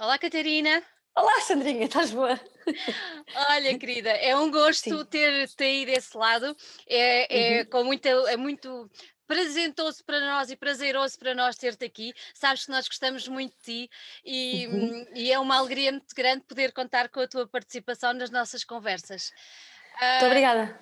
Olá, 0.00 0.18
Catarina. 0.18 0.82
Olá, 1.14 1.42
Sandrinha, 1.42 1.84
estás 1.84 2.10
boa? 2.10 2.40
Olha, 3.50 3.78
querida, 3.78 4.08
é 4.08 4.34
um 4.34 4.50
gosto 4.50 5.04
ter-te 5.04 5.62
aí 5.62 5.84
desse 5.84 6.16
lado. 6.16 6.56
É, 6.86 7.58
é, 7.58 7.60
uhum. 7.60 7.66
com 7.66 7.84
muita, 7.84 8.08
é 8.08 8.34
muito 8.34 8.90
prazentoso 9.26 10.02
para 10.06 10.18
nós 10.20 10.50
e 10.50 10.56
prazeroso 10.56 11.18
para 11.18 11.34
nós 11.34 11.56
ter-te 11.56 11.84
aqui. 11.84 12.14
Sabes 12.32 12.64
que 12.64 12.70
nós 12.70 12.88
gostamos 12.88 13.28
muito 13.28 13.54
de 13.58 13.62
ti 13.62 13.90
e, 14.24 14.66
uhum. 14.68 15.06
e, 15.14 15.30
é 15.30 15.38
uma 15.38 15.58
alegria 15.58 15.92
muito 15.92 16.14
grande 16.14 16.44
poder 16.48 16.72
contar 16.72 17.10
com 17.10 17.20
a 17.20 17.28
tua 17.28 17.46
participação 17.46 18.14
nas 18.14 18.30
nossas 18.30 18.64
conversas. 18.64 19.30
Muito 20.00 20.22
uh, 20.22 20.26
obrigada. 20.28 20.80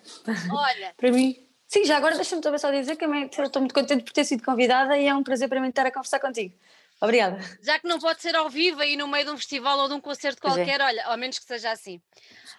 Olha. 0.48 0.95
para 0.96 1.11
mim. 1.11 1.45
Sim, 1.66 1.85
já 1.85 1.96
agora 1.96 2.14
deixa-me 2.14 2.41
também 2.41 2.61
só 2.61 2.71
dizer 2.71 2.95
que 2.95 3.05
estou 3.05 3.61
muito 3.61 3.75
contente 3.75 4.05
por 4.05 4.12
ter 4.12 4.25
sido 4.25 4.45
convidada 4.45 4.96
e 4.96 5.09
é 5.09 5.14
um 5.14 5.25
prazer 5.25 5.48
para 5.48 5.61
mim 5.61 5.71
estar 5.71 5.85
a 5.85 5.91
conversar 5.91 6.21
contigo. 6.21 6.55
Obrigada. 7.01 7.39
Já 7.62 7.79
que 7.79 7.87
não 7.87 7.99
pode 7.99 8.21
ser 8.21 8.35
ao 8.35 8.51
vivo 8.51 8.80
aí 8.80 8.96
no 8.96 9.07
meio 9.07 9.25
de 9.25 9.30
um 9.30 9.37
festival 9.37 9.79
ou 9.79 9.89
de 9.89 9.95
um 9.95 10.01
concerto 10.01 10.39
é. 10.39 10.41
qualquer, 10.41 10.80
é. 10.80 10.84
olha, 10.84 11.06
ao 11.06 11.16
menos 11.16 11.39
que 11.39 11.45
seja 11.45 11.70
assim. 11.70 12.02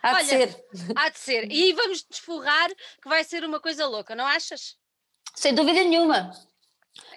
Há 0.01 0.13
olha, 0.13 0.23
de 0.23 0.29
ser. 0.29 0.65
Há 0.95 1.09
de 1.09 1.19
ser. 1.19 1.51
E 1.51 1.73
vamos 1.73 2.05
desforrar 2.09 2.69
que 3.01 3.09
vai 3.09 3.23
ser 3.23 3.43
uma 3.43 3.59
coisa 3.59 3.85
louca, 3.85 4.15
não 4.15 4.25
achas? 4.25 4.77
Sem 5.35 5.53
dúvida 5.53 5.83
nenhuma. 5.83 6.31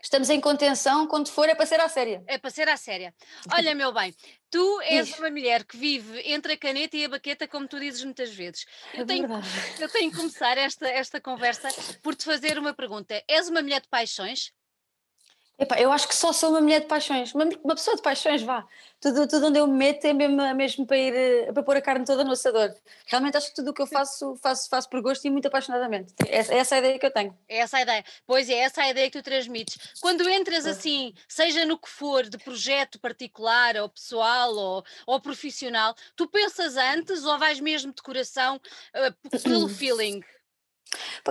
Estamos 0.02 0.30
em 0.30 0.40
contenção, 0.40 1.06
quando 1.06 1.28
for 1.28 1.48
é 1.48 1.54
para 1.54 1.64
ser 1.64 1.80
à 1.80 1.88
séria. 1.88 2.24
É 2.26 2.36
para 2.36 2.50
ser 2.50 2.68
à 2.68 2.76
séria. 2.76 3.14
Olha, 3.54 3.72
meu 3.74 3.92
bem, 3.92 4.12
tu 4.50 4.80
és 4.82 5.16
uma 5.18 5.30
mulher 5.30 5.64
que 5.64 5.76
vive 5.76 6.20
entre 6.24 6.54
a 6.54 6.56
caneta 6.56 6.96
e 6.96 7.04
a 7.04 7.08
baqueta, 7.08 7.46
como 7.46 7.68
tu 7.68 7.78
dizes 7.78 8.02
muitas 8.02 8.30
vezes. 8.34 8.66
Eu, 8.94 9.02
é 9.02 9.06
tenho, 9.06 9.28
eu 9.78 9.88
tenho 9.88 10.10
que 10.10 10.16
começar 10.16 10.58
esta, 10.58 10.88
esta 10.88 11.20
conversa 11.20 11.68
por 12.02 12.16
te 12.16 12.24
fazer 12.24 12.58
uma 12.58 12.74
pergunta. 12.74 13.22
És 13.28 13.48
uma 13.48 13.62
mulher 13.62 13.80
de 13.80 13.88
paixões? 13.88 14.52
Epá, 15.62 15.78
eu 15.80 15.92
acho 15.92 16.08
que 16.08 16.14
só 16.16 16.32
sou 16.32 16.50
uma 16.50 16.60
mulher 16.60 16.80
de 16.80 16.88
paixões, 16.88 17.32
uma, 17.32 17.44
uma 17.62 17.76
pessoa 17.76 17.94
de 17.94 18.02
paixões, 18.02 18.42
vá. 18.42 18.66
Tudo, 19.00 19.28
tudo 19.28 19.46
onde 19.46 19.60
eu 19.60 19.66
me 19.68 19.74
meto 19.74 20.04
é 20.04 20.12
mesmo, 20.12 20.42
é 20.42 20.52
mesmo 20.52 20.84
para, 20.84 20.96
ir, 20.96 21.14
eh, 21.14 21.52
para 21.52 21.62
pôr 21.62 21.76
a 21.76 21.80
carne 21.80 22.04
toda 22.04 22.24
no 22.24 22.32
assador. 22.32 22.74
Realmente 23.06 23.36
acho 23.36 23.50
que 23.50 23.54
tudo 23.54 23.70
o 23.70 23.72
que 23.72 23.80
eu 23.80 23.86
faço, 23.86 24.34
faço, 24.42 24.68
faço 24.68 24.90
por 24.90 25.00
gosto 25.00 25.24
e 25.24 25.30
muito 25.30 25.46
apaixonadamente. 25.46 26.14
É 26.26 26.38
essa, 26.38 26.52
é 26.52 26.58
essa 26.58 26.74
a 26.74 26.78
ideia 26.78 26.98
que 26.98 27.06
eu 27.06 27.12
tenho. 27.12 27.38
É 27.48 27.58
essa 27.58 27.76
a 27.76 27.82
ideia. 27.82 28.04
Pois 28.26 28.50
é, 28.50 28.54
essa 28.54 28.82
a 28.82 28.90
ideia 28.90 29.08
que 29.08 29.16
tu 29.16 29.22
transmites. 29.22 29.78
Quando 30.00 30.28
entras 30.28 30.66
assim, 30.66 31.14
seja 31.28 31.64
no 31.64 31.78
que 31.78 31.88
for, 31.88 32.28
de 32.28 32.38
projeto 32.38 32.98
particular, 32.98 33.76
ou 33.76 33.88
pessoal, 33.88 34.52
ou, 34.56 34.84
ou 35.06 35.20
profissional, 35.20 35.94
tu 36.16 36.26
pensas 36.26 36.76
antes 36.76 37.24
ou 37.24 37.38
vais 37.38 37.60
mesmo 37.60 37.92
de 37.92 38.02
coração 38.02 38.56
uh, 38.56 39.40
pelo 39.40 39.68
feeling? 39.70 40.22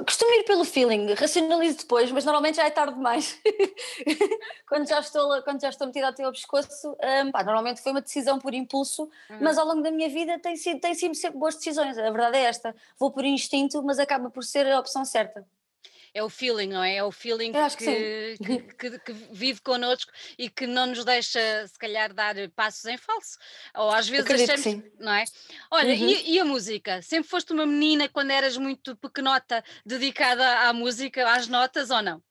Costumo 0.05 0.33
ir 0.33 0.43
pelo 0.43 0.65
feeling, 0.65 1.13
racionalizo 1.13 1.79
depois, 1.79 2.11
mas 2.11 2.25
normalmente 2.25 2.55
já 2.55 2.65
é 2.65 2.69
tarde 2.69 2.95
demais. 2.95 3.39
quando, 4.67 4.87
já 4.87 4.99
estou, 4.99 5.41
quando 5.43 5.61
já 5.61 5.69
estou 5.69 5.87
metida 5.87 6.07
até 6.07 6.23
ao 6.23 6.31
pescoço, 6.31 6.95
um, 7.25 7.31
pá, 7.31 7.43
normalmente 7.43 7.81
foi 7.81 7.91
uma 7.91 8.01
decisão 8.01 8.39
por 8.39 8.53
impulso, 8.53 9.03
uhum. 9.29 9.37
mas 9.41 9.57
ao 9.57 9.65
longo 9.65 9.81
da 9.81 9.91
minha 9.91 10.09
vida 10.09 10.39
tem 10.39 10.55
sido, 10.55 10.79
tem 10.79 10.93
sido 10.93 11.15
sempre 11.15 11.37
boas 11.37 11.55
decisões. 11.55 11.97
A 11.97 12.09
verdade 12.09 12.37
é 12.37 12.43
esta: 12.43 12.75
vou 12.97 13.11
por 13.11 13.25
instinto, 13.25 13.83
mas 13.83 13.99
acaba 13.99 14.29
por 14.29 14.43
ser 14.43 14.65
a 14.67 14.79
opção 14.79 15.05
certa 15.05 15.45
é 16.13 16.23
o 16.23 16.29
feeling, 16.29 16.67
não 16.67 16.83
é? 16.83 16.97
É 16.97 17.03
o 17.03 17.11
feeling 17.11 17.51
que, 17.77 18.37
que, 18.37 18.59
que, 18.73 18.99
que, 18.99 19.13
vive 19.31 19.61
connosco 19.61 20.11
e 20.37 20.49
que 20.49 20.67
não 20.67 20.87
nos 20.87 21.05
deixa, 21.05 21.39
se 21.67 21.77
calhar, 21.77 22.13
dar 22.13 22.35
passos 22.55 22.85
em 22.85 22.97
falso. 22.97 23.37
Ou 23.75 23.91
às 23.91 24.07
vezes 24.09 24.25
Acredito 24.25 24.51
achamos, 24.51 24.83
não 24.99 25.13
é? 25.13 25.23
Olha, 25.69 25.93
uhum. 25.93 26.09
e, 26.09 26.33
e, 26.33 26.39
a 26.39 26.45
música? 26.45 27.01
Sempre 27.01 27.29
foste 27.29 27.53
uma 27.53 27.65
menina 27.65 28.09
quando 28.09 28.31
eras 28.31 28.57
muito 28.57 28.95
pequenota, 28.97 29.63
dedicada 29.85 30.67
à 30.67 30.73
música, 30.73 31.29
às 31.31 31.47
notas 31.47 31.89
ou 31.89 32.01
não? 32.01 32.21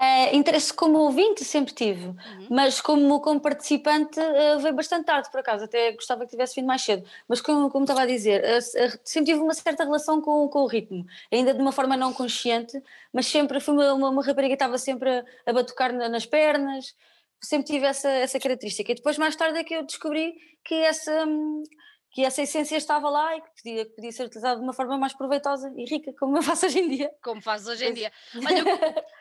Uh, 0.00 0.34
interesse 0.34 0.72
como 0.72 0.96
ouvinte 0.98 1.44
sempre 1.44 1.74
tive, 1.74 2.06
uhum. 2.06 2.16
mas 2.48 2.80
como, 2.80 3.20
como 3.20 3.38
participante 3.38 4.18
uh, 4.18 4.58
veio 4.58 4.74
bastante 4.74 5.04
tarde, 5.04 5.30
por 5.30 5.40
acaso, 5.40 5.64
até 5.64 5.92
gostava 5.92 6.24
que 6.24 6.30
tivesse 6.30 6.54
vindo 6.54 6.66
mais 6.66 6.80
cedo. 6.80 7.06
Mas 7.28 7.42
como, 7.42 7.68
como 7.68 7.84
estava 7.84 8.00
a 8.00 8.06
dizer, 8.06 8.42
uh, 8.42 8.98
sempre 9.04 9.32
tive 9.32 9.40
uma 9.40 9.52
certa 9.52 9.84
relação 9.84 10.22
com, 10.22 10.48
com 10.48 10.60
o 10.60 10.66
ritmo, 10.66 11.04
ainda 11.30 11.52
de 11.52 11.60
uma 11.60 11.70
forma 11.70 11.98
não 11.98 12.14
consciente, 12.14 12.82
mas 13.12 13.26
sempre 13.26 13.60
fui 13.60 13.74
uma, 13.74 13.92
uma, 13.92 14.08
uma 14.08 14.24
rapariga 14.24 14.48
que 14.48 14.54
estava 14.54 14.78
sempre 14.78 15.10
a, 15.10 15.24
a 15.44 15.52
batucar 15.52 15.92
nas 15.92 16.24
pernas, 16.24 16.94
sempre 17.38 17.66
tive 17.66 17.84
essa, 17.84 18.08
essa 18.08 18.40
característica. 18.40 18.90
E 18.90 18.94
depois, 18.94 19.18
mais 19.18 19.36
tarde, 19.36 19.58
é 19.58 19.64
que 19.64 19.74
eu 19.74 19.84
descobri 19.84 20.34
que 20.64 20.76
essa. 20.76 21.26
Um, 21.26 21.62
que 22.10 22.24
essa 22.24 22.42
essência 22.42 22.76
estava 22.76 23.08
lá 23.08 23.36
e 23.36 23.40
que 23.40 23.48
podia, 23.62 23.84
que 23.84 23.94
podia 23.94 24.12
ser 24.12 24.24
utilizada 24.24 24.56
de 24.56 24.62
uma 24.62 24.72
forma 24.72 24.98
mais 24.98 25.14
proveitosa 25.14 25.72
e 25.76 25.84
rica, 25.84 26.12
como 26.18 26.36
eu 26.36 26.42
faço 26.42 26.66
hoje 26.66 26.80
em 26.80 26.88
dia. 26.88 27.10
Como 27.22 27.40
fazes 27.40 27.68
hoje 27.68 27.86
em 27.86 27.94
dia. 27.94 28.12
Olha, 28.34 28.64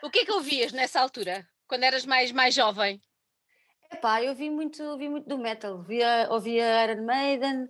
o, 0.04 0.08
o 0.08 0.10
que 0.10 0.20
é 0.20 0.26
que 0.26 0.32
ouvias 0.32 0.72
nessa 0.72 1.00
altura, 1.00 1.48
quando 1.68 1.84
eras 1.84 2.06
mais, 2.06 2.32
mais 2.32 2.54
jovem? 2.54 3.02
Epá, 3.92 4.24
eu 4.24 4.36
vi 4.36 4.50
muito, 4.50 4.98
vi 4.98 5.10
muito 5.10 5.28
do 5.28 5.38
metal, 5.38 5.82
via, 5.84 6.28
ouvia 6.30 6.86
Iron 6.86 7.06
Maiden, 7.06 7.70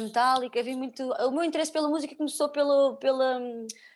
Metallica, 0.00 0.62
vi 0.62 0.74
muito. 0.74 1.04
O 1.04 1.30
meu 1.30 1.44
interesse 1.44 1.70
pela 1.70 1.88
música 1.88 2.14
começou 2.16 2.48
pelo, 2.48 2.96
pela, 2.96 3.40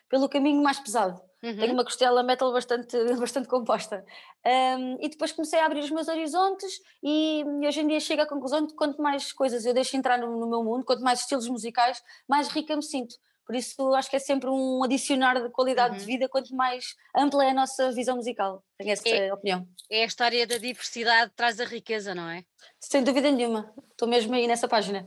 pelo 0.09 0.29
caminho 0.29 0.63
mais 0.63 0.79
pesado. 0.79 1.21
Uhum. 1.43 1.57
Tenho 1.57 1.73
uma 1.73 1.85
costela 1.85 2.23
metal 2.23 2.53
bastante, 2.53 2.97
bastante 3.19 3.49
composta. 3.49 4.05
Um, 4.47 4.97
e 5.01 5.09
depois 5.09 5.33
comecei 5.33 5.59
a 5.59 5.67
abrir 5.67 5.81
os 5.81 5.91
meus 5.91 6.07
horizontes 6.07 6.81
e, 7.03 7.45
hoje 7.67 7.81
em 7.81 7.89
dia 7.89 7.99
chego 7.99 8.23
à 8.23 8.27
conclusão 8.27 8.63
de 8.63 8.69
que 8.69 8.77
quanto 8.77 9.03
mais 9.03 9.33
coisas 9.33 9.67
eu 9.67 9.75
deixo 9.75 9.97
entrar 9.97 10.19
no, 10.19 10.39
no, 10.39 10.49
meu 10.49 10.63
mundo, 10.63 10.85
quanto 10.85 11.03
mais 11.03 11.21
estilos 11.21 11.49
musicais, 11.49 12.01
mais 12.29 12.49
rica 12.49 12.77
me 12.77 12.83
sinto. 12.83 13.17
Por 13.45 13.57
isso 13.57 13.93
acho 13.95 14.09
que 14.09 14.15
é 14.15 14.21
sempre 14.21 14.49
um 14.49 14.85
adicionar 14.85 15.43
de 15.43 15.51
qualidade 15.51 15.95
uhum. 15.95 15.99
de 15.99 16.07
vida, 16.07 16.29
quanto 16.29 16.55
mais 16.55 16.95
ampla 17.17 17.45
é 17.45 17.51
a 17.51 17.55
nossa 17.55 17.91
visão 17.91 18.15
musical. 18.17 18.65
Tenho 18.79 18.93
essa 18.93 19.09
é, 19.09 19.35
opinião. 19.35 19.67
É 19.91 20.05
a 20.05 20.07
história 20.07 20.47
da 20.47 20.59
diversidade 20.59 21.33
traz 21.35 21.59
a 21.59 21.65
riqueza, 21.65 22.15
não 22.15 22.31
é? 22.31 22.45
Sem 22.79 23.03
dúvida 23.03 23.33
nenhuma. 23.33 23.75
Estou 23.91 24.07
mesmo 24.07 24.33
aí 24.35 24.47
nessa 24.47 24.69
página. 24.69 25.05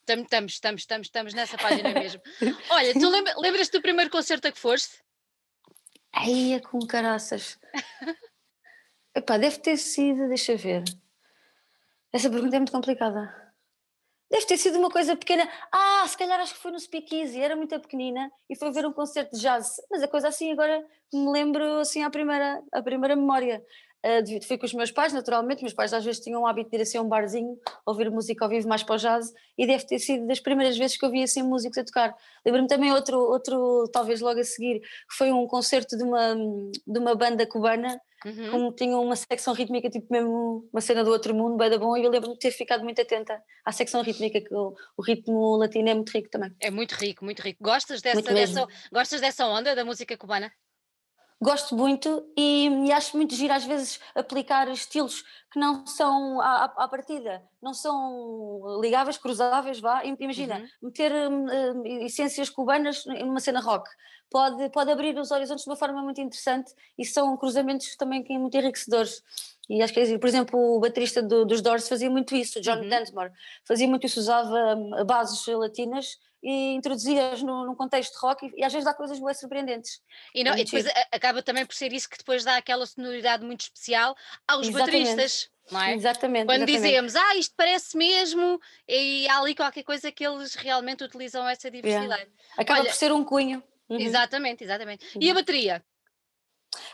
Estamos, 0.00 0.52
estamos, 0.52 0.82
estamos, 0.82 1.06
estamos 1.08 1.34
nessa 1.34 1.58
página 1.58 1.92
mesmo. 1.92 2.22
Olha, 2.70 2.92
tu 2.94 3.40
lembras-te 3.40 3.72
do 3.72 3.82
primeiro 3.82 4.10
concerto 4.10 4.46
a 4.46 4.52
que 4.52 4.58
foste? 4.58 5.07
Aí 6.12 6.54
é 6.54 6.60
com 6.60 6.78
caraças. 6.80 7.58
Epá, 9.14 9.36
deve 9.36 9.58
ter 9.58 9.76
sido, 9.76 10.28
deixa 10.28 10.56
ver. 10.56 10.84
Essa 12.12 12.30
pergunta 12.30 12.56
é 12.56 12.58
muito 12.58 12.72
complicada. 12.72 13.48
Deve 14.30 14.46
ter 14.46 14.58
sido 14.58 14.78
uma 14.78 14.90
coisa 14.90 15.16
pequena. 15.16 15.48
Ah, 15.72 16.04
se 16.06 16.16
calhar 16.16 16.38
acho 16.40 16.54
que 16.54 16.60
foi 16.60 16.70
no 16.70 16.78
Speakeasy, 16.78 17.40
era 17.40 17.56
muito 17.56 17.78
pequenina 17.80 18.30
e 18.48 18.56
foi 18.56 18.70
ver 18.70 18.86
um 18.86 18.92
concerto 18.92 19.34
de 19.34 19.40
jazz. 19.40 19.76
Mas 19.90 20.02
a 20.02 20.08
coisa 20.08 20.28
assim 20.28 20.52
agora 20.52 20.84
me 21.12 21.30
lembro 21.32 21.78
assim 21.80 22.02
à 22.02 22.10
primeira, 22.10 22.62
à 22.72 22.82
primeira 22.82 23.16
memória. 23.16 23.64
Uh, 24.04 24.46
fui 24.46 24.56
com 24.56 24.64
os 24.64 24.72
meus 24.72 24.92
pais, 24.92 25.12
naturalmente, 25.12 25.62
meus 25.62 25.74
pais 25.74 25.92
às 25.92 26.04
vezes 26.04 26.20
tinham 26.20 26.42
o 26.42 26.46
hábito 26.46 26.70
de 26.70 26.76
ir 26.76 26.82
assim 26.82 26.98
a 26.98 27.02
um 27.02 27.08
barzinho, 27.08 27.58
ouvir 27.84 28.08
música 28.10 28.44
ao 28.44 28.48
vivo 28.48 28.68
mais 28.68 28.82
para 28.84 28.94
o 28.94 28.98
jazz, 28.98 29.32
e 29.56 29.66
deve 29.66 29.84
ter 29.84 29.98
sido 29.98 30.26
das 30.26 30.38
primeiras 30.38 30.78
vezes 30.78 30.96
que 30.96 31.04
eu 31.04 31.10
vi 31.10 31.22
assim 31.22 31.42
músicos 31.42 31.78
a 31.78 31.84
tocar. 31.84 32.14
Lembro-me 32.46 32.68
também 32.68 32.92
outro, 32.92 33.18
outro, 33.18 33.88
talvez 33.92 34.20
logo 34.20 34.38
a 34.38 34.44
seguir, 34.44 34.80
que 34.80 35.16
foi 35.16 35.32
um 35.32 35.46
concerto 35.48 35.96
de 35.96 36.04
uma, 36.04 36.34
de 36.86 36.98
uma 36.98 37.16
banda 37.16 37.44
cubana, 37.44 38.00
uhum. 38.24 38.50
como 38.52 38.72
tinha 38.72 38.96
uma 38.96 39.16
secção 39.16 39.52
rítmica, 39.52 39.90
tipo 39.90 40.06
mesmo 40.12 40.68
uma 40.72 40.80
cena 40.80 41.02
do 41.02 41.10
outro 41.10 41.34
mundo, 41.34 41.56
bem 41.56 41.68
da 41.68 41.76
bom, 41.76 41.96
e 41.96 42.04
eu 42.04 42.10
lembro-me 42.10 42.34
de 42.34 42.40
ter 42.40 42.52
ficado 42.52 42.84
muito 42.84 43.00
atenta 43.00 43.42
à 43.64 43.72
secção 43.72 44.02
rítmica, 44.02 44.40
que 44.40 44.54
o, 44.54 44.74
o, 44.96 45.02
ritmo 45.02 45.56
latino 45.56 45.88
é 45.88 45.94
muito 45.94 46.10
rico 46.10 46.30
também. 46.30 46.54
É 46.60 46.70
muito 46.70 46.92
rico, 46.92 47.24
muito 47.24 47.42
rico. 47.42 47.62
Gostas 47.62 48.00
dessa, 48.00 48.22
dessa, 48.22 48.66
gostas 48.92 49.20
dessa 49.20 49.46
onda 49.46 49.74
da 49.74 49.84
música 49.84 50.16
cubana? 50.16 50.52
Gosto 51.40 51.76
muito 51.76 52.26
e, 52.36 52.68
e, 52.86 52.92
acho 52.92 53.16
muito 53.16 53.34
giro 53.34 53.54
às 53.54 53.64
vezes 53.64 54.00
aplicar 54.14 54.68
estilos 54.68 55.22
que 55.52 55.58
não 55.58 55.86
são 55.86 56.40
à, 56.40 56.64
à 56.64 56.88
partida, 56.88 57.42
não 57.62 57.72
são 57.72 58.80
ligáveis, 58.80 59.16
cruzáveis, 59.16 59.80
vá, 59.80 60.02
imagina, 60.04 60.58
uhum. 60.58 60.68
meter 60.82 61.12
uh, 61.12 61.86
essências 62.04 62.50
cubanas 62.50 63.04
numa 63.06 63.40
cena 63.40 63.60
rock, 63.60 63.88
pode, 64.30 64.68
pode 64.70 64.90
abrir 64.90 65.16
os 65.18 65.30
horizontes 65.30 65.64
de 65.64 65.70
uma 65.70 65.76
forma 65.76 66.02
muito 66.02 66.20
interessante 66.20 66.72
e 66.98 67.04
são 67.04 67.36
cruzamentos 67.36 67.96
também 67.96 68.24
muito 68.38 68.56
enriquecedores. 68.56 69.22
E 69.68 69.82
acho 69.82 69.92
que, 69.92 70.00
é 70.00 70.18
por 70.18 70.28
exemplo, 70.28 70.58
o 70.58 70.80
baterista 70.80 71.22
do, 71.22 71.44
dos 71.44 71.60
Doors 71.60 71.88
fazia 71.88 72.08
muito 72.08 72.34
isso, 72.34 72.58
o 72.58 72.62
John 72.62 72.78
uhum. 72.78 72.88
Densmore, 72.88 73.30
fazia 73.66 73.86
muito 73.86 74.06
isso, 74.06 74.18
usava 74.18 74.74
hum, 74.74 75.04
bases 75.04 75.46
latinas 75.46 76.16
e 76.42 76.74
introduzias 76.74 77.42
no, 77.42 77.66
num 77.66 77.74
contexto 77.74 78.12
de 78.14 78.18
rock 78.20 78.46
e, 78.46 78.60
e, 78.60 78.64
às 78.64 78.72
vezes 78.72 78.84
dá 78.84 78.94
coisas 78.94 79.18
boas 79.18 79.38
surpreendentes. 79.38 80.00
E, 80.34 80.42
não, 80.42 80.56
e 80.56 80.64
depois 80.64 80.86
acaba 81.12 81.42
também 81.42 81.66
por 81.66 81.74
ser 81.74 81.92
isso 81.92 82.08
que 82.08 82.16
depois 82.16 82.44
dá 82.44 82.56
aquela 82.56 82.86
sonoridade 82.86 83.44
muito 83.44 83.62
especial 83.62 84.16
aos 84.46 84.68
Exatamente. 84.68 85.04
bateristas. 85.04 85.50
É? 85.70 85.92
Exatamente. 85.92 86.46
Quando 86.46 86.62
exatamente. 86.62 86.82
dizemos, 86.82 87.16
ah, 87.16 87.36
isto 87.36 87.54
parece 87.54 87.94
mesmo, 87.96 88.58
e 88.88 89.28
há 89.28 89.38
ali 89.38 89.54
qualquer 89.54 89.82
coisa 89.82 90.10
que 90.10 90.26
eles 90.26 90.54
realmente 90.54 91.04
utilizam 91.04 91.46
essa 91.46 91.70
diversidade. 91.70 92.22
Yeah. 92.22 92.32
Acaba 92.56 92.80
Olha, 92.80 92.88
por 92.88 92.96
ser 92.96 93.12
um 93.12 93.22
cunho. 93.22 93.62
Uhum. 93.88 94.00
Exatamente, 94.00 94.64
exatamente. 94.64 95.04
Uhum. 95.14 95.22
E 95.22 95.30
a 95.30 95.34
bateria? 95.34 95.84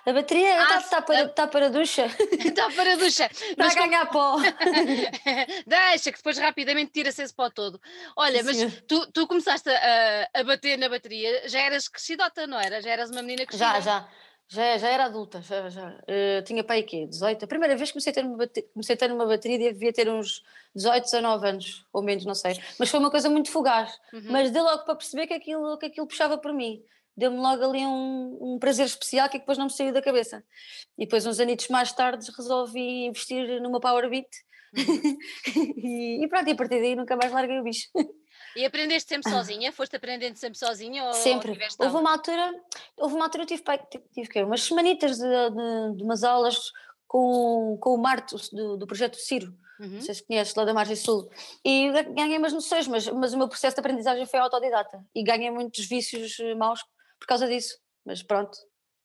A 0.06 0.12
bateria 0.12 0.62
está 0.62 0.76
ah, 0.76 0.82
tá 0.82 1.03
para, 1.03 1.29
tá 1.29 1.47
para 1.47 1.67
a 1.67 1.69
ducha. 1.69 2.06
Está 2.44 2.71
para 2.76 2.93
a 2.93 2.97
ducha. 2.97 3.25
Está 3.32 3.67
a 3.73 3.75
ganhar 3.75 4.06
pó. 4.06 4.37
Deixa, 5.67 6.12
que 6.12 6.19
depois 6.19 6.38
rapidamente 6.38 6.93
tira-se 6.93 7.23
esse 7.23 7.35
pó 7.35 7.49
todo. 7.49 7.81
Olha, 8.17 8.43
Sim. 8.44 8.65
mas 8.67 8.82
tu, 8.87 9.11
tu 9.12 9.26
começaste 9.26 9.69
a, 9.71 10.29
a 10.35 10.44
bater 10.44 10.76
na 10.79 10.88
bateria, 10.88 11.49
já 11.49 11.61
eras 11.61 11.88
crescidota, 11.88 12.47
não 12.47 12.61
era? 12.61 12.82
Já 12.82 12.91
eras 12.91 13.11
uma 13.11 13.23
menina 13.23 13.47
crescida? 13.47 13.73
Já, 13.75 13.81
já. 13.81 14.09
Já, 14.47 14.76
já 14.76 14.88
era 14.88 15.05
adulta, 15.06 15.41
já, 15.41 15.71
já. 15.71 15.88
Uh, 15.88 16.43
tinha 16.44 16.62
pai 16.62 16.82
quê? 16.82 17.06
18? 17.06 17.44
A 17.44 17.49
primeira 17.49 17.75
vez 17.77 17.88
que 17.88 17.94
comecei 17.94 18.11
a 18.11 18.15
ter 18.15 18.25
uma 18.25 18.37
bateria, 18.37 18.69
comecei 18.75 18.94
a 18.94 18.99
ter 18.99 19.11
uma 19.11 19.27
bateria 19.27 19.73
devia 19.73 19.93
ter 19.93 20.09
uns 20.09 20.43
18, 20.77 21.05
19 21.05 21.49
anos, 21.49 21.87
ou 21.91 22.03
menos, 22.03 22.27
não 22.27 22.35
sei. 22.35 22.61
Mas 22.79 22.91
foi 22.91 23.00
uma 23.00 23.11
coisa 23.11 23.31
muito 23.31 23.50
fugaz. 23.50 23.99
Uhum. 24.12 24.25
Mas 24.27 24.50
deu 24.50 24.62
logo 24.62 24.85
para 24.85 24.97
perceber 24.97 25.27
que 25.27 25.32
aquilo, 25.32 25.79
que 25.79 25.87
aquilo 25.87 26.06
puxava 26.06 26.37
por 26.37 26.53
mim. 26.53 26.85
Deu-me 27.16 27.37
logo 27.37 27.64
ali 27.64 27.87
um, 27.87 28.38
um, 28.40 28.58
prazer 28.58 28.87
especial 28.87 29.28
que 29.28 29.38
depois 29.38 29.56
não 29.56 29.66
me 29.66 29.72
saiu 29.72 29.93
da 29.93 30.02
cabeça. 30.02 30.44
E 30.99 31.05
depois, 31.05 31.25
uns 31.26 31.38
anitos 31.38 31.69
mais 31.69 31.93
tarde, 31.93 32.26
resolvi 32.37 33.06
investir 33.06 33.61
numa 33.61 33.81
Power 33.81 34.08
Beat. 34.11 34.28
Uhum. 34.76 35.16
e, 35.76 36.25
e 36.25 36.28
pronto, 36.28 36.49
e 36.49 36.52
a 36.52 36.56
partir 36.56 36.81
daí 36.81 36.96
nunca 36.96 37.16
mais 37.16 37.32
larguei 37.32 37.61
o 37.61 37.62
bicho. 37.62 37.88
E 38.56 38.64
aprendeste 38.64 39.08
sempre 39.08 39.31
sozinha? 39.31 39.72
Foste 39.72 39.96
aprendendo 39.96 40.37
sempre 40.37 40.58
sozinha? 40.58 41.05
Ou 41.05 41.12
sempre. 41.12 41.52
Ou 41.78 41.87
houve 41.87 41.96
uma 41.96 42.12
altura, 42.12 42.52
houve 42.96 43.14
uma 43.14 43.25
altura 43.25 43.43
eu 43.44 43.46
tive, 43.46 43.62
tive, 43.62 44.05
tive, 44.12 44.28
tive 44.28 44.44
umas 44.44 44.62
semanitas 44.62 45.17
de, 45.17 45.25
de, 45.25 45.96
de, 45.96 46.02
umas 46.02 46.22
aulas 46.22 46.56
com, 47.06 47.76
com 47.81 47.94
o 47.94 47.99
Marto 47.99 48.37
do, 48.52 48.76
do 48.76 48.87
projeto 48.87 49.17
Ciro. 49.17 49.55
Uhum. 49.81 49.88
Não 49.88 50.00
sei 50.00 50.14
se 50.14 50.25
conheces, 50.25 50.55
lá 50.55 50.64
da 50.64 50.72
Margem 50.72 50.94
Sul. 50.94 51.28
E 51.64 51.90
ganhei 52.14 52.38
umas 52.38 52.52
noções, 52.52 52.87
mas, 52.87 53.08
mas 53.08 53.34
o 53.34 53.38
meu 53.38 53.49
processo 53.49 53.75
de 53.75 53.81
aprendizagem 53.81 54.25
foi 54.26 54.38
autodidata. 54.38 55.05
E 55.14 55.25
ganhei 55.25 55.50
muitos 55.50 55.84
vícios 55.87 56.38
eh, 56.38 56.55
maus 56.55 56.81
por 57.19 57.26
causa 57.26 57.46
disso. 57.46 57.78
Mas 58.05 58.22
pronto, 58.22 58.58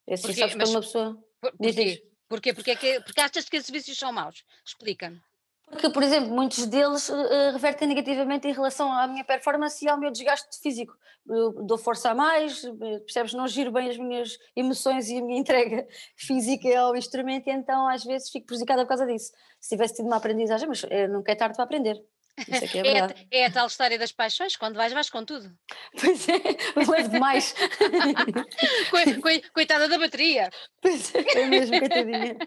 é 0.08 0.16
assim, 0.16 0.34
sabes 0.34 0.56
mas, 0.56 0.70
uma 0.70 0.82
pessoa. 0.82 1.24
Por, 1.40 1.52
porquê? 1.52 2.04
Porquê? 2.28 2.54
Porque, 2.54 2.72
é 2.72 2.76
que, 2.76 3.02
porque 3.02 3.22
achas 3.22 3.50
que 3.50 3.58
esses 3.58 3.70
vícios 3.70 3.98
são 3.98 4.12
maus? 4.12 4.44
Explica-me. 4.66 5.22
Porque, 5.70 5.90
por 5.90 6.02
exemplo, 6.02 6.32
muitos 6.32 6.66
deles 6.66 7.10
uh, 7.10 7.52
revertem 7.54 7.88
negativamente 7.88 8.48
em 8.48 8.54
relação 8.54 8.92
à 8.92 9.06
minha 9.08 9.24
performance 9.24 9.84
e 9.86 9.88
ao 9.88 10.00
meu 10.00 10.12
desgaste 10.12 10.60
físico. 10.62 10.98
Eu 11.28 11.64
dou 11.64 11.78
força 11.78 12.10
a 12.10 12.16
mais, 12.16 12.64
eh, 12.64 13.00
percebes? 13.02 13.34
Não 13.34 13.48
giro 13.48 13.72
bem 13.72 13.88
as 13.88 13.98
minhas 13.98 14.40
emoções 14.56 15.10
e 15.10 15.20
a 15.20 15.22
minha 15.22 15.38
entrega 15.40 15.88
física 16.16 16.68
ao 16.80 16.96
instrumento, 16.96 17.48
e 17.48 17.52
então 17.52 17.88
às 17.88 18.04
vezes 18.04 18.32
fico 18.32 18.48
prejudicada 18.48 18.82
por 18.82 18.90
causa 18.90 19.06
disso. 19.06 19.32
Se 19.60 19.70
tivesse 19.70 19.98
tido 19.98 20.08
uma 20.08 20.16
aprendizagem, 20.16 20.68
mas 20.68 20.84
uh, 20.84 21.08
nunca 21.12 21.32
é 21.32 21.36
tarde 21.36 21.56
para 21.56 21.66
aprender. 21.66 22.04
Isso 22.48 22.78
é, 22.78 23.38
é, 23.38 23.40
é, 23.42 23.46
a 23.46 23.52
tal 23.52 23.68
história 23.68 23.98
das 23.98 24.12
paixões, 24.12 24.56
quando 24.56 24.76
vais, 24.76 24.94
vais 24.94 25.10
com 25.10 25.26
tudo. 25.26 25.52
Pois 26.00 26.28
é, 26.30 26.34
levo 26.76 27.10
demais. 27.10 27.56
Coitada 29.54 29.88
da 29.88 29.98
bateria. 29.98 30.50
Pois 30.82 31.14
é, 31.16 31.42
é 31.42 31.46
mesmo, 31.46 31.80
coitadinha. 31.80 32.38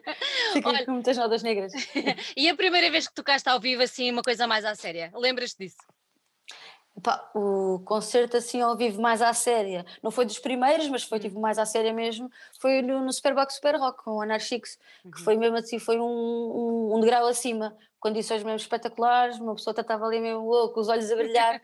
Fiquei 0.53 0.73
Olha, 0.73 0.85
com 0.85 0.93
muitas 0.93 1.17
notas 1.17 1.43
negras. 1.43 1.73
E 2.37 2.49
a 2.49 2.57
primeira 2.57 2.91
vez 2.91 3.07
que 3.07 3.15
tocaste 3.15 3.49
ao 3.49 3.61
vivo 3.61 3.83
assim 3.83 4.11
uma 4.11 4.23
coisa 4.23 4.47
mais 4.47 4.65
à 4.65 4.75
séria, 4.75 5.11
lembras-te 5.15 5.65
disso? 5.65 5.77
Epá, 6.97 7.31
o 7.35 7.81
concerto 7.87 8.37
assim 8.37 8.61
ao 8.61 8.77
vivo 8.77 9.01
mais 9.01 9.23
à 9.23 9.33
séria, 9.33 9.85
não 10.03 10.11
foi 10.11 10.27
dos 10.27 10.39
primeiros, 10.39 10.89
mas 10.89 11.03
foi 11.03 11.19
tipo 11.19 11.41
mais 11.41 11.59
à 11.59 11.65
séria 11.65 11.93
mesmo, 11.93 12.31
foi 12.61 12.83
no, 12.83 13.03
no 13.03 13.13
Superbox 13.13 13.55
Super 13.55 13.77
Rock 13.77 14.05
com 14.05 14.17
o 14.17 14.21
Anarchix, 14.21 14.79
uhum. 15.03 15.11
que 15.11 15.21
foi 15.21 15.37
mesmo 15.37 15.57
assim, 15.57 15.79
foi 15.79 15.99
um, 15.99 16.05
um, 16.05 16.97
um 16.97 17.01
degrau 17.01 17.27
acima, 17.27 17.75
condições 17.99 18.43
mesmo 18.43 18.59
espetaculares, 18.59 19.41
uma 19.41 19.55
pessoa 19.55 19.75
estava 19.79 20.05
ali 20.05 20.21
mesmo 20.21 20.47
louco, 20.47 20.81
os 20.81 20.89
olhos 20.89 21.11
a 21.11 21.17
brilhar, 21.17 21.63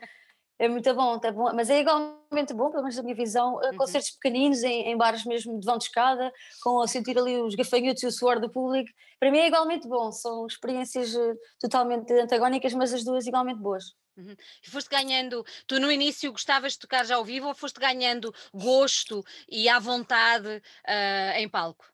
é 0.57 0.67
muito 0.67 0.93
bom, 0.93 1.17
tá 1.19 1.31
bom, 1.31 1.53
mas 1.53 1.69
é 1.69 1.79
igualmente 1.79 2.53
bom, 2.53 2.69
pelo 2.69 2.83
menos 2.83 2.95
da 2.95 3.03
minha 3.03 3.15
visão, 3.15 3.55
uhum. 3.55 3.77
concertos 3.77 4.11
pequeninos 4.11 4.63
em, 4.63 4.89
em, 4.89 4.97
bares 4.97 5.23
mesmo 5.25 5.57
de 5.59 5.65
vão 5.65 5.77
de 5.77 5.85
escada, 5.85 6.33
com 6.61 6.81
a 6.81 6.87
sentir 6.87 7.17
ali 7.17 7.37
os 7.37 7.55
gafanhotos 7.55 8.01
e 8.01 8.07
o 8.07 8.11
suor 8.11 8.39
do 8.41 8.49
público, 8.49 8.89
para 9.19 9.31
mim 9.31 9.37
é 9.37 9.47
igualmente 9.47 9.87
bom, 9.87 10.11
são 10.11 10.47
experiências 10.47 11.15
eh, 11.15 11.33
totalmente 11.59 12.11
antagónicas, 12.13 12.73
mas 12.73 12.93
as 12.93 13.03
duas 13.03 13.25
igualmente 13.27 13.61
boas. 13.61 13.95
Uhum. 14.19 14.35
E 14.61 14.69
foste 14.69 14.89
ganhando, 14.89 15.45
tu 15.65 15.79
no 15.79 15.89
início 15.89 16.29
gostavas 16.31 16.73
de 16.73 16.79
tocar 16.79 17.05
já 17.05 17.15
ao 17.15 17.23
vivo 17.23 17.47
ou 17.47 17.55
foste 17.55 17.79
ganhando 17.79 18.35
gosto 18.53 19.23
e 19.47 19.69
à 19.69 19.79
vontade 19.79 20.49
uh, 20.57 21.37
em 21.37 21.47
palco? 21.47 21.85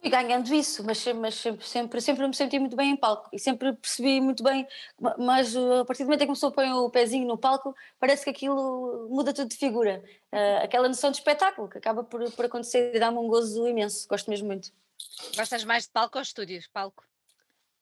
Fui 0.00 0.08
ganhando 0.08 0.54
isso, 0.54 0.82
mas, 0.82 1.04
mas 1.08 1.34
sempre, 1.34 1.66
sempre, 1.66 2.00
sempre 2.00 2.26
me 2.26 2.34
senti 2.34 2.58
muito 2.58 2.74
bem 2.74 2.92
em 2.92 2.96
palco 2.96 3.28
e 3.34 3.38
sempre 3.38 3.74
percebi 3.74 4.18
muito 4.18 4.42
bem, 4.42 4.66
mas 5.18 5.54
a 5.54 5.84
partir 5.84 6.04
do 6.04 6.06
momento 6.06 6.22
em 6.22 6.24
que 6.24 6.28
começou 6.28 6.48
a 6.48 6.52
pôr 6.52 6.64
o 6.64 6.90
pezinho 6.90 7.28
no 7.28 7.36
palco, 7.36 7.76
parece 7.98 8.24
que 8.24 8.30
aquilo 8.30 9.08
muda 9.10 9.34
tudo 9.34 9.50
de 9.50 9.56
figura. 9.56 10.02
Uh, 10.32 10.64
aquela 10.64 10.88
noção 10.88 11.10
de 11.10 11.18
espetáculo 11.18 11.68
que 11.68 11.76
acaba 11.76 12.02
por, 12.02 12.32
por 12.32 12.46
acontecer 12.46 12.94
e 12.94 12.98
dá-me 12.98 13.18
um 13.18 13.28
gozo 13.28 13.68
imenso, 13.68 14.08
gosto 14.08 14.30
mesmo 14.30 14.46
muito. 14.46 14.72
Gostas 15.36 15.64
mais 15.64 15.84
de 15.84 15.90
palco 15.90 16.16
ou 16.16 16.22
estúdios? 16.22 16.66
Palco? 16.68 17.04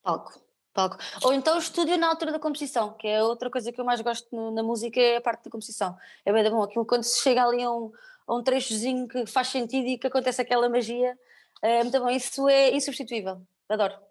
Palco 0.02 0.47
palco. 0.78 0.96
Ou 1.24 1.32
então 1.32 1.56
o 1.56 1.58
estúdio 1.58 1.98
na 1.98 2.08
altura 2.08 2.30
da 2.30 2.38
composição, 2.38 2.94
que 2.94 3.08
é 3.08 3.20
outra 3.20 3.50
coisa 3.50 3.72
que 3.72 3.80
eu 3.80 3.84
mais 3.84 4.00
gosto 4.00 4.28
no, 4.30 4.52
na 4.52 4.62
música, 4.62 5.00
é 5.00 5.16
a 5.16 5.20
parte 5.20 5.44
da 5.44 5.50
composição. 5.50 5.96
É 6.24 6.32
bem 6.32 6.48
bom, 6.48 6.62
aquilo 6.62 6.86
quando 6.86 7.02
se 7.02 7.20
chega 7.20 7.42
ali 7.42 7.64
a 7.64 7.70
um, 7.70 7.90
a 8.28 8.34
um 8.36 8.42
trechozinho 8.44 9.08
que 9.08 9.26
faz 9.26 9.48
sentido 9.48 9.88
e 9.88 9.98
que 9.98 10.06
acontece 10.06 10.40
aquela 10.40 10.68
magia, 10.68 11.18
é 11.60 11.82
muito 11.82 11.98
bom, 11.98 12.08
isso 12.08 12.48
é 12.48 12.70
insubstituível, 12.70 13.42
adoro. 13.68 14.07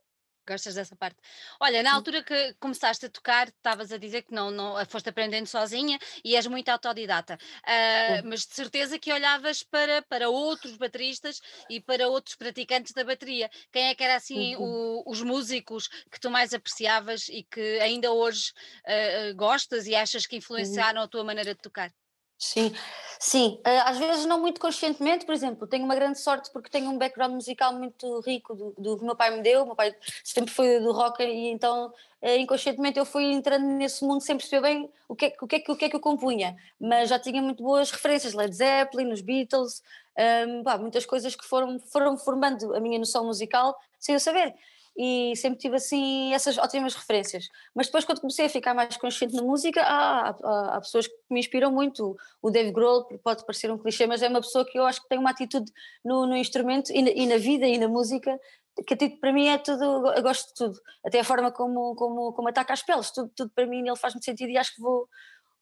Gostas 0.48 0.76
dessa 0.76 0.96
parte? 0.96 1.18
Olha, 1.60 1.84
na 1.84 1.94
altura 1.94 2.24
que 2.24 2.56
começaste 2.60 3.06
a 3.06 3.10
tocar, 3.10 3.50
estavas 3.50 3.92
a 3.92 3.98
dizer 3.98 4.22
que 4.22 4.34
não, 4.34 4.50
não 4.50 4.86
foste 4.86 5.10
aprendendo 5.10 5.46
sozinha 5.46 6.00
e 6.24 6.38
és 6.38 6.48
muito 6.48 6.70
autodidata, 6.70 7.36
uh, 7.36 8.28
mas 8.28 8.46
de 8.46 8.54
certeza 8.54 8.98
que 8.98 9.12
olhavas 9.12 9.62
para, 9.64 10.02
para 10.04 10.30
outros 10.30 10.78
bateristas 10.78 11.42
e 11.70 11.82
para 11.82 12.08
outros 12.08 12.36
praticantes 12.36 12.94
da 12.94 13.04
bateria. 13.04 13.50
Quem 13.72 13.90
é 13.90 13.96
que 13.96 14.04
era 14.04 14.16
assim 14.16 14.56
uhum. 14.56 15.04
o, 15.06 15.12
os 15.12 15.22
músicos 15.22 15.90
que 16.10 16.20
tu 16.20 16.32
mais 16.32 16.54
apreciavas 16.54 17.28
e 17.28 17.44
que 17.44 17.80
ainda 17.82 18.14
hoje 18.14 18.54
uh, 18.86 19.36
gostas 19.36 19.86
e 19.86 19.96
achas 19.96 20.26
que 20.26 20.36
uhum. 20.36 20.40
influenciaram 20.40 21.00
uhum. 21.00 21.06
a 21.06 21.10
tua 21.10 21.24
maneira 21.26 21.54
de 21.54 21.62
tocar? 21.62 21.92
Sim, 22.40 22.72
sim, 23.20 23.60
eh, 23.66 23.80
às 23.80 23.98
vezes 23.98 24.26
não 24.28 24.40
muito 24.40 24.62
conscientemente, 24.62 25.26
por 25.26 25.34
exemplo, 25.34 25.66
tenho 25.66 25.84
uma 25.86 25.96
grande 25.96 26.20
sorte 26.20 26.52
porque 26.52 26.70
tenho 26.70 26.88
um 26.92 26.98
background 26.98 27.34
musical 27.34 27.74
muito 27.74 28.20
rico 28.20 28.54
do, 28.54 28.76
do 28.78 28.98
que 29.00 29.04
meu 29.04 29.16
pai 29.16 29.36
me 29.36 29.42
deu, 29.42 29.64
o 29.64 29.66
meu 29.66 29.76
pai 29.76 29.96
sempre 30.24 30.54
foi 30.54 30.80
do 30.80 30.92
rock 30.92 31.24
e 31.24 31.48
então 31.48 31.92
eh, 32.22 32.38
inconscientemente 32.38 33.00
eu 33.00 33.06
fui 33.06 33.24
entrando 33.32 33.66
nesse 33.66 34.06
mundo 34.06 34.22
sem 34.22 34.38
perceber 34.38 34.62
bem 34.62 34.90
o 35.08 35.16
que, 35.16 35.26
é, 35.26 35.36
o, 35.42 35.48
que 35.48 35.56
é, 35.56 35.64
o 35.68 35.76
que 35.76 35.86
é 35.86 35.90
que 35.90 35.96
eu 35.96 36.00
compunha, 36.00 36.56
mas 36.80 37.10
já 37.10 37.18
tinha 37.18 37.42
muito 37.42 37.64
boas 37.64 37.90
referências, 37.90 38.34
Led 38.36 38.56
Zeppelin, 38.56 39.12
os 39.12 39.22
Beatles, 39.22 39.82
um, 40.16 40.22
ehm, 40.22 40.64
pá, 40.64 40.78
muitas 40.78 41.08
coisas 41.08 41.36
que 41.36 41.44
foram, 41.44 41.80
foram 41.80 42.16
formando 42.18 42.76
a 42.76 42.80
minha 42.80 43.00
noção 43.00 43.26
musical 43.26 43.76
sem 43.98 44.14
eu 44.14 44.20
saber 44.20 44.54
e 44.98 45.36
sempre 45.36 45.60
tive 45.60 45.76
assim 45.76 46.34
essas 46.34 46.58
ótimas 46.58 46.96
referências. 46.96 47.48
Mas 47.76 47.86
depois, 47.86 48.04
quando 48.04 48.20
comecei 48.20 48.46
a 48.46 48.50
ficar 48.50 48.74
mais 48.74 48.98
consciente 48.98 49.36
na 49.36 49.44
música, 49.44 49.82
há, 49.82 50.30
há, 50.30 50.76
há 50.76 50.82
pessoas 50.82 51.08
que 51.08 51.14
me 51.30 51.40
inspiram 51.40 51.72
muito. 51.72 52.18
O 52.42 52.50
Dave 52.50 52.72
Grohl 52.72 53.06
pode 53.24 53.46
parecer 53.46 53.72
um 53.72 53.78
clichê, 53.78 54.08
mas 54.08 54.24
é 54.24 54.28
uma 54.28 54.42
pessoa 54.42 54.66
que 54.66 54.78
eu 54.78 54.86
acho 54.86 55.02
que 55.04 55.08
tem 55.08 55.20
uma 55.20 55.30
atitude 55.30 55.72
no, 56.04 56.26
no 56.26 56.36
instrumento 56.36 56.92
e 56.92 57.04
na, 57.04 57.12
e 57.12 57.28
na, 57.28 57.38
vida 57.38 57.68
e 57.68 57.78
na 57.78 57.88
música 57.88 58.40
que 58.86 58.96
tipo, 58.96 59.20
para 59.20 59.34
mim 59.34 59.48
é 59.48 59.58
tudo, 59.58 59.84
eu 60.12 60.22
gosto 60.22 60.50
de 60.50 60.54
tudo, 60.54 60.80
até 61.04 61.20
a 61.20 61.24
forma 61.24 61.52
como, 61.52 61.96
como, 61.96 62.32
como 62.34 62.48
ataca 62.48 62.74
as 62.74 62.84
peles, 62.84 63.10
tudo, 63.12 63.32
tudo 63.36 63.52
para 63.56 63.66
mim 63.66 63.80
ele 63.80 63.96
faz 63.96 64.14
muito 64.14 64.26
sentido 64.26 64.50
e 64.52 64.58
acho 64.58 64.76
que 64.76 64.82
vou, 64.82 65.10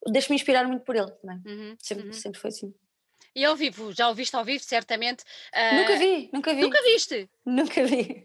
deixo-me 0.07 0.35
inspirar 0.35 0.67
muito 0.67 0.83
por 0.83 0.97
ele 0.97 1.09
também, 1.11 1.41
uhum, 1.45 1.77
sempre, 1.79 2.07
uhum. 2.07 2.13
sempre 2.13 2.39
foi 2.39 2.49
assim. 2.49 2.73
E 3.35 3.43
ao 3.43 3.55
vivo, 3.55 3.91
já 3.91 4.07
ouviste 4.07 4.33
ao 4.33 4.45
vivo, 4.45 4.63
certamente. 4.63 5.23
Uh... 5.53 5.75
Nunca 5.75 5.97
vi, 5.97 6.29
nunca 6.31 6.53
vi. 6.53 6.61
Nunca 6.61 6.81
viste? 6.83 7.29
Nunca 7.45 7.83
vi. 7.83 8.23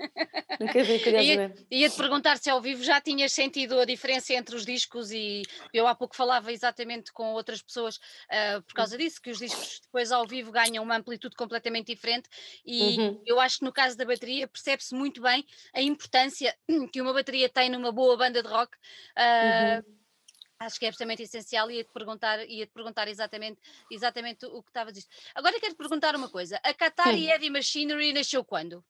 nunca 0.58 0.82
vi, 0.82 0.98
curiosamente. 0.98 1.66
Ia, 1.70 1.82
ia-te 1.82 1.96
perguntar 1.96 2.38
se 2.38 2.48
ao 2.48 2.58
vivo 2.58 2.82
já 2.82 3.02
tinhas 3.02 3.32
sentido 3.32 3.78
a 3.78 3.84
diferença 3.84 4.32
entre 4.32 4.56
os 4.56 4.64
discos 4.64 5.10
e 5.10 5.42
eu 5.74 5.86
há 5.86 5.94
pouco 5.94 6.16
falava 6.16 6.50
exatamente 6.50 7.12
com 7.12 7.34
outras 7.34 7.60
pessoas 7.60 7.96
uh, 7.96 8.62
por 8.62 8.72
causa 8.72 8.96
disso, 8.96 9.20
que 9.20 9.30
os 9.30 9.38
discos 9.38 9.80
depois 9.82 10.10
ao 10.10 10.26
vivo 10.26 10.50
ganham 10.50 10.82
uma 10.82 10.96
amplitude 10.96 11.36
completamente 11.36 11.88
diferente 11.88 12.30
e 12.64 12.98
uhum. 12.98 13.22
eu 13.26 13.38
acho 13.38 13.58
que 13.58 13.64
no 13.66 13.72
caso 13.72 13.94
da 13.94 14.06
bateria 14.06 14.48
percebe-se 14.48 14.94
muito 14.94 15.20
bem 15.20 15.44
a 15.74 15.82
importância 15.82 16.56
que 16.90 17.02
uma 17.02 17.12
bateria 17.12 17.50
tem 17.50 17.68
numa 17.68 17.92
boa 17.92 18.16
banda 18.16 18.42
de 18.42 18.48
rock. 18.48 18.74
Uh, 19.18 19.86
uhum 19.86 19.99
Acho 20.60 20.78
que 20.78 20.84
é 20.84 20.88
absolutamente 20.88 21.22
essencial 21.22 21.70
e 21.70 21.76
ia-te 21.76 21.90
perguntar, 21.90 22.38
ia 22.46 22.66
-te 22.66 22.72
perguntar 22.72 23.08
exatamente, 23.08 23.58
exatamente 23.90 24.44
o 24.44 24.62
que 24.62 24.68
estavas 24.68 24.90
a 24.90 24.94
dizer. 24.94 25.08
Agora 25.34 25.58
quero-te 25.58 25.78
perguntar 25.78 26.14
uma 26.14 26.28
coisa: 26.28 26.60
a 26.62 26.74
Qatari 26.74 27.26
Heavy 27.26 27.48
Machinery 27.48 28.12
nasceu 28.12 28.44
quando? 28.44 28.84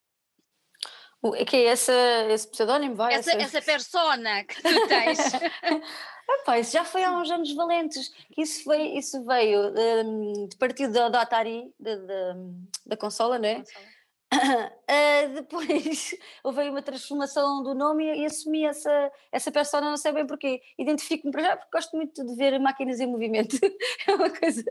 O 1.22 1.32
que 1.32 1.56
é 1.56 1.72
esse, 1.72 1.92
esse 2.30 2.50
pseudónimo? 2.50 2.96
Vai, 2.96 3.14
essa, 3.14 3.32
essa... 3.32 3.58
essa 3.58 3.62
persona 3.62 4.42
que 4.44 4.60
tu 4.60 4.88
tens. 4.88 5.18
Epá, 6.28 6.58
isso 6.58 6.72
já 6.72 6.84
foi 6.84 7.04
há 7.04 7.12
uns 7.12 7.30
anos 7.30 7.52
valentes. 7.54 8.10
Isso, 8.36 8.64
foi, 8.64 8.96
isso 8.96 9.24
veio 9.24 9.72
um, 10.04 10.48
de 10.48 10.56
partido 10.56 10.92
da, 10.92 11.08
da 11.08 11.20
Atari, 11.22 11.72
da, 11.78 11.96
da, 11.96 12.36
da 12.86 12.96
consola, 12.96 13.38
não 13.38 13.48
é? 13.48 13.56
Consola 13.56 13.99
Uh, 14.32 15.34
depois 15.34 16.14
houve 16.44 16.68
uma 16.68 16.82
transformação 16.82 17.64
do 17.64 17.74
nome 17.74 18.04
e, 18.04 18.22
e 18.22 18.24
assumi 18.26 18.64
essa, 18.64 19.12
essa 19.32 19.50
persona, 19.50 19.90
não 19.90 19.96
sei 19.96 20.12
bem 20.12 20.26
porquê. 20.26 20.62
Identifico-me 20.78 21.32
para 21.32 21.42
já 21.42 21.56
porque 21.56 21.70
gosto 21.72 21.96
muito 21.96 22.24
de 22.24 22.36
ver 22.36 22.58
máquinas 22.60 23.00
em 23.00 23.06
movimento. 23.06 23.56
é 24.06 24.14
uma 24.14 24.30
coisa. 24.30 24.64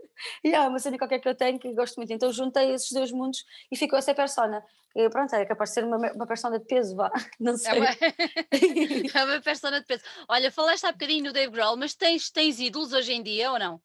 E 0.44 0.56
há 0.56 0.68
uma 0.68 0.80
cena 0.80 0.98
qualquer 0.98 1.20
que 1.20 1.28
eu 1.28 1.36
tenho 1.36 1.60
que 1.60 1.74
gosto 1.74 1.98
muito. 1.98 2.12
Então 2.14 2.32
juntei 2.32 2.74
esses 2.74 2.92
dois 2.92 3.12
mundos 3.12 3.44
e 3.70 3.76
ficou 3.76 4.00
essa 4.00 4.14
persona. 4.14 4.64
E 4.96 5.10
pronto, 5.10 5.34
é 5.36 5.46
capaz 5.46 5.72
de 5.72 5.74
ser 5.76 5.84
uma, 5.84 5.98
uma 5.98 6.26
persona 6.26 6.58
de 6.58 6.66
peso, 6.66 6.96
vá. 6.96 7.12
Não 7.40 7.58
sei. 7.58 7.72
É 7.72 7.76
uma, 7.76 7.90
é 7.90 9.26
uma 9.26 9.42
persona 9.42 9.82
de 9.82 9.86
peso. 9.86 10.04
Olha, 10.28 10.52
falaste 10.52 10.86
há 10.86 10.92
bocadinho 10.92 11.26
no 11.26 11.34
Dave 11.34 11.52
Grohl, 11.52 11.78
mas 11.78 11.94
tens, 11.94 12.30
tens 12.32 12.60
ídolos 12.60 12.94
hoje 12.94 13.14
em 13.14 13.22
dia 13.22 13.52
ou 13.52 13.60
não? 13.60 13.82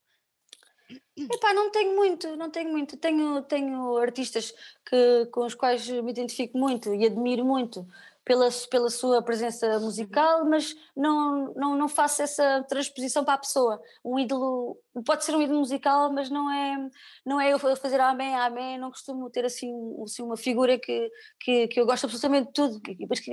Epá, 1.17 1.55
não 1.55 1.71
tenho 1.71 1.95
muito, 1.95 2.37
não 2.37 2.51
tenho 2.51 2.71
muito. 2.71 2.97
Tenho, 2.97 3.43
tenho 3.43 3.97
artistas 3.99 4.53
que, 4.85 5.27
com 5.27 5.47
os 5.47 5.55
quais 5.55 5.89
me 5.89 6.11
identifico 6.11 6.59
muito 6.59 6.93
e 6.93 7.07
admiro 7.07 7.45
muito 7.45 7.87
pela, 8.25 8.49
pela 8.71 8.89
sua 8.89 9.23
presença 9.23 9.79
musical, 9.79 10.45
mas 10.47 10.75
não, 10.97 11.53
não, 11.55 11.77
não 11.77 11.89
faço 11.89 12.23
essa 12.23 12.65
transposição 12.69 13.25
para 13.25 13.35
a 13.35 13.39
pessoa. 13.39 13.81
Um 14.05 14.19
ídolo 14.19 14.79
pode 15.05 15.25
ser 15.25 15.35
um 15.37 15.43
ídolo 15.43 15.59
musical, 15.59 16.11
mas 16.11 16.31
não 16.31 16.51
é, 16.51 16.91
não 17.25 17.41
é 17.41 17.53
eu 17.53 17.59
fazer 17.59 18.01
amém, 18.01 18.35
amém. 18.35 18.79
Não 18.79 18.91
costumo 18.91 19.29
ter 19.29 19.45
assim, 19.45 19.71
assim 20.03 20.23
uma 20.23 20.37
figura 20.37 20.79
que, 20.79 21.11
que, 21.39 21.69
que 21.69 21.81
eu 21.81 21.85
gosto 21.85 22.05
absolutamente 22.05 22.47
de 22.47 22.53
tudo. 22.53 22.81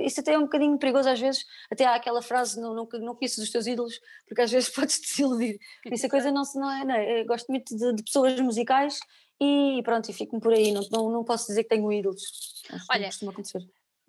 Isso 0.04 0.20
até 0.20 0.34
é 0.34 0.38
um 0.38 0.42
bocadinho 0.42 0.78
perigoso 0.78 1.08
às 1.08 1.18
vezes. 1.20 1.44
Até 1.70 1.86
há 1.86 1.94
aquela 1.94 2.20
frase: 2.20 2.60
não, 2.60 2.74
não, 2.74 2.86
não 3.00 3.14
conheces 3.14 3.38
os 3.38 3.50
teus 3.50 3.66
ídolos, 3.66 3.98
porque 4.28 4.42
às 4.42 4.50
vezes 4.50 4.68
podes 4.74 5.00
desiludir. 5.00 5.58
Isso 5.86 6.06
a 6.06 6.10
coisa 6.10 6.30
não, 6.30 6.42
não, 6.54 6.70
é, 6.70 6.84
não 6.84 6.94
é. 6.94 7.24
Gosto 7.24 7.48
muito 7.48 7.74
de, 7.74 7.94
de 7.94 8.02
pessoas 8.02 8.38
musicais 8.40 8.98
e 9.40 9.80
pronto, 9.82 10.10
e 10.10 10.12
fico-me 10.12 10.42
por 10.42 10.52
aí. 10.52 10.70
Não, 10.70 10.82
não, 10.90 11.10
não 11.10 11.24
posso 11.24 11.46
dizer 11.46 11.62
que 11.62 11.70
tenho 11.70 11.90
ídolos. 11.90 12.22
Acho 12.70 12.86
Olha. 12.90 13.10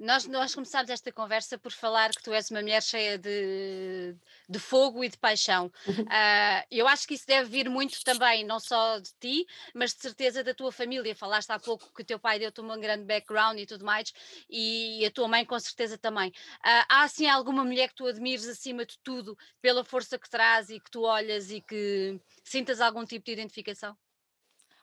Nós, 0.04 0.28
nós 0.28 0.54
começámos 0.54 0.90
esta 0.90 1.14
conversa 1.14 1.58
por 1.58 1.72
falar 1.72 2.10
que 2.10 2.22
tu 2.22 2.34
és 2.34 2.52
uma 2.52 2.62
mulher 2.62 2.84
cheia 2.84 3.18
de, 3.18 4.14
de 4.50 4.60
fogo 4.60 5.02
e 5.02 5.08
de 5.08 5.18
paixão. 5.18 5.68
Uh, 5.88 6.68
eu 6.70 6.90
acho 6.90 7.08
que 7.08 7.14
isso 7.14 7.26
deve 7.26 7.50
vir 7.50 7.70
muito 7.70 8.04
também, 8.04 8.44
não 8.44 8.60
só 8.60 9.00
de 9.00 9.12
ti, 9.18 9.48
mas 9.74 9.94
de 9.94 10.02
certeza 10.02 10.44
da 10.44 10.54
tua 10.54 10.74
família. 10.74 11.16
Falaste 11.16 11.52
há 11.52 11.58
pouco 11.58 11.90
que 11.96 12.02
o 12.02 12.06
teu 12.06 12.20
pai 12.20 12.38
deu-te 12.38 12.60
um 12.60 12.68
grande 12.82 13.06
background 13.06 13.58
e 13.58 13.66
tudo 13.66 13.86
mais, 13.86 14.12
e 14.50 15.06
a 15.06 15.12
tua 15.12 15.30
mãe 15.30 15.46
com 15.46 15.58
certeza 15.58 15.98
também. 15.98 16.32
Uh, 16.32 16.84
há 16.90 17.04
assim 17.04 17.28
alguma 17.28 17.64
mulher 17.64 17.88
que 17.88 17.96
tu 17.96 18.06
admires 18.06 18.46
acima 18.46 18.86
de 18.86 19.00
tudo 19.02 19.38
pela 19.62 19.86
força 19.86 20.20
que 20.20 20.30
traz 20.30 20.70
e 20.70 20.82
que 20.82 20.92
tu 20.92 21.04
olhas 21.04 21.50
e 21.50 21.62
que 21.62 22.20
sintas 22.44 22.82
algum 22.82 23.06
tipo 23.06 23.24
de 23.28 23.32
identificação? 23.32 23.96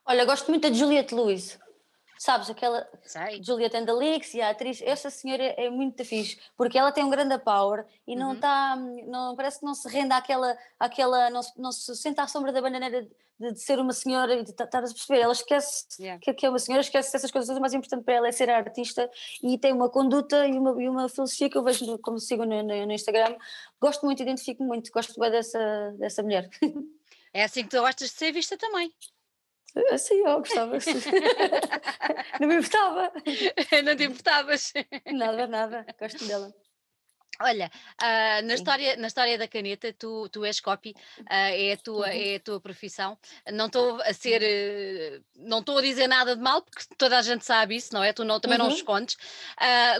Olha, 0.07 0.25
gosto 0.25 0.49
muito 0.49 0.67
da 0.67 0.75
Juliette 0.75 1.15
Lewis. 1.15 1.59
Sabes, 2.21 2.51
aquela 2.51 2.87
Sei. 3.03 3.43
Juliette 3.43 3.79
Andalix 3.79 4.35
e 4.35 4.43
a 4.43 4.51
atriz, 4.51 4.83
essa 4.83 5.09
senhora 5.09 5.43
é 5.43 5.71
muito 5.71 6.05
fixe, 6.05 6.39
porque 6.55 6.77
ela 6.77 6.93
tem 6.93 7.03
um 7.03 7.09
grande 7.09 7.39
power 7.39 7.87
e 8.07 8.15
não 8.15 8.35
está, 8.35 8.77
uhum. 8.77 9.07
não, 9.07 9.35
parece 9.35 9.61
que 9.61 9.65
não 9.65 9.73
se 9.73 9.89
rende 9.89 10.13
àquela, 10.13 10.55
àquela 10.79 11.31
não, 11.31 11.41
não 11.57 11.73
se 11.73 11.97
senta 11.97 12.23
à 12.23 12.29
sombra 12.29 12.53
da 12.53 12.61
bananeira 12.61 13.09
de, 13.39 13.53
de 13.53 13.59
ser 13.59 13.79
uma 13.79 13.95
senhora 13.95 14.35
e 14.35 14.45
de 14.45 14.51
estar 14.51 14.65
a 14.65 14.83
perceber, 14.83 15.21
ela 15.21 15.33
esquece 15.33 15.87
yeah. 15.99 16.21
que, 16.21 16.35
que, 16.35 16.45
é 16.45 16.51
uma 16.51 16.59
senhora, 16.59 16.83
esquece 16.83 17.17
essas 17.17 17.31
coisas, 17.31 17.57
o 17.57 17.59
mais 17.59 17.73
importante 17.73 18.05
para 18.05 18.17
ela 18.17 18.29
é 18.29 18.33
ser 18.33 18.51
artista 18.51 19.11
e 19.43 19.57
tem 19.57 19.73
uma 19.73 19.89
conduta 19.89 20.47
e 20.47 20.59
uma, 20.59 20.83
e 20.83 20.91
uma 20.91 21.09
filosofia 21.09 21.49
que 21.49 21.57
eu 21.57 21.65
vejo 21.65 21.99
como 22.01 22.19
sigo 22.19 22.45
no, 22.45 22.63
no, 22.63 22.85
no 22.85 22.93
Instagram, 22.93 23.35
gosto 23.81 24.05
muito, 24.05 24.21
identifico 24.23 24.63
muito, 24.63 24.93
gosto 24.93 25.19
bem 25.19 25.31
dessa, 25.31 25.95
dessa 25.99 26.23
mulher. 26.23 26.51
É 27.33 27.45
assim 27.45 27.63
que 27.63 27.69
tu 27.69 27.81
gostas 27.81 28.09
de 28.09 28.17
ser 28.17 28.33
vista 28.33 28.59
também. 28.59 28.93
Sim, 29.99 30.23
eu 30.27 30.39
gostava. 30.39 30.79
não 32.41 32.49
me 32.49 32.57
importava. 32.57 33.13
não 33.85 33.97
te 33.97 34.05
importavas? 34.05 34.73
Nada, 35.13 35.47
nada. 35.47 35.87
Gosto 35.99 36.25
dela. 36.27 36.53
Olha, 37.43 37.71
uh, 38.03 38.47
na, 38.47 38.55
história, 38.55 38.97
na 38.97 39.07
história 39.07 39.39
da 39.39 39.49
caneta, 39.49 39.95
tu, 39.99 40.29
tu 40.29 40.45
és 40.45 40.61
copy, 40.61 40.91
uh, 41.21 41.25
é, 41.29 41.73
a 41.73 41.77
tua, 41.79 42.07
uhum. 42.07 42.13
é 42.13 42.35
a 42.37 42.41
tua 42.41 42.61
profissão. 42.61 43.17
Não 43.51 43.65
estou 43.65 43.99
a 44.03 44.13
ser, 44.13 44.43
uh, 44.43 45.25
não 45.37 45.61
estou 45.61 45.79
a 45.79 45.83
dizer 45.83 46.07
nada 46.07 46.37
de 46.37 46.43
mal, 46.43 46.61
porque 46.61 46.85
toda 46.99 47.17
a 47.17 47.23
gente 47.23 47.47
sabe 47.47 47.77
isso, 47.77 47.95
não 47.95 48.05
é? 48.05 48.13
Tu 48.13 48.25
não, 48.25 48.39
também 48.39 48.59
uhum. 48.59 48.69
não 48.69 48.75
escondes. 48.75 49.17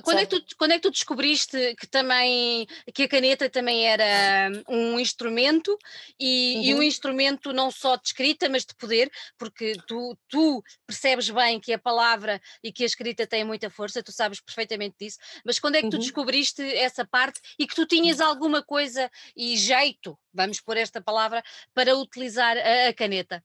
quando, 0.05 0.19
é 0.19 0.27
que 0.27 0.39
tu, 0.39 0.57
quando 0.57 0.73
é 0.73 0.75
que 0.75 0.83
tu 0.83 0.91
descobriste 0.91 1.75
que 1.77 1.87
também, 1.87 2.67
que 2.93 3.05
a 3.05 3.09
caneta 3.09 3.49
também 3.49 3.87
era 3.87 4.51
um 4.69 5.01
instrumento 5.01 5.79
e, 6.19 6.57
uhum. 6.57 6.63
e 6.63 6.75
um 6.75 6.77
uhum. 6.77 6.83
instrumento 6.83 7.55
não 7.55 7.71
só 7.71 7.97
de 7.97 8.09
escrita, 8.09 8.51
mas 8.51 8.67
de 8.67 8.75
poder, 8.75 9.11
porque 9.39 9.73
tu, 9.87 10.15
tu 10.29 10.63
percebes 10.87 11.31
bem 11.31 11.59
que 11.59 11.73
a 11.73 11.79
palavra 11.79 12.39
e 12.63 12.71
que 12.71 12.83
a 12.83 12.87
escrita 12.87 13.27
têm 13.27 13.45
muita 13.45 13.71
força, 13.71 14.03
tu 14.03 14.13
sabes 14.13 14.41
perfeitamente 14.41 14.97
disso, 15.01 15.19
mas 15.43 15.59
quando 15.59 15.77
é 15.77 15.81
que 15.81 15.89
tu 15.89 15.95
uhum. 15.95 16.01
descobriste 16.01 16.63
essa 16.77 17.03
parte 17.03 17.30
parte 17.31 17.41
e 17.59 17.67
que 17.67 17.75
tu 17.75 17.87
tinhas 17.87 18.21
alguma 18.21 18.63
coisa 18.63 19.11
e 19.37 19.57
jeito, 19.57 20.19
vamos 20.33 20.61
por 20.61 20.77
esta 20.77 21.01
palavra, 21.01 21.43
para 21.75 21.97
utilizar 21.97 22.57
a, 22.57 22.89
a 22.89 22.95
caneta? 22.95 23.43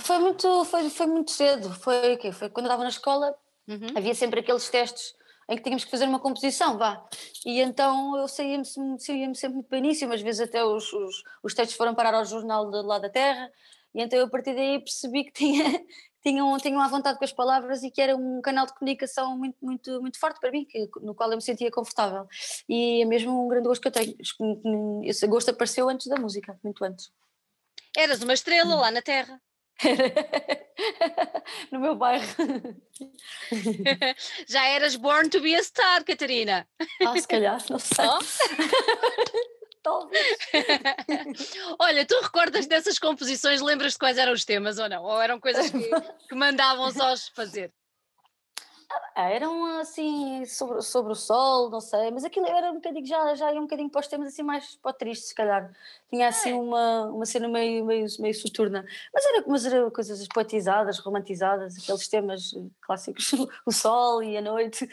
Foi 0.00 0.18
muito, 0.18 0.64
foi, 0.64 0.90
foi 0.90 1.06
muito 1.06 1.30
cedo, 1.30 1.72
foi, 1.74 2.14
okay, 2.14 2.32
foi 2.32 2.50
quando 2.50 2.66
eu 2.66 2.70
estava 2.70 2.82
na 2.82 2.88
escola, 2.88 3.34
uhum. 3.68 3.96
havia 3.96 4.14
sempre 4.14 4.40
aqueles 4.40 4.68
testes 4.68 5.14
em 5.48 5.56
que 5.56 5.62
tínhamos 5.62 5.84
que 5.84 5.90
fazer 5.90 6.06
uma 6.06 6.18
composição, 6.18 6.78
vá. 6.78 7.06
E 7.44 7.60
então 7.60 8.16
eu 8.16 8.26
saía-me 8.26 8.64
saía 8.64 9.32
sempre 9.34 9.56
muito 9.56 9.68
bem 9.68 9.82
nisso, 9.82 10.06
umas 10.06 10.22
vezes 10.22 10.40
até 10.40 10.64
os, 10.64 10.92
os, 10.92 11.22
os 11.42 11.54
textos 11.54 11.76
foram 11.76 11.94
parar 11.94 12.14
ao 12.14 12.24
jornal 12.24 12.70
do 12.70 12.82
lado 12.82 13.02
da 13.02 13.10
terra, 13.10 13.50
e 13.94 14.02
então 14.02 14.18
eu 14.18 14.26
a 14.26 14.30
partir 14.30 14.54
daí 14.54 14.78
percebi 14.78 15.24
que 15.24 15.32
tinha, 15.32 15.64
tinham, 16.24 16.56
tinham 16.58 16.80
à 16.80 16.88
vontade 16.88 17.18
com 17.18 17.24
as 17.24 17.32
palavras 17.32 17.82
e 17.82 17.90
que 17.90 18.00
era 18.00 18.16
um 18.16 18.40
canal 18.40 18.64
de 18.66 18.72
comunicação 18.72 19.36
muito, 19.36 19.56
muito, 19.60 20.00
muito 20.00 20.18
forte 20.18 20.40
para 20.40 20.50
mim, 20.50 20.64
que, 20.64 20.88
no 21.02 21.14
qual 21.14 21.30
eu 21.30 21.36
me 21.36 21.42
sentia 21.42 21.70
confortável. 21.70 22.26
E 22.68 23.02
é 23.02 23.04
mesmo 23.04 23.44
um 23.44 23.48
grande 23.48 23.68
gosto 23.68 23.82
que 23.82 23.88
eu 23.88 23.92
tenho. 23.92 24.16
Esse 25.04 25.26
gosto 25.26 25.50
apareceu 25.50 25.88
antes 25.88 26.06
da 26.06 26.16
música, 26.16 26.58
muito 26.64 26.82
antes. 26.84 27.12
Eras 27.96 28.22
uma 28.22 28.32
estrela 28.32 28.74
lá 28.74 28.90
na 28.90 29.02
Terra. 29.02 29.40
no 31.70 31.80
meu 31.80 31.94
bairro. 31.94 32.24
Já 34.48 34.64
eras 34.66 34.96
born 34.96 35.28
to 35.28 35.40
be 35.40 35.54
a 35.54 35.62
star, 35.62 36.04
Catarina. 36.04 36.66
Ah, 37.04 37.18
se 37.18 37.28
calhar, 37.28 37.62
não 37.68 37.78
sei. 37.78 38.06
Oh? 38.06 38.18
talvez. 39.84 40.38
Olha, 41.78 42.04
tu 42.04 42.18
recordas 42.20 42.66
dessas 42.66 42.98
composições, 42.98 43.60
lembras-te 43.60 43.98
quais 43.98 44.18
eram 44.18 44.32
os 44.32 44.44
temas 44.44 44.78
ou 44.78 44.88
não? 44.88 45.04
Ou 45.04 45.20
eram 45.20 45.38
coisas 45.38 45.70
que, 45.70 45.78
que 46.28 46.34
mandavam 46.34 46.90
sós 46.90 47.28
fazer? 47.28 47.72
Ah, 49.16 49.28
eram 49.28 49.80
assim 49.80 50.44
sobre, 50.44 50.82
sobre 50.82 51.12
o 51.12 51.16
sol, 51.16 51.68
não 51.70 51.80
sei, 51.80 52.10
mas 52.10 52.24
aquilo 52.24 52.46
era 52.46 52.70
um 52.70 52.74
bocadinho, 52.74 53.06
já, 53.06 53.34
já 53.34 53.52
ia 53.52 53.58
um 53.58 53.64
bocadinho 53.64 53.90
para 53.90 54.00
os 54.00 54.06
temas 54.06 54.28
assim 54.28 54.42
mais 54.42 54.76
para 54.76 54.92
tristes, 54.92 55.28
se 55.28 55.34
calhar. 55.34 55.72
Tinha 56.08 56.28
assim 56.28 56.50
é. 56.50 56.54
uma, 56.54 57.06
uma 57.06 57.26
cena 57.26 57.48
meio, 57.48 57.84
meio, 57.84 58.06
meio 58.18 58.34
soturna, 58.34 58.84
mas 59.12 59.24
era, 59.26 59.44
mas 59.46 59.66
era 59.66 59.90
coisas 59.90 60.26
poetizadas, 60.28 60.98
romantizadas, 60.98 61.76
aqueles 61.76 62.08
temas 62.08 62.54
clássicos, 62.80 63.32
o 63.66 63.72
sol 63.72 64.22
e 64.22 64.36
a 64.36 64.42
noite, 64.42 64.88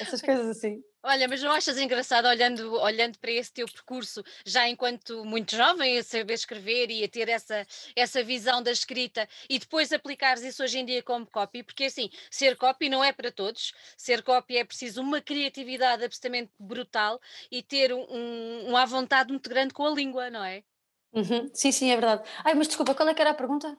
essas 0.00 0.20
coisas 0.20 0.48
assim. 0.48 0.82
Olha, 1.08 1.28
mas 1.28 1.40
não 1.40 1.52
achas 1.52 1.78
engraçado 1.78 2.26
olhando, 2.26 2.72
olhando 2.80 3.16
para 3.20 3.30
esse 3.30 3.52
teu 3.52 3.64
percurso, 3.68 4.24
já 4.44 4.68
enquanto 4.68 5.24
muito 5.24 5.54
jovem, 5.54 5.96
a 5.96 6.02
saber 6.02 6.34
escrever 6.34 6.90
e 6.90 7.04
a 7.04 7.08
ter 7.08 7.28
essa, 7.28 7.64
essa 7.94 8.24
visão 8.24 8.60
da 8.60 8.72
escrita 8.72 9.28
e 9.48 9.56
depois 9.56 9.92
aplicares 9.92 10.42
isso 10.42 10.64
hoje 10.64 10.80
em 10.80 10.84
dia 10.84 11.04
como 11.04 11.24
copy? 11.24 11.62
Porque 11.62 11.84
assim, 11.84 12.10
ser 12.28 12.56
copy 12.56 12.88
não 12.88 13.04
é 13.04 13.12
para 13.12 13.30
todos, 13.30 13.72
ser 13.96 14.20
copy 14.24 14.56
é 14.56 14.64
preciso 14.64 15.00
uma 15.00 15.20
criatividade 15.20 16.02
absolutamente 16.02 16.50
brutal 16.58 17.20
e 17.52 17.62
ter 17.62 17.92
um, 17.92 18.70
um 18.70 18.76
à 18.76 18.84
vontade 18.84 19.30
muito 19.30 19.48
grande 19.48 19.72
com 19.72 19.86
a 19.86 19.90
língua, 19.90 20.28
não 20.28 20.42
é? 20.42 20.64
Uhum. 21.12 21.48
Sim, 21.54 21.70
sim, 21.70 21.90
é 21.92 21.94
verdade. 21.94 22.28
Ai, 22.42 22.54
mas 22.54 22.66
desculpa, 22.66 22.96
qual 22.96 23.08
é 23.08 23.14
que 23.14 23.20
era 23.20 23.30
a 23.30 23.34
pergunta? 23.34 23.78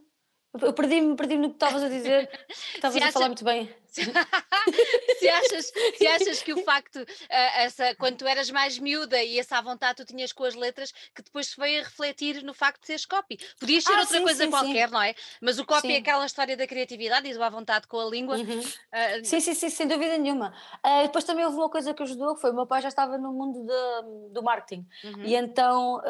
Eu 0.61 0.73
perdi-me 0.73 1.15
perdi 1.17 1.35
no 1.35 1.49
que 1.49 1.55
estavas 1.55 1.83
a 1.83 1.89
dizer, 1.89 2.29
estavas 2.75 3.01
a 3.01 3.11
falar 3.11 3.27
muito 3.27 3.43
bem. 3.43 3.69
se, 5.19 5.29
achas, 5.29 5.71
se 5.97 6.07
achas 6.07 6.41
que 6.41 6.53
o 6.53 6.63
facto, 6.63 6.97
uh, 6.97 7.05
essa, 7.29 7.95
quando 7.95 8.17
tu 8.17 8.27
eras 8.27 8.49
mais 8.49 8.77
miúda 8.77 9.21
e 9.21 9.39
essa 9.39 9.57
à 9.57 9.61
vontade 9.61 9.97
tu 9.97 10.05
tinhas 10.05 10.31
com 10.31 10.43
as 10.43 10.55
letras, 10.55 10.91
que 11.13 11.21
depois 11.21 11.47
se 11.47 11.57
veio 11.57 11.81
a 11.81 11.83
refletir 11.83 12.43
no 12.43 12.53
facto 12.53 12.81
de 12.81 12.87
seres 12.87 13.05
copy. 13.05 13.37
Podias 13.59 13.83
ser 13.83 13.93
ah, 13.93 13.99
outra 13.99 14.17
sim, 14.17 14.23
coisa 14.23 14.43
sim, 14.43 14.49
qualquer, 14.49 14.87
sim. 14.87 14.93
não 14.93 15.01
é? 15.01 15.15
Mas 15.41 15.59
o 15.59 15.65
copy 15.65 15.93
é 15.93 15.97
aquela 15.97 16.25
história 16.25 16.55
da 16.55 16.67
criatividade 16.67 17.27
e 17.27 17.33
do 17.33 17.43
à 17.43 17.49
vontade 17.49 17.87
com 17.87 17.99
a 17.99 18.05
língua. 18.05 18.37
Uhum. 18.37 18.59
Uh, 18.59 18.63
sim, 19.23 19.39
sim, 19.39 19.53
sim, 19.53 19.69
sem 19.69 19.87
dúvida 19.87 20.17
nenhuma. 20.17 20.53
Uh, 20.85 21.03
depois 21.03 21.23
também 21.23 21.45
houve 21.45 21.57
uma 21.57 21.69
coisa 21.69 21.93
que 21.93 22.03
ajudou, 22.03 22.35
foi 22.35 22.51
o 22.51 22.53
meu 22.53 22.65
pai 22.65 22.81
já 22.81 22.89
estava 22.89 23.17
no 23.17 23.33
mundo 23.33 23.65
de, 23.65 24.33
do 24.33 24.43
marketing. 24.43 24.85
Uhum. 25.03 25.23
E 25.23 25.35
então 25.35 26.01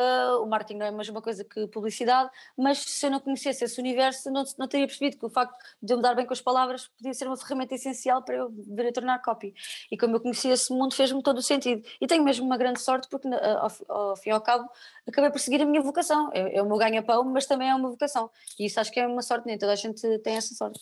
o 0.42 0.46
marketing 0.46 0.80
não 0.80 0.86
é 0.86 0.92
mais 0.92 1.10
uma 1.10 1.22
coisa 1.22 1.44
que 1.44 1.68
publicidade, 1.68 2.30
mas 2.58 2.80
se 2.80 3.06
eu 3.06 3.12
não 3.12 3.20
conhecesse 3.20 3.64
esse 3.64 3.80
universo, 3.80 4.30
não, 4.32 4.44
não 4.58 4.68
teria 4.68 4.88
percebido 4.88 5.18
que 5.18 5.26
o 5.26 5.30
facto 5.30 5.56
de 5.82 5.94
eu 5.94 5.98
me 5.98 6.04
dar 6.04 6.16
bem 6.16 6.26
com 6.26 6.34
as 6.34 6.42
palavras 6.42 6.88
podia 6.88 7.14
ser 7.14 7.28
uma 7.28 7.38
ferramenta 7.38 7.77
essencial 7.78 8.22
para 8.22 8.36
eu 8.36 8.50
vir 8.50 8.88
a 8.88 8.92
tornar 8.92 9.22
copy. 9.22 9.54
E 9.92 9.98
como 9.98 10.16
eu 10.16 10.20
conheci 10.20 10.50
esse 10.50 10.72
mundo, 10.72 10.94
fez-me 10.94 11.24
todo 11.24 11.38
o 11.38 11.42
sentido. 11.42 11.88
E 12.02 12.08
tenho 12.08 12.24
mesmo 12.24 12.46
uma 12.46 12.58
grande 12.58 12.82
sorte, 12.82 13.08
porque 13.10 13.28
ao, 13.28 13.72
ao 13.88 14.16
fim 14.18 14.30
e 14.30 14.34
ao 14.34 14.42
cabo 14.42 14.70
acabei 15.08 15.32
por 15.32 15.40
seguir 15.40 15.62
a 15.62 15.66
minha 15.66 15.82
vocação. 15.82 16.30
É, 16.34 16.58
é 16.58 16.62
o 16.62 16.66
meu 16.66 16.78
ganha-pão, 16.78 17.24
mas 17.24 17.46
também 17.46 17.70
é 17.70 17.76
uma 17.76 17.90
vocação. 17.90 18.30
E 18.60 18.66
isso 18.66 18.80
acho 18.80 18.92
que 18.92 19.00
é 19.00 19.08
uma 19.08 19.22
sorte, 19.22 19.46
nem 19.46 19.58
toda 19.58 19.72
a 19.72 19.76
gente 19.76 20.02
tem 20.20 20.36
essa 20.36 20.54
sorte. 20.54 20.80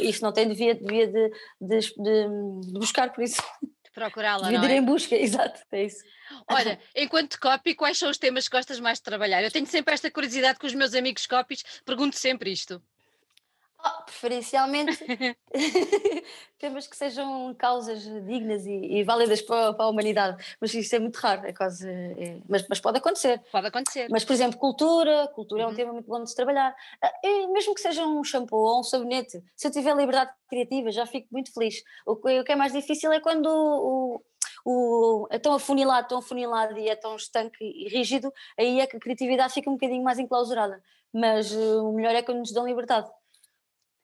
Isso 0.00 0.22
não 0.22 0.32
tem, 0.32 0.48
devia, 0.48 0.74
devia 0.74 1.06
de, 1.06 1.30
de, 1.60 1.80
de, 1.80 2.60
de 2.66 2.72
buscar 2.72 3.12
por 3.12 3.22
isso. 3.22 3.42
De 3.62 3.90
procurá-la, 3.92 4.52
ir 4.52 4.70
é? 4.70 4.76
em 4.76 4.82
busca, 4.82 5.14
exato, 5.18 5.60
é 5.72 5.84
isso. 5.84 6.02
Olha, 6.48 6.78
enquanto 6.94 7.40
copy, 7.40 7.74
quais 7.74 7.98
são 7.98 8.08
os 8.08 8.18
temas 8.18 8.48
que 8.48 8.56
gostas 8.56 8.78
mais 8.78 8.98
de 8.98 9.04
trabalhar? 9.04 9.42
Eu 9.42 9.50
tenho 9.50 9.66
sempre 9.66 9.94
esta 9.94 10.10
curiosidade 10.10 10.58
com 10.58 10.66
os 10.66 10.74
meus 10.74 10.94
amigos 10.94 11.26
copies, 11.26 11.64
pergunto 11.84 12.16
sempre 12.16 12.52
isto. 12.52 12.80
Oh, 13.82 14.02
preferencialmente 14.04 14.98
temas 16.58 16.86
que 16.86 16.96
sejam 16.96 17.54
causas 17.54 18.02
dignas 18.26 18.66
e, 18.66 18.98
e 18.98 19.02
válidas 19.02 19.40
para, 19.40 19.72
para, 19.72 19.86
a 19.86 19.88
humanidade, 19.88 20.56
mas 20.60 20.74
isso 20.74 20.94
é 20.94 20.98
muito 20.98 21.16
raro, 21.16 21.46
é 21.46 21.52
quase. 21.52 21.88
É, 21.88 22.38
mas, 22.46 22.66
mas, 22.68 22.78
pode 22.78 22.98
acontecer. 22.98 23.40
Pode 23.50 23.66
acontecer. 23.66 24.08
Mas, 24.10 24.24
por 24.24 24.34
exemplo, 24.34 24.58
cultura, 24.58 25.28
cultura 25.34 25.62
uhum. 25.62 25.68
é 25.68 25.68
um 25.68 25.70
uhum. 25.70 25.76
tema 25.76 25.92
muito 25.94 26.06
bom 26.06 26.22
de 26.22 26.28
se 26.28 26.36
trabalhar. 26.36 26.74
Ah, 27.02 27.12
e 27.24 27.46
mesmo 27.48 27.74
que 27.74 27.80
seja 27.80 28.04
um 28.06 28.22
shampoo 28.22 28.58
ou 28.58 28.80
um 28.80 28.82
sabonete, 28.82 29.42
se 29.56 29.66
eu 29.66 29.70
tiver 29.70 29.96
liberdade 29.96 30.30
criativa, 30.48 30.90
já 30.90 31.06
fico 31.06 31.28
muito 31.32 31.52
feliz. 31.52 31.82
O 32.04 32.16
que, 32.16 32.40
o 32.40 32.44
que 32.44 32.52
é 32.52 32.56
mais 32.56 32.72
difícil 32.72 33.10
é 33.12 33.20
quando 33.20 33.46
o, 33.46 34.22
o, 34.64 35.26
é 35.30 35.38
tão 35.38 35.54
afunilado, 35.54 36.08
tão 36.08 36.18
afunilado 36.18 36.78
e 36.78 36.88
é 36.88 36.96
tão 36.96 37.16
estanque 37.16 37.64
e 37.64 37.88
rígido, 37.88 38.30
aí 38.58 38.80
é 38.80 38.86
que 38.86 38.96
a 38.96 39.00
criatividade 39.00 39.54
fica 39.54 39.70
um 39.70 39.74
bocadinho 39.74 40.04
mais 40.04 40.18
enclausurada. 40.18 40.82
Mas 41.12 41.52
uh, 41.52 41.88
o 41.88 41.92
melhor 41.92 42.14
é 42.14 42.22
quando 42.22 42.38
nos 42.38 42.52
dão 42.52 42.66
liberdade. 42.66 43.10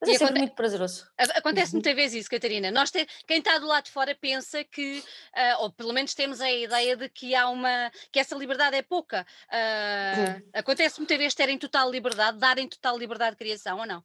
Mas 0.00 0.10
e 0.10 0.14
é 0.14 0.18
sempre 0.18 0.38
muito 0.38 0.54
prazeroso. 0.54 1.06
Acontece 1.34 1.72
uhum. 1.72 1.76
muitas 1.76 1.94
vezes 1.94 2.20
isso, 2.20 2.30
Catarina. 2.30 2.70
Nós 2.70 2.90
ter, 2.90 3.08
quem 3.26 3.38
está 3.38 3.58
do 3.58 3.66
lado 3.66 3.84
de 3.84 3.90
fora 3.90 4.14
pensa 4.14 4.62
que, 4.62 4.98
uh, 4.98 5.62
ou 5.62 5.72
pelo 5.72 5.92
menos 5.92 6.14
temos 6.14 6.40
a 6.40 6.50
ideia 6.50 6.96
de 6.96 7.08
que 7.08 7.34
há 7.34 7.48
uma 7.48 7.90
que 8.12 8.18
essa 8.18 8.36
liberdade 8.36 8.76
é 8.76 8.82
pouca. 8.82 9.26
Uh, 9.48 10.20
uhum. 10.20 10.42
Acontece 10.52 10.98
muitas 10.98 11.16
vezes 11.16 11.34
terem 11.34 11.58
total 11.58 11.90
liberdade, 11.90 12.38
darem 12.38 12.68
total 12.68 12.98
liberdade 12.98 13.32
de 13.32 13.38
criação 13.38 13.78
ou 13.78 13.86
não? 13.86 14.04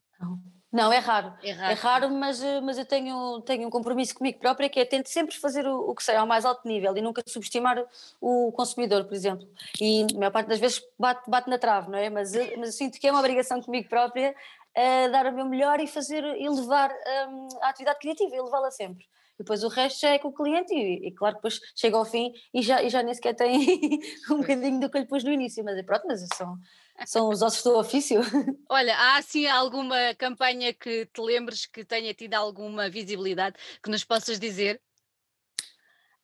Não, 0.72 0.92
é 0.94 1.00
raro. 1.00 1.34
É 1.44 1.52
raro, 1.52 1.72
é 1.72 1.74
raro 1.74 2.10
mas, 2.10 2.42
eh, 2.42 2.62
mas 2.62 2.78
eu 2.78 2.86
tenho, 2.86 3.42
tenho 3.42 3.68
um 3.68 3.70
compromisso 3.70 4.16
comigo 4.16 4.40
própria 4.40 4.70
que 4.70 4.80
é 4.80 4.86
tento 4.86 5.08
sempre 5.10 5.36
fazer 5.36 5.68
o, 5.68 5.90
o 5.90 5.94
que 5.94 6.02
sei 6.02 6.16
ao 6.16 6.26
mais 6.26 6.46
alto 6.46 6.66
nível 6.66 6.96
e 6.96 7.02
nunca 7.02 7.22
subestimar 7.28 7.84
o 8.22 8.54
consumidor, 8.54 9.04
por 9.04 9.14
exemplo. 9.14 9.46
E 9.82 10.06
a 10.16 10.18
maior 10.18 10.32
parte 10.32 10.48
das 10.48 10.60
vezes 10.60 10.82
bate, 10.98 11.30
bate 11.30 11.50
na 11.50 11.58
trave, 11.58 11.92
não 11.92 12.00
é? 12.00 12.10
Mas, 12.10 12.32
mas 12.58 12.70
eu 12.70 12.72
sinto 12.72 12.98
que 13.02 13.06
é 13.06 13.12
uma 13.12 13.20
obrigação 13.20 13.62
comigo 13.62 13.90
própria 13.90 14.34
a 14.76 15.08
dar 15.10 15.28
o 15.28 15.34
meu 15.34 15.46
melhor 15.46 15.80
e 15.80 15.88
fazer 15.88 16.24
e 16.24 16.50
levar 16.50 16.92
um, 17.30 17.48
a 17.62 17.70
atividade 17.70 18.00
criativa 18.00 18.36
e 18.36 18.42
levá-la 18.42 18.72
sempre. 18.72 19.06
Depois 19.38 19.64
o 19.64 19.70
resto 19.70 20.02
já 20.02 20.10
é 20.10 20.20
com 20.20 20.28
o 20.28 20.34
cliente 20.34 20.74
e, 20.74 21.08
e, 21.08 21.12
claro 21.12 21.36
depois 21.36 21.60
chega 21.76 21.98
ao 21.98 22.06
fim 22.06 22.32
e 22.54 22.62
já, 22.62 22.84
e 22.84 22.90
já 22.90 23.02
nem 23.02 23.14
sequer 23.14 23.34
tem 23.34 23.58
um 24.30 24.38
bocadinho 24.38 24.80
do 24.80 24.90
que 24.90 24.98
ele 25.00 25.08
pôs 25.08 25.24
no 25.24 25.32
início, 25.32 25.64
mas 25.64 25.78
é 25.78 25.84
pronto, 25.84 26.06
mas 26.08 26.26
são, 26.36 26.58
são 27.06 27.30
os 27.30 27.42
ossos 27.42 27.64
do 27.64 27.78
ofício. 27.78 28.22
Olha, 28.70 28.96
há 28.96 29.18
assim 29.18 29.48
alguma 29.48 30.14
campanha 30.16 30.74
que 30.74 31.08
te 31.08 31.22
lembres 31.22 31.66
que 31.66 31.84
tenha 31.84 32.14
tido 32.14 32.36
alguma 32.36 32.90
visibilidade 32.90 33.58
que 33.84 33.90
nos 33.90 34.04
possas 34.04 34.40
dizer? 34.40 34.80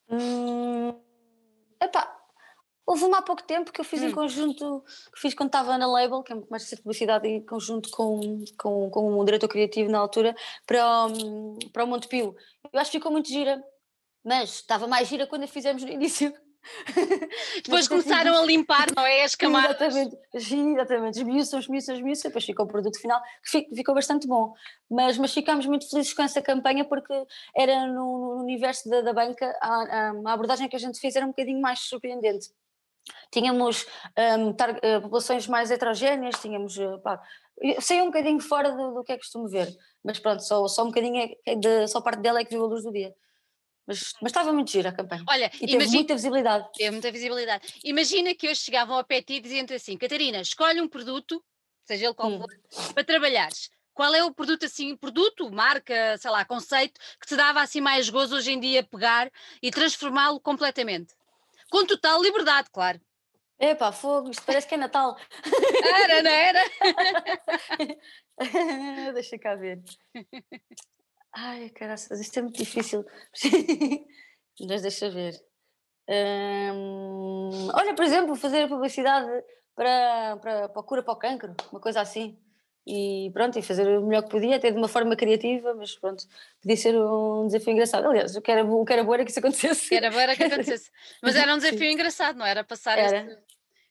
Hum, 0.09 0.93
epá, 1.81 2.16
Houve 2.87 3.03
uma 3.03 3.17
há 3.17 3.21
pouco 3.21 3.43
tempo 3.43 3.69
que 3.69 3.81
eu 3.81 3.85
fiz 3.85 4.01
hum. 4.01 4.07
em 4.07 4.11
conjunto, 4.13 4.81
que 5.13 5.19
fiz 5.19 5.33
quando 5.33 5.49
estava 5.49 5.77
na 5.77 5.85
Label, 5.85 6.23
que 6.23 6.31
é 6.31 6.35
muito 6.35 6.47
mais 6.49 6.65
de 6.69 6.77
publicidade, 6.77 7.27
em 7.27 7.45
conjunto 7.45 7.89
com, 7.89 8.45
com, 8.57 8.89
com 8.89 9.19
um 9.19 9.25
diretor 9.25 9.49
criativo 9.49 9.91
na 9.91 9.99
altura, 9.99 10.33
para 10.65 11.05
o, 11.05 11.59
para 11.73 11.83
o 11.83 11.87
Montepio. 11.87 12.33
Eu 12.71 12.79
acho 12.79 12.89
que 12.89 12.97
ficou 12.97 13.11
muito 13.11 13.27
gira, 13.27 13.61
mas 14.23 14.51
estava 14.51 14.87
mais 14.87 15.09
gira 15.09 15.27
quando 15.27 15.43
a 15.43 15.47
fizemos 15.47 15.83
no 15.83 15.89
início. 15.89 16.33
Depois 17.61 17.89
começaram 17.89 18.37
a 18.37 18.45
limpar, 18.45 18.87
não 18.95 19.05
é? 19.05 19.25
As 19.25 19.35
camadas. 19.35 19.93
Exatamente, 19.93 20.17
exatamente. 20.33 21.17
Esmiuçam, 21.17 21.59
esmiuçam, 21.59 21.95
esmiuçam, 21.95 22.29
depois 22.29 22.45
ficou 22.45 22.65
o 22.65 22.69
produto 22.69 23.01
final, 23.01 23.21
que 23.43 23.67
ficou 23.75 23.95
bastante 23.95 24.25
bom. 24.25 24.53
Mas, 24.89 25.17
mas 25.17 25.33
ficámos 25.33 25.65
muito 25.65 25.89
felizes 25.89 26.13
com 26.13 26.23
essa 26.23 26.41
campanha 26.41 26.85
porque 26.85 27.13
era 27.53 27.85
no, 27.87 28.35
no 28.37 28.43
universo 28.43 28.89
da, 28.89 29.01
da 29.01 29.11
banca, 29.11 29.53
a, 29.61 29.73
a, 29.73 30.13
a 30.25 30.33
abordagem 30.33 30.69
que 30.69 30.75
a 30.77 30.79
gente 30.79 31.01
fez 31.01 31.17
era 31.17 31.25
um 31.25 31.29
bocadinho 31.29 31.59
mais 31.59 31.79
surpreendente 31.79 32.47
tínhamos 33.31 33.85
um, 34.37 34.53
tar, 34.53 34.71
uh, 34.71 35.01
populações 35.01 35.47
mais 35.47 35.71
heterogéneas, 35.71 36.39
tínhamos. 36.39 36.77
Uh, 36.77 36.99
pá, 36.99 37.21
sei 37.79 38.01
um 38.01 38.07
bocadinho 38.07 38.39
fora 38.39 38.71
do, 38.71 38.93
do, 38.93 39.03
que 39.03 39.11
é 39.11 39.17
costume 39.17 39.49
ver, 39.49 39.67
mas 40.03 40.19
pronto, 40.19 40.43
só, 40.43 40.67
só 40.67 40.83
um 40.83 40.87
bocadinho, 40.87 41.17
é, 41.17 41.51
é 41.51 41.55
de, 41.55 41.87
só 41.87 42.01
parte 42.01 42.21
dela 42.21 42.39
é 42.39 42.45
que 42.45 42.51
viu 42.51 42.63
a 42.63 42.67
luz 42.67 42.83
do 42.83 42.91
dia. 42.91 43.13
Mas, 43.87 44.13
mas 44.21 44.31
estava 44.31 44.51
muito 44.51 44.69
gira 44.69 44.89
a 44.89 44.91
campanha. 44.91 45.23
Olha, 45.29 45.49
e 45.61 45.65
teve 45.65 45.87
muita 45.87 46.13
visibilidade. 46.13 46.67
Teve 46.73 46.91
muita 46.91 47.09
visibilidade. 47.09 47.73
Imagina 47.85 48.35
que 48.35 48.49
hoje 48.49 48.59
chegavam 48.59 48.97
ao 48.97 49.03
pé 49.03 49.21
ti 49.21 49.39
dizendo 49.39 49.73
assim: 49.73 49.97
Catarina, 49.97 50.41
escolhe 50.41 50.81
um 50.81 50.89
produto, 50.89 51.41
seja 51.85 52.05
ele 52.05 52.13
qual 52.13 52.29
hum. 52.29 52.41
for, 52.41 52.93
para 52.93 53.03
trabalhares. 53.03 53.69
Qual 53.93 54.13
é 54.13 54.23
o 54.23 54.31
produto 54.31 54.63
assim, 54.65 54.95
produto, 54.95 55.49
marca, 55.49 56.17
sei 56.19 56.29
lá, 56.29 56.45
conceito, 56.45 56.99
que 57.19 57.25
te 57.25 57.35
dava 57.35 57.61
assim 57.61 57.81
mais 57.81 58.07
gozo 58.09 58.35
hoje 58.35 58.51
em 58.51 58.59
dia 58.59 58.83
pegar 58.83 59.31
e 59.59 59.71
transformá-lo 59.71 60.39
completamente? 60.39 61.15
Com 61.69 61.85
total 61.85 62.21
liberdade, 62.21 62.69
claro. 62.71 62.99
Epá, 63.59 63.91
fogo, 63.91 64.29
isto 64.29 64.45
parece 64.45 64.67
que 64.67 64.75
é 64.75 64.77
Natal. 64.77 65.17
Era, 66.03 66.21
não 66.21 66.31
era? 66.31 66.63
Deixa 69.13 69.39
cá 69.39 69.55
ver. 69.55 69.83
Ai, 71.33 71.69
caraças, 71.71 72.19
isto 72.19 72.37
é 72.37 72.41
muito 72.43 72.57
difícil. 72.57 73.03
Mas 74.67 74.81
deixa 74.81 75.09
ver. 75.09 75.33
Hum, 76.09 77.69
olha, 77.73 77.93
por 77.93 78.05
exemplo, 78.05 78.35
fazer 78.35 78.67
publicidade 78.67 79.27
para, 79.75 80.37
para, 80.37 80.69
para 80.69 80.81
a 80.81 80.83
cura 80.85 81.03
para 81.03 81.13
o 81.13 81.19
cancro, 81.19 81.55
uma 81.71 81.81
coisa 81.81 82.01
assim 82.01 82.39
e 82.87 83.29
pronto, 83.31 83.59
e 83.59 83.61
fazer 83.61 83.85
o 83.85 84.05
melhor 84.05 84.23
que 84.23 84.29
podia, 84.29 84.55
até 84.55 84.71
de 84.71 84.77
uma 84.77 84.87
forma 84.87 85.13
criativa, 85.15 85.73
mas 85.75 85.95
pronto, 85.95 86.23
podia 86.61 86.77
ser 86.77 86.95
um 86.95 87.45
desafio 87.45 87.73
engraçado. 87.73 88.07
Aliás, 88.07 88.35
o 88.37 88.41
que 88.41 88.49
era, 88.49 88.63
o 88.63 88.85
que 88.85 88.93
era 88.93 89.03
bom 89.03 89.13
era 89.13 89.25
que 89.25 89.31
isso 89.31 89.39
acontecesse. 89.39 89.93
Era 89.93 90.09
bom 90.09 90.19
era 90.19 90.35
que 90.35 90.43
acontecesse. 90.43 90.89
Mas 91.21 91.35
era 91.35 91.53
um 91.53 91.57
desafio 91.59 91.79
sim. 91.79 91.91
engraçado, 91.91 92.37
não 92.37 92.45
era? 92.45 92.63
Passar 92.63 92.97
era. 92.97 93.17
Este, 93.17 93.43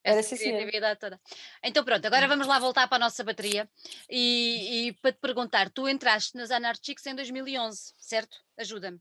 era 0.03 0.21
essa 0.21 0.37
criatividade 0.37 0.99
toda. 0.99 1.21
Então 1.63 1.85
pronto, 1.85 2.07
agora 2.07 2.27
vamos 2.27 2.47
lá 2.47 2.59
voltar 2.59 2.89
para 2.89 2.97
a 2.97 3.01
nossa 3.01 3.23
bateria 3.23 3.69
e, 4.09 4.89
e 4.89 4.93
para 4.95 5.13
te 5.13 5.19
perguntar, 5.19 5.69
tu 5.69 5.87
entraste 5.89 6.35
nas 6.37 6.51
Anarchics 6.51 7.05
em 7.07 7.15
2011, 7.15 7.93
certo? 7.99 8.39
Ajuda-me. 8.57 8.99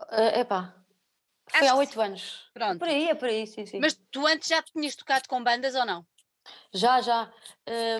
Uh, 0.00 0.38
epá, 0.40 0.74
foi 1.50 1.60
Acho 1.66 1.70
há 1.70 1.78
oito 1.78 2.00
anos. 2.00 2.48
Pronto. 2.54 2.78
Por 2.78 2.88
aí, 2.88 3.08
é 3.08 3.14
por 3.14 3.28
aí, 3.28 3.46
sim, 3.46 3.66
sim. 3.66 3.80
Mas 3.80 4.00
tu 4.10 4.26
antes 4.26 4.48
já 4.48 4.62
tinhas 4.62 4.94
tocado 4.94 5.28
com 5.28 5.42
bandas 5.42 5.74
ou 5.74 5.84
não? 5.84 6.06
Já, 6.72 7.00
já. 7.00 7.30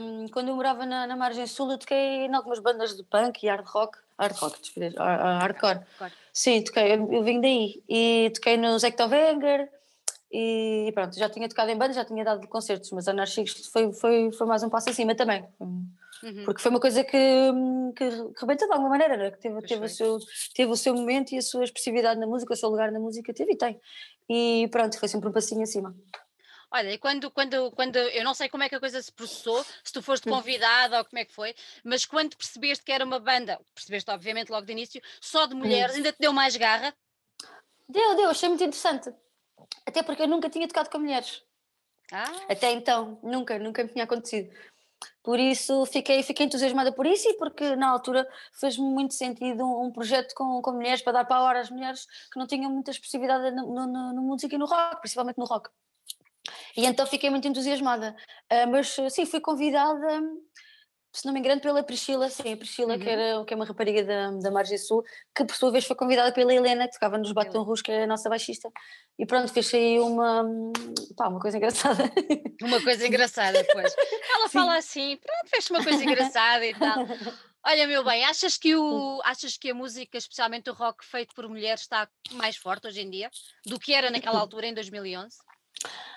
Um, 0.01 0.29
quando 0.29 0.49
eu 0.49 0.57
morava 0.57 0.87
na, 0.87 1.07
na 1.07 1.17
Margem 1.17 1.47
Sul, 1.47 1.73
eu 1.73 1.79
toquei 1.79 2.27
em 2.27 2.35
algumas 2.35 2.59
bandas 2.59 2.97
de 2.97 3.03
punk 3.03 3.45
e 3.45 3.49
hard 3.49 3.67
rock. 3.67 3.99
Hard 4.19 4.37
rock, 4.37 4.61
despedido, 4.61 4.97
hardcore. 4.99 5.81
hardcore. 5.99 6.13
Sim, 6.33 6.63
toquei, 6.63 6.95
eu, 6.95 7.13
eu 7.13 7.23
vim 7.23 7.41
daí. 7.41 7.83
E 7.89 8.31
toquei 8.35 8.57
no 8.57 8.79
Zectovenger 8.79 9.69
e 10.33 10.93
pronto, 10.95 11.19
já 11.19 11.29
tinha 11.29 11.49
tocado 11.49 11.71
em 11.71 11.77
bandas, 11.77 11.97
já 11.97 12.05
tinha 12.05 12.25
dado 12.25 12.47
concertos, 12.47 12.93
mas 12.93 13.09
Anarchix 13.09 13.67
foi, 13.67 13.93
foi, 13.93 14.31
foi 14.31 14.47
mais 14.47 14.63
um 14.63 14.69
passo 14.69 14.89
acima 14.89 15.15
também. 15.15 15.45
Uhum. 15.59 16.45
Porque 16.45 16.63
foi 16.63 16.71
uma 16.71 16.79
coisa 16.79 17.03
que, 17.03 17.53
que 17.97 18.05
rebentou 18.39 18.69
de 18.69 18.73
alguma 18.73 18.91
maneira, 18.91 19.27
é? 19.27 19.31
que 19.33 19.39
teve, 19.39 19.61
teve, 19.63 19.85
o 19.85 19.89
seu, 19.89 20.19
teve 20.55 20.71
o 20.71 20.77
seu 20.77 20.95
momento 20.95 21.33
e 21.33 21.39
a 21.39 21.43
sua 21.43 21.65
expressividade 21.65 22.21
na 22.21 22.29
música, 22.29 22.53
o 22.53 22.57
seu 22.57 22.69
lugar 22.69 22.93
na 22.93 23.01
música, 23.01 23.35
teve 23.35 23.55
e 23.55 23.57
tem. 23.57 23.81
E 24.29 24.69
pronto, 24.71 24.99
foi 25.01 25.09
sempre 25.09 25.29
um 25.29 25.33
passinho 25.33 25.63
acima. 25.63 25.95
Olha, 26.73 26.93
e 26.93 26.99
quando, 26.99 27.31
quando, 27.31 27.71
quando 27.73 27.97
eu 27.97 28.23
não 28.23 28.33
sei 28.33 28.49
como 28.49 28.63
é 28.63 28.69
que 28.69 28.77
a 28.77 28.81
coisa 28.81 29.03
se 29.03 29.11
processou, 29.11 29.65
se 29.83 29.93
tu 29.93 30.01
foste 30.01 30.29
hum. 30.29 30.33
convidada 30.33 30.99
ou 30.99 31.05
como 31.05 31.19
é 31.19 31.25
que 31.25 31.33
foi, 31.33 31.55
mas 31.83 32.07
quando 32.07 32.37
percebeste 32.37 32.85
que 32.85 32.93
era 32.93 33.05
uma 33.05 33.19
banda, 33.19 33.61
percebeste 33.75 34.11
obviamente 34.11 34.51
logo 34.51 34.67
de 34.67 34.73
início, 34.73 35.03
só 35.21 35.47
de 35.47 35.55
mulheres, 35.55 35.95
hum. 35.95 35.99
ainda 35.99 36.13
te 36.13 36.19
deu 36.21 36.33
mais 36.33 36.57
garra? 36.57 36.95
Deu, 37.89 38.15
deu, 38.15 38.31
achei 38.31 38.49
muito 38.49 38.63
interessante. 38.63 39.13
Até 39.85 40.03
porque 40.03 40.23
eu 40.23 40.29
nunca 40.29 40.49
tinha 40.49 40.69
tocado 40.69 40.89
com 40.91 40.99
mulheres. 40.99 41.43
Ah. 42.13 42.33
Até 42.49 42.71
então, 42.71 43.19
nunca, 43.23 43.59
nunca 43.59 43.83
me 43.83 43.91
tinha 43.91 44.05
acontecido. 44.05 44.55
Por 45.23 45.39
isso 45.39 45.85
fiquei, 45.87 46.23
fiquei 46.23 46.47
entusiasmada 46.47 46.93
por 46.93 47.07
isso 47.07 47.29
e 47.29 47.35
porque 47.35 47.75
na 47.75 47.89
altura 47.89 48.29
fez-me 48.53 48.85
muito 48.85 49.15
sentido 49.15 49.65
um, 49.65 49.87
um, 49.87 49.93
projeto 49.93 50.35
com, 50.35 50.63
com 50.63 50.73
mulheres 50.73 51.03
para 51.03 51.15
dar 51.15 51.25
power 51.25 51.57
às 51.57 51.71
mulheres 51.71 52.07
que 52.33 52.39
não 52.39 52.47
tinham 52.47 52.71
muita 52.71 52.91
expressividade 52.91 53.55
no, 53.55 53.67
no, 53.67 53.87
no, 53.87 54.13
no 54.13 54.23
música 54.23 54.55
e 54.55 54.59
no 54.59 54.67
rock, 54.67 55.01
principalmente 55.01 55.39
no 55.39 55.45
rock. 55.45 55.71
E 56.77 56.85
então 56.85 57.07
fiquei 57.07 57.31
muito 57.31 57.47
entusiasmada. 57.47 58.15
Uh, 58.53 58.71
mas 58.71 58.97
sim, 59.11 59.27
fui 59.27 59.41
convidada, 59.41 60.23
se 61.13 61.27
não 61.27 61.33
me 61.33 61.41
engano, 61.41 61.61
pela 61.61 61.83
Priscila, 61.83 62.31
sim, 62.31 62.53
a 62.53 62.57
Priscila, 62.57 62.95
uhum. 62.95 63.01
que, 63.01 63.09
era, 63.09 63.45
que 63.45 63.53
é 63.53 63.57
uma 63.57 63.65
rapariga 63.65 64.05
da, 64.05 64.31
da 64.31 64.51
Margem 64.51 64.79
Sul, 64.79 65.03
que 65.35 65.45
por 65.45 65.57
sua 65.57 65.73
vez 65.73 65.85
foi 65.85 65.97
convidada 65.97 66.33
pela 66.33 66.55
Helena, 66.55 66.87
que 66.87 66.95
tocava 66.95 67.19
nos 67.19 67.33
Baton 67.33 67.63
Rouge, 67.63 67.83
que 67.83 67.91
é 67.91 68.05
a 68.05 68.07
nossa 68.07 68.29
baixista. 68.29 68.71
E 69.19 69.27
pronto, 69.27 69.53
fez 69.53 69.75
aí 69.75 69.99
uma, 69.99 70.45
pá, 71.17 71.29
uma 71.29 71.41
coisa 71.41 71.57
engraçada. 71.57 72.05
Uma 72.63 72.81
coisa 72.83 73.07
engraçada, 73.07 73.65
pois. 73.73 73.95
Ela 74.35 74.49
sim. 74.49 74.53
fala 74.53 74.77
assim, 74.77 75.17
pronto, 75.17 75.51
fez 75.51 75.71
uma 75.71 75.83
coisa 75.83 76.05
engraçada 76.05 76.65
e 76.65 76.75
tal. 76.75 77.07
Olha, 77.67 77.87
meu 77.87 78.03
bem, 78.03 78.25
achas 78.25 78.57
que, 78.57 78.75
o, 78.75 79.21
achas 79.25 79.59
que 79.59 79.71
a 79.71 79.75
música, 79.75 80.17
especialmente 80.17 80.71
o 80.71 80.73
rock 80.73 81.05
feito 81.05 81.35
por 81.35 81.47
mulheres, 81.49 81.83
está 81.83 82.09
mais 82.33 82.57
forte 82.57 82.87
hoje 82.87 83.03
em 83.03 83.11
dia 83.11 83.31
do 83.67 83.79
que 83.79 83.93
era 83.93 84.11
naquela 84.11 84.39
altura, 84.41 84.67
em 84.67 84.75
2011? 84.75 85.37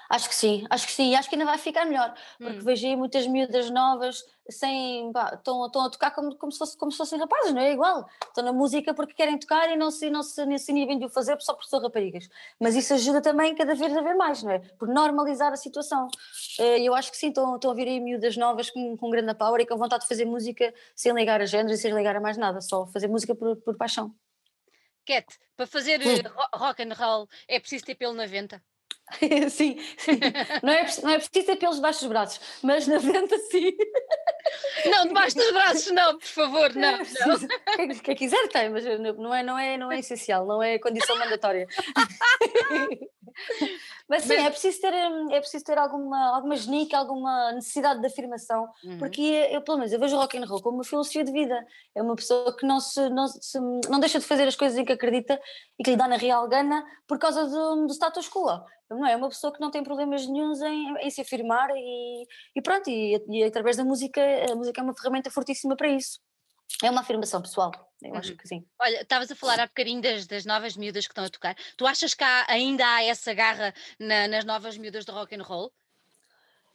Acho 0.09 0.29
que 0.29 0.35
sim, 0.35 0.63
acho 0.69 0.85
que 0.85 0.91
sim, 0.93 1.15
acho 1.15 1.27
que 1.27 1.35
ainda 1.35 1.45
vai 1.45 1.57
ficar 1.57 1.85
melhor, 1.85 2.13
porque 2.37 2.59
Hum. 2.59 2.65
vejo 2.65 2.85
aí 2.85 2.95
muitas 2.95 3.25
miúdas 3.25 3.69
novas 3.71 4.23
sem, 4.49 5.11
pá, 5.11 5.33
estão, 5.33 5.63
a 5.63 5.69
tocar 5.89 6.11
como, 6.11 6.35
como, 6.35 6.51
se 6.51 6.57
fosse, 6.59 6.77
como 6.77 6.91
se 6.91 6.97
fossem 6.97 7.17
rapazes, 7.17 7.51
não 7.53 7.61
é 7.61 7.71
igual? 7.71 8.05
Estão 8.27 8.43
na 8.43 8.53
música 8.53 8.93
porque 8.93 9.13
querem 9.13 9.39
tocar 9.39 9.71
e 9.71 9.75
não 9.75 9.89
se, 9.89 10.09
não 10.11 10.21
se, 10.21 10.45
nem 10.45 10.57
se 10.59 10.71
inibem 10.71 10.99
de 10.99 11.05
o 11.05 11.09
fazer 11.09 11.41
só 11.41 11.53
porque 11.53 11.69
são 11.69 11.81
raparigas. 11.81 12.29
Mas 12.59 12.75
isso 12.75 12.93
ajuda 12.93 13.21
também 13.21 13.55
cada 13.55 13.73
vez 13.73 13.95
a 13.95 14.01
ver 14.01 14.13
mais, 14.15 14.43
não 14.43 14.51
é? 14.51 14.59
Por 14.59 14.87
normalizar 14.87 15.51
a 15.51 15.55
situação. 15.55 16.07
Eh, 16.59 16.81
Eu 16.81 16.93
acho 16.93 17.09
que 17.09 17.17
sim, 17.17 17.29
estão, 17.29 17.55
estão 17.55 17.71
a 17.71 17.73
vir 17.73 17.87
aí 17.87 17.99
miúdas 17.99 18.37
novas 18.37 18.69
com, 18.69 18.95
com 18.97 19.09
grande 19.09 19.33
power 19.33 19.61
e 19.61 19.65
com 19.65 19.77
vontade 19.77 20.03
de 20.03 20.09
fazer 20.09 20.25
música 20.25 20.71
sem 20.95 21.11
ligar 21.13 21.41
a 21.41 21.45
géneros 21.47 21.79
e 21.79 21.81
sem 21.81 21.91
ligar 21.93 22.15
a 22.15 22.21
mais 22.21 22.37
nada, 22.37 22.61
só 22.61 22.85
fazer 22.87 23.07
música 23.07 23.33
por, 23.33 23.55
por 23.61 23.75
paixão. 23.77 24.13
Cat, 25.05 25.25
para 25.55 25.65
fazer 25.65 25.99
Hum. 26.01 26.05
eh, 26.05 26.27
ro- 26.27 26.49
rock 26.67 26.83
and 26.83 26.93
roll 26.93 27.27
é 27.47 27.59
preciso 27.59 27.85
ter 27.85 27.95
pelo 27.95 28.13
na 28.13 28.25
venta? 28.27 28.61
sim, 29.49 29.77
sim. 29.97 30.19
Não 30.61 30.73
é, 30.73 30.87
não 31.01 31.09
é 31.11 31.19
preciso 31.19 31.45
ter 31.45 31.55
pelos 31.57 31.75
debaixo 31.75 31.99
dos 31.99 32.09
braços, 32.09 32.39
mas 32.61 32.87
na 32.87 32.97
venda 32.97 33.37
sim. 33.37 33.71
Não, 34.85 35.07
debaixo 35.07 35.35
dos 35.35 35.51
braços 35.51 35.91
não, 35.91 36.17
por 36.17 36.27
favor, 36.27 36.75
não. 36.75 36.87
É 36.87 36.91
não. 36.91 36.97
preciso. 36.99 37.47
Quem, 37.75 37.89
quem 37.99 38.15
quiser 38.15 38.47
tem, 38.49 38.69
mas 38.69 38.85
não 39.17 39.33
é, 39.33 39.43
não, 39.43 39.57
é, 39.57 39.77
não 39.77 39.91
é 39.91 39.99
essencial, 39.99 40.45
não 40.45 40.61
é 40.61 40.79
condição 40.79 41.17
mandatória. 41.17 41.67
mas 44.13 44.23
sim, 44.23 44.35
Mas- 44.35 44.45
é 44.45 44.49
preciso 44.51 44.79
ter, 44.81 44.93
hum, 44.93 45.31
é 45.31 45.39
preciso 45.39 45.63
ter 45.65 45.77
alguma, 45.77 46.35
alguma 46.35 46.55
genica, 46.55 46.97
alguma 46.97 47.51
necessidade 47.53 47.99
de 47.99 48.05
afirmação, 48.07 48.69
Uhum. 48.83 48.97
porque 48.99 49.21
eu, 49.51 49.61
pelo 49.63 49.77
menos, 49.77 49.91
eu 49.91 49.99
vejo 49.99 50.15
o 50.15 50.19
rock 50.19 50.37
and 50.37 50.45
roll 50.45 50.61
como 50.61 50.77
uma 50.77 50.83
filosofia 50.83 51.23
de 51.23 51.31
vida. 51.31 51.65
É 51.95 52.01
uma 52.01 52.15
pessoa 52.15 52.55
que 52.55 52.65
não, 52.65 52.79
se, 52.79 53.09
não, 53.09 53.27
se- 53.27 53.59
não 53.89 53.99
deixa 53.99 54.19
de 54.19 54.25
fazer 54.25 54.47
as 54.47 54.55
coisas 54.55 54.77
em 54.77 54.85
que 54.85 54.91
acredita 54.93 55.39
e 55.79 55.83
que 55.83 55.89
lhe 55.91 55.97
dá 55.97 56.07
na 56.07 56.17
real 56.17 56.47
gana 56.47 56.85
por 57.07 57.17
causa 57.17 57.45
do, 57.47 57.87
do 57.87 57.93
status 57.93 58.29
quo. 58.29 58.45
Não 58.89 59.05
é? 59.07 59.13
é 59.13 59.15
uma 59.15 59.29
pessoa 59.29 59.51
que 59.51 59.59
não 59.59 59.71
tem 59.71 59.83
problemas 59.83 60.27
nenhums 60.27 60.61
em, 60.61 60.95
em 60.99 61.09
se 61.09 61.19
afirmar 61.21 61.69
e, 61.75 62.27
e 62.55 62.61
pronto, 62.61 62.87
e, 62.89 63.19
e 63.29 63.43
através 63.43 63.75
da 63.77 63.83
música, 63.83 64.21
a 64.51 64.55
música 64.55 64.79
é 64.79 64.83
uma 64.83 64.93
ferramenta 64.95 65.31
fortíssima 65.31 65.75
para 65.75 65.87
isso. 65.87 66.19
É 66.83 66.91
uma 66.91 67.01
afirmação 67.01 67.41
pessoal, 67.41 67.71
eu 68.09 68.15
acho 68.15 68.31
Uhum. 68.31 68.37
que 68.37 68.47
sim. 68.47 68.65
Olha, 68.79 69.01
estavas 69.01 69.31
a 69.31 69.35
falar 69.35 69.59
há 69.59 69.67
bocadinho 69.67 70.01
das, 70.01 70.25
das 70.27 70.45
novas 70.45 70.75
miúdas 70.75 71.05
que 71.07 71.11
estão 71.11 71.23
a 71.25 71.29
tocar. 71.29 71.55
Tu 71.77 71.85
achas 71.87 72.13
que 72.13 72.23
há- 72.23 72.45
ainda 72.49 72.85
há 72.87 73.03
essa 73.03 73.33
garra 73.33 73.73
na- 73.99 74.27
nas 74.27 74.45
novas 74.45 74.77
miúdas 74.77 75.05
do 75.05 75.11
rock 75.13 75.35
and 75.35 75.43
roll? 75.43 75.71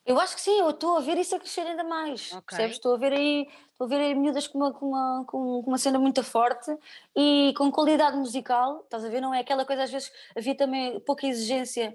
Eu 0.08 0.18
acho 0.18 0.34
que 0.36 0.40
sim, 0.40 0.58
eu 0.58 0.70
estou 0.70 0.96
a 0.96 1.00
ver 1.00 1.18
isso 1.18 1.36
a 1.36 1.38
crescer 1.38 1.60
ainda 1.60 1.84
mais. 1.84 2.32
Ok. 2.32 2.42
Percebes? 2.46 2.76
Estou 2.76 2.94
a 2.94 2.96
ver 2.96 3.12
aí, 3.12 3.46
estou 3.72 3.84
a 3.84 3.88
ver 3.88 3.96
aí 3.96 4.14
miúdas 4.14 4.46
com 4.48 4.56
uma, 4.56 4.72
com, 4.72 4.86
uma, 4.86 5.24
com 5.26 5.60
uma 5.66 5.76
cena 5.76 5.98
muito 5.98 6.24
forte 6.24 6.74
e 7.14 7.52
com 7.58 7.70
qualidade 7.70 8.16
musical. 8.16 8.80
Estás 8.84 9.04
a 9.04 9.10
ver? 9.10 9.20
Não 9.20 9.34
é 9.34 9.40
aquela 9.40 9.66
coisa, 9.66 9.82
às 9.82 9.90
vezes 9.90 10.10
havia 10.34 10.56
também 10.56 10.98
pouca 11.00 11.26
exigência 11.26 11.94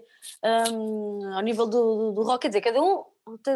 hum, 0.71 1.33
ao 1.33 1.41
nível 1.41 1.65
do, 1.65 1.95
do, 1.95 2.11
do 2.11 2.21
rock, 2.21 2.43
quer 2.43 2.49
dizer, 2.49 2.61
cada 2.61 2.79
um 2.79 3.03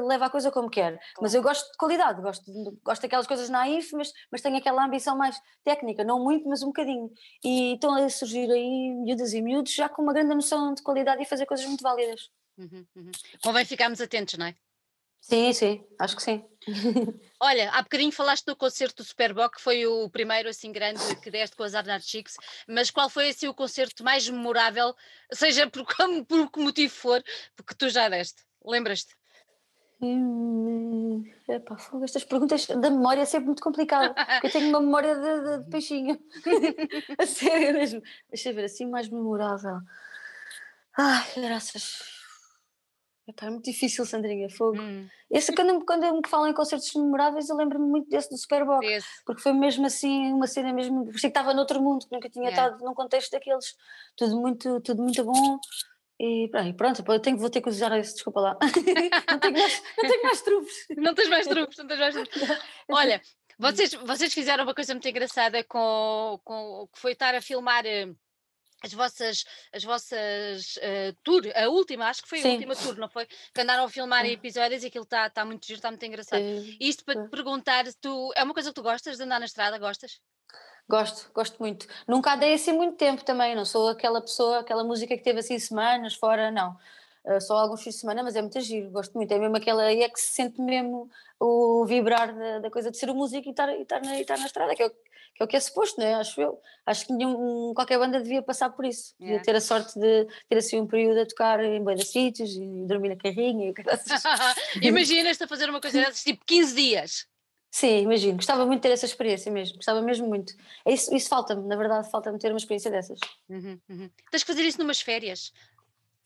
leva 0.07 0.25
a 0.25 0.29
coisa 0.31 0.49
como 0.51 0.71
quer. 0.71 0.99
Mas 1.21 1.35
eu 1.35 1.43
gosto 1.43 1.71
de 1.71 1.77
qualidade, 1.77 2.19
gosto, 2.19 2.51
gosto 2.83 3.01
daquelas 3.03 3.27
coisas 3.27 3.49
naif, 3.49 3.93
mas, 3.93 4.11
mas 4.31 4.41
tenho 4.41 4.57
aquela 4.57 4.83
ambição 4.83 5.15
mais 5.15 5.39
técnica, 5.63 6.03
não 6.03 6.23
muito, 6.23 6.49
mas 6.49 6.63
um 6.63 6.67
bocadinho. 6.67 7.11
E 7.43 7.73
estão 7.73 7.93
a 7.93 8.09
surgir 8.09 8.49
aí 8.51 8.95
miúdas 9.03 9.33
e 9.33 9.41
miúdos 9.41 9.71
já 9.71 9.87
com 9.87 10.01
uma 10.01 10.13
grande 10.13 10.33
noção 10.33 10.73
de 10.73 10.81
qualidade 10.81 11.21
e 11.21 11.25
fazer 11.25 11.45
coisas 11.45 11.67
muito 11.67 11.83
válidas. 11.83 12.31
Uhum, 12.57 12.85
uhum. 12.95 13.11
Convém 13.43 13.65
ficarmos 13.65 14.01
atentos, 14.01 14.37
não 14.37 14.47
é? 14.47 14.55
Sim, 15.21 15.51
sim, 15.53 15.85
acho 15.99 16.15
que 16.15 16.23
sim. 16.23 16.45
Olha, 17.39 17.69
há 17.71 17.81
bocadinho 17.83 18.11
falaste 18.11 18.45
do 18.45 18.55
concerto 18.55 19.03
do 19.03 19.07
Superboc, 19.07 19.55
que 19.57 19.61
foi 19.61 19.85
o 19.85 20.09
primeiro 20.09 20.49
assim 20.49 20.71
grande 20.71 20.99
que 21.21 21.29
deste 21.29 21.55
com 21.55 21.63
as 21.63 21.75
Arnard 21.75 22.03
Chicks, 22.03 22.35
mas 22.67 22.89
qual 22.89 23.09
foi 23.09 23.29
assim 23.29 23.47
o 23.47 23.53
concerto 23.53 24.03
mais 24.03 24.27
memorável, 24.27 24.95
seja 25.31 25.69
por, 25.69 25.85
como- 25.95 26.25
por 26.25 26.49
que 26.51 26.59
motivo 26.59 26.93
for, 26.93 27.23
porque 27.55 27.75
tu 27.75 27.89
já 27.89 28.09
deste? 28.09 28.43
Lembras-te? 28.65 29.15
Hum, 30.01 31.23
epá, 31.47 31.75
estas 32.03 32.23
perguntas 32.23 32.65
da 32.67 32.89
memória 32.89 33.21
é 33.21 33.25
sempre 33.25 33.47
muito 33.47 33.63
complicado, 33.63 34.13
porque 34.13 34.47
eu 34.47 34.51
tenho 34.51 34.69
uma 34.69 34.79
memória 34.81 35.15
de, 35.15 35.41
de- 35.43 35.63
de 35.63 35.69
peixinho. 35.69 36.19
a 37.19 37.25
sério 37.25 37.73
mesmo. 37.73 38.01
Deixa 38.29 38.49
eu 38.49 38.55
ver, 38.55 38.65
assim 38.65 38.85
mais 38.87 39.09
memorável. 39.09 39.79
Ai, 40.95 41.27
graças. 41.35 42.16
Epá, 43.27 43.47
é 43.47 43.49
muito 43.49 43.65
difícil, 43.65 44.05
Sandrinha, 44.05 44.49
fogo. 44.49 44.79
Hum, 44.81 45.07
Esse, 45.29 45.53
quando, 45.53 45.83
quando 45.85 46.03
eu 46.05 46.13
me 46.13 46.21
falo 46.27 46.47
em 46.47 46.53
concertos 46.53 46.93
memoráveis, 46.95 47.49
eu 47.49 47.57
lembro-me 47.57 47.85
muito 47.85 48.07
desse 48.09 48.29
do 48.29 48.37
Superboc, 48.37 48.81
esse. 48.85 49.07
porque 49.25 49.41
foi 49.41 49.51
mesmo 49.51 49.85
assim, 49.85 50.31
uma 50.31 50.47
cena 50.47 50.71
mesmo, 50.71 51.05
parecia 51.05 51.29
que 51.29 51.37
estava 51.37 51.53
noutro 51.53 51.81
mundo, 51.81 52.07
que 52.07 52.15
nunca 52.15 52.29
tinha 52.29 52.49
Yeah. 52.49 52.67
estado 52.69 52.85
num 52.85 52.93
contexto 52.93 53.31
daqueles. 53.31 53.75
Tudo 54.15 54.39
muito, 54.39 54.79
tudo 54.81 55.03
muito 55.03 55.23
bom. 55.25 55.59
E 56.19 56.49
pronto, 56.75 57.03
eu 57.05 57.19
tenho, 57.19 57.37
vou 57.37 57.49
ter 57.49 57.61
que 57.61 57.69
usar 57.69 57.95
esse, 57.99 58.13
desculpa 58.13 58.39
lá. 58.39 58.57
não, 59.29 59.39
tenho 59.39 59.53
mais, 59.53 59.83
não 59.97 60.09
tenho 60.09 60.23
mais 60.23 60.41
trufos. 60.41 60.73
Não 60.95 61.13
tens 61.13 61.29
mais 61.29 61.47
trupos, 61.47 61.77
não 61.77 61.87
tens 61.87 61.99
mais 61.99 62.15
trupos. 62.15 62.41
Olha, 62.89 63.21
vocês, 63.59 63.93
vocês 63.93 64.33
fizeram 64.33 64.63
uma 64.63 64.73
coisa 64.73 64.93
muito 64.93 65.07
engraçada 65.07 65.63
com, 65.63 66.39
com 66.43 66.87
que 66.93 66.99
foi 66.99 67.11
estar 67.11 67.35
a 67.35 67.41
filmar 67.41 67.85
eh, 67.85 68.07
as 68.83 68.93
vossas, 68.93 69.43
as 69.73 69.83
vossas 69.83 70.77
eh, 70.81 71.13
tour, 71.23 71.41
a 71.55 71.67
última, 71.69 72.05
acho 72.07 72.21
que 72.23 72.29
foi 72.29 72.39
a 72.39 72.41
Sim. 72.43 72.51
última 72.51 72.75
tour, 72.75 72.95
não 72.97 73.09
foi? 73.09 73.25
Que 73.53 73.61
andaram 73.61 73.83
a 73.85 73.89
filmar 73.89 74.25
Ah. 74.25 74.27
episódios 74.27 74.83
e 74.83 74.87
aquilo 74.87 75.03
está 75.03 75.29
tá 75.29 75.43
muito 75.45 75.65
giro, 75.65 75.77
está 75.77 75.89
muito 75.89 76.05
engraçado. 76.05 76.45
Isto 76.79 77.03
para 77.05 77.15
te 77.15 77.29
perguntar, 77.29 77.85
tu, 78.01 78.31
é 78.35 78.43
uma 78.43 78.53
coisa 78.53 78.69
que 78.69 78.75
tu 78.75 78.83
gostas 78.83 79.17
de 79.17 79.23
andar 79.23 79.39
na 79.39 79.45
estrada, 79.45 79.77
gostas? 79.79 80.19
Gosto, 80.89 81.29
gosto 81.33 81.57
muito. 81.59 81.85
Nunca 82.07 82.33
andei 82.33 82.53
assim 82.53 82.71
muito 82.71 82.95
tempo 82.95 83.23
também, 83.25 83.55
não 83.55 83.65
sou 83.65 83.89
aquela 83.89 84.21
pessoa, 84.21 84.59
aquela 84.59 84.83
música 84.83 85.17
que 85.17 85.23
teve 85.23 85.39
assim 85.39 85.59
semanas 85.59 86.13
fora, 86.15 86.49
não. 86.49 86.77
Uh, 87.27 87.41
só 87.41 87.57
alguns 87.57 87.83
fins 87.83 87.95
de 87.95 87.99
semana, 87.99 88.23
mas 88.23 88.37
é 88.37 88.41
muito 88.41 88.59
giro, 88.61 88.89
gosto 88.89 89.13
muito. 89.13 89.29
É 89.33 89.37
mesmo 89.37 89.57
aquela 89.57 89.83
aí 89.83 90.01
é 90.01 90.07
que 90.07 90.19
se 90.19 90.31
sente 90.31 90.61
mesmo 90.61 91.09
o 91.37 91.85
vibrar 91.85 92.33
da, 92.33 92.59
da 92.59 92.71
coisa 92.71 92.89
de 92.89 92.97
ser 92.97 93.09
o 93.09 93.15
músico 93.15 93.49
e 93.49 93.51
estar, 93.51 93.69
e 93.77 93.81
estar, 93.81 94.01
na, 94.01 94.17
e 94.17 94.21
estar 94.21 94.37
na 94.37 94.45
estrada, 94.45 94.73
que 94.73 94.81
é, 94.81 94.87
o, 94.87 94.89
que 94.89 95.43
é 95.43 95.43
o 95.43 95.47
que 95.47 95.57
é 95.57 95.59
suposto, 95.59 95.99
não 95.99 96.07
é? 96.07 96.13
Acho 96.13 96.39
eu. 96.39 96.61
Acho 96.85 97.05
que 97.05 97.11
nenhum, 97.11 97.73
qualquer 97.75 97.99
banda 97.99 98.21
devia 98.21 98.41
passar 98.41 98.69
por 98.69 98.85
isso. 98.85 99.13
Devia 99.19 99.33
Yeah. 99.33 99.45
ter 99.45 99.55
a 99.57 99.61
sorte 99.61 99.99
de 99.99 100.25
ter 100.47 100.57
assim 100.57 100.79
um 100.79 100.87
período 100.87 101.19
a 101.19 101.25
tocar 101.25 101.61
em 101.61 101.83
de 101.95 102.05
sítios 102.05 102.55
e 102.55 102.85
dormir 102.87 103.09
na 103.09 103.17
carrinha 103.17 103.69
e 103.69 103.73
Imaginas-te 104.87 105.43
a 105.43 105.47
fazer 105.47 105.69
uma 105.69 105.81
coisa 105.81 105.99
dessas 105.99 106.23
tipo 106.23 106.45
15 106.45 106.75
dias. 106.75 107.27
Sim, 107.69 108.03
imagino. 108.03 108.37
Gostava 108.37 108.65
muito 108.65 108.79
de 108.79 108.87
ter 108.87 108.93
essa 108.93 109.05
experiência 109.05 109.51
mesmo. 109.51 109.75
Gostava 109.75 110.01
mesmo 110.01 110.27
muito. 110.27 110.53
É 110.85 110.93
Isso, 110.93 111.13
isso 111.13 111.29
falta-me, 111.29 111.67
na 111.67 111.75
verdade, 111.75 112.09
falta-me 112.09 112.39
ter 112.39 112.51
uma 112.51 112.57
experiência 112.57 112.89
dessas. 112.89 113.19
Uhum, 113.49 113.79
uhum. 113.89 114.09
Tens 114.31 114.43
que 114.43 114.51
fazer 114.51 114.63
isso 114.63 114.79
numas 114.79 115.01
férias. 115.01 115.51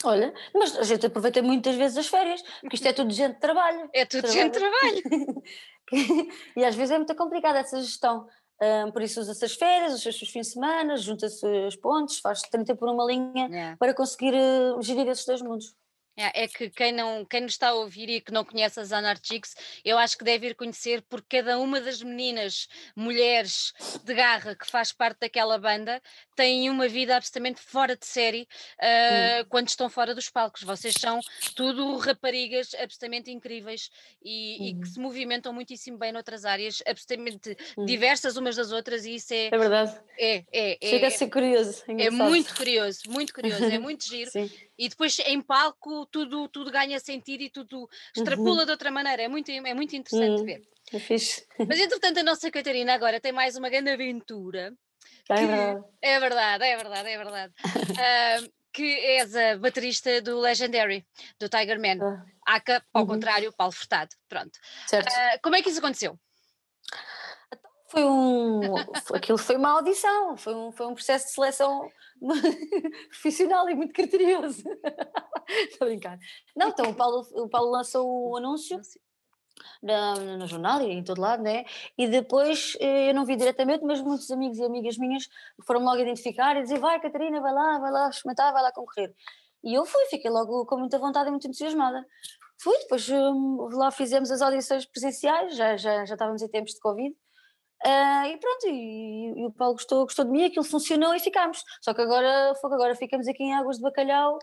Olha, 0.03 0.33
mas 0.53 0.77
a 0.77 0.83
gente 0.83 1.05
aproveita 1.05 1.41
muitas 1.41 1.75
vezes 1.75 1.97
as 1.97 2.07
férias, 2.07 2.41
porque 2.61 2.75
isto 2.75 2.87
é 2.87 2.93
tudo 2.93 3.11
gente 3.13 3.33
de 3.35 3.39
trabalho. 3.39 3.89
É 3.93 4.05
tudo 4.05 4.21
Trabalho. 4.21 4.41
gente 4.41 4.53
de 4.53 4.59
trabalho. 4.59 5.43
e 6.57 6.65
às 6.65 6.75
vezes 6.75 6.91
é 6.91 6.97
muito 6.97 7.15
complicada 7.15 7.59
essa 7.59 7.79
gestão. 7.81 8.27
Ahm, 8.61 8.91
por 8.91 9.01
isso 9.01 9.19
usa-se 9.19 9.43
as 9.43 9.53
férias, 9.55 9.93
os 9.93 10.01
seus 10.03 10.17
fins 10.17 10.47
de 10.47 10.53
semana, 10.53 10.95
junta-se 10.95 11.45
os 11.67 11.75
pontos, 11.75 12.19
faz 12.19 12.41
30 12.43 12.75
por 12.75 12.89
uma 12.89 13.05
linha 13.05 13.47
Yeah. 13.49 13.75
para 13.77 13.93
conseguir 13.93 14.33
eh, 14.35 14.75
gerir 14.81 15.07
esses 15.07 15.25
dois 15.25 15.41
mundos. 15.41 15.75
É, 16.15 16.43
é 16.43 16.47
que 16.47 16.69
quem, 16.69 16.91
não, 16.91 17.25
quem 17.25 17.41
nos 17.41 17.53
está 17.53 17.69
a 17.69 17.73
ouvir 17.73 18.09
e 18.09 18.21
que 18.21 18.31
não 18.31 18.43
conhece 18.43 18.79
as 18.79 18.91
Anarchics, 18.91 19.55
eu 19.83 19.97
acho 19.97 20.17
que 20.17 20.23
deve 20.23 20.47
ir 20.47 20.55
conhecer, 20.55 21.01
porque 21.03 21.37
cada 21.37 21.57
uma 21.57 21.79
das 21.79 22.01
meninas, 22.01 22.67
mulheres 22.95 23.73
de 24.03 24.13
garra 24.13 24.55
que 24.55 24.69
faz 24.69 24.91
parte 24.91 25.19
daquela 25.21 25.57
banda, 25.57 26.01
têm 26.35 26.69
uma 26.69 26.87
vida 26.87 27.15
absolutamente 27.15 27.61
fora 27.61 27.95
de 27.95 28.05
série 28.05 28.47
ah, 28.79 29.45
quando 29.49 29.69
estão 29.69 29.89
fora 29.89 30.13
dos 30.13 30.29
palcos. 30.29 30.63
Vocês 30.63 30.95
são 30.99 31.19
tudo 31.55 31.97
raparigas 31.97 32.73
absolutamente 32.75 33.31
incríveis 33.31 33.89
e, 34.21 34.69
e 34.69 34.79
que 34.79 34.87
se 34.87 34.99
movimentam 34.99 35.53
muitíssimo 35.53 35.97
bem 35.97 36.11
noutras 36.11 36.45
áreas, 36.45 36.83
absolutamente 36.85 37.55
diversas 37.85 38.37
umas 38.37 38.55
das 38.55 38.71
outras, 38.71 39.05
e 39.05 39.15
isso 39.15 39.33
é, 39.33 39.47
É 39.47 39.57
verdade. 39.57 39.97
é, 40.17 40.43
é, 40.51 40.77
é, 40.81 40.89
Chega 40.89 41.07
a 41.07 41.11
ser 41.11 41.29
curioso. 41.29 41.83
é 41.87 41.91
engraçado. 41.93 42.29
muito 42.29 42.55
curioso, 42.55 42.99
muito 43.09 43.33
curioso, 43.33 43.63
é 43.63 43.79
muito 43.79 44.05
giro. 44.07 44.29
Sim. 44.29 44.49
E 44.77 44.89
depois 44.89 45.17
em 45.19 45.41
palco 45.41 46.05
tudo, 46.07 46.47
tudo 46.47 46.71
ganha 46.71 46.99
sentido 46.99 47.41
e 47.41 47.49
tudo 47.49 47.87
extrapula 48.15 48.65
de 48.65 48.71
outra 48.71 48.89
maneira. 48.91 49.21
É 49.23 49.27
muito, 49.27 49.49
é 49.51 49.73
muito 49.73 49.95
interessante 49.95 50.39
Uhum. 50.39 50.45
ver. 50.45 50.61
É 50.93 50.99
fixe. 50.99 51.45
Mas 51.67 51.79
entretanto, 51.79 52.19
a 52.19 52.23
nossa 52.23 52.49
Catarina 52.49 52.93
agora 52.93 53.19
tem 53.19 53.31
mais 53.31 53.55
uma 53.55 53.69
grande 53.69 53.89
aventura. 53.91 54.73
É 55.29 55.45
verdade. 55.47 55.85
É 56.01 56.19
verdade, 56.19 56.63
é 56.65 56.77
verdade, 56.77 57.09
é 57.09 57.17
verdade. 57.17 57.53
Ah, 57.97 58.37
que 58.73 58.83
és 58.83 59.35
a 59.35 59.57
baterista 59.57 60.21
do 60.21 60.39
Legendary, 60.39 61.05
do 61.39 61.47
Tiger 61.49 61.79
Man. 61.79 62.01
Ah, 62.01 62.55
Aca, 62.55 62.83
ao 62.93 63.03
Uhum. 63.03 63.07
contrário, 63.09 63.53
Paulo 63.53 63.71
Furtado. 63.71 64.15
Pronto. 64.27 64.57
certo. 64.87 65.07
Ah, 65.13 65.37
como 65.43 65.55
é 65.55 65.61
que 65.61 65.69
isso 65.69 65.79
aconteceu? 65.79 66.19
Foi 67.89 68.03
um. 68.05 68.73
Aquilo 69.13 69.37
foi 69.37 69.57
uma 69.57 69.71
audição, 69.71 70.37
foi 70.37 70.55
um, 70.55 70.71
foi 70.71 70.87
um 70.87 70.93
processo 70.93 71.25
de 71.27 71.33
seleção 71.33 71.91
profissional 73.09 73.69
e 73.69 73.75
muito 73.75 73.93
criterioso. 73.93 74.63
Estou 75.69 75.85
a 75.85 75.89
brincar. 75.89 76.19
Não, 76.55 76.69
então 76.69 76.89
o 76.89 76.95
Paulo, 76.95 77.27
o 77.33 77.49
Paulo 77.49 77.71
lançou 77.71 78.29
o 78.29 78.37
anúncio 78.37 78.79
na, 79.81 80.15
no 80.15 80.47
jornal 80.47 80.81
e 80.81 80.91
em 80.91 81.03
todo 81.03 81.21
lado, 81.21 81.43
né? 81.43 81.65
E 81.97 82.07
depois 82.07 82.77
eh, 82.79 83.09
eu 83.09 83.13
não 83.13 83.25
vi 83.25 83.35
diretamente, 83.35 83.83
mas 83.83 84.01
muitos 84.01 84.29
amigos 84.31 84.57
e 84.57 84.63
amigas 84.63 84.97
minhas 84.97 85.27
foram 85.65 85.83
logo 85.83 86.01
identificar 86.01 86.55
e 86.57 86.61
dizer: 86.61 86.79
vai, 86.79 86.99
Catarina, 86.99 87.41
vai 87.41 87.53
lá, 87.53 87.79
vai 87.79 87.91
lá 87.91 88.09
experimentar, 88.09 88.53
vai 88.53 88.61
lá 88.61 88.71
concorrer. 88.71 89.13
E 89.63 89.73
eu 89.73 89.85
fui, 89.85 90.05
fiquei 90.05 90.29
logo 90.29 90.65
com 90.65 90.77
muita 90.77 90.97
vontade 90.97 91.27
e 91.27 91.31
muito 91.31 91.47
entusiasmada. 91.47 92.05
Fui, 92.61 92.77
depois 92.79 93.09
um, 93.09 93.69
lá 93.73 93.91
fizemos 93.91 94.31
as 94.31 94.41
audições 94.41 94.85
presenciais, 94.85 95.55
já, 95.55 95.75
já, 95.77 96.05
já 96.05 96.13
estávamos 96.13 96.41
em 96.41 96.47
tempos 96.47 96.73
de 96.73 96.79
Covid. 96.79 97.15
Uh, 97.85 98.25
e 98.27 98.37
pronto, 98.37 98.67
e, 98.67 99.33
e, 99.39 99.45
o 99.45 99.51
Paulo 99.51 99.73
gostou, 99.73 100.03
gostou 100.03 100.25
de 100.25 100.31
mim, 100.31 100.45
aquilo 100.45 100.63
funcionou 100.63 101.15
e 101.15 101.19
ficámos. 101.19 101.63
Só 101.81 101.93
que 101.93 102.01
agora, 102.01 102.53
agora 102.63 102.95
ficamos 102.95 103.27
aqui 103.27 103.43
em 103.43 103.55
Águas 103.55 103.77
de 103.77 103.83
Bacalhau 103.83 104.37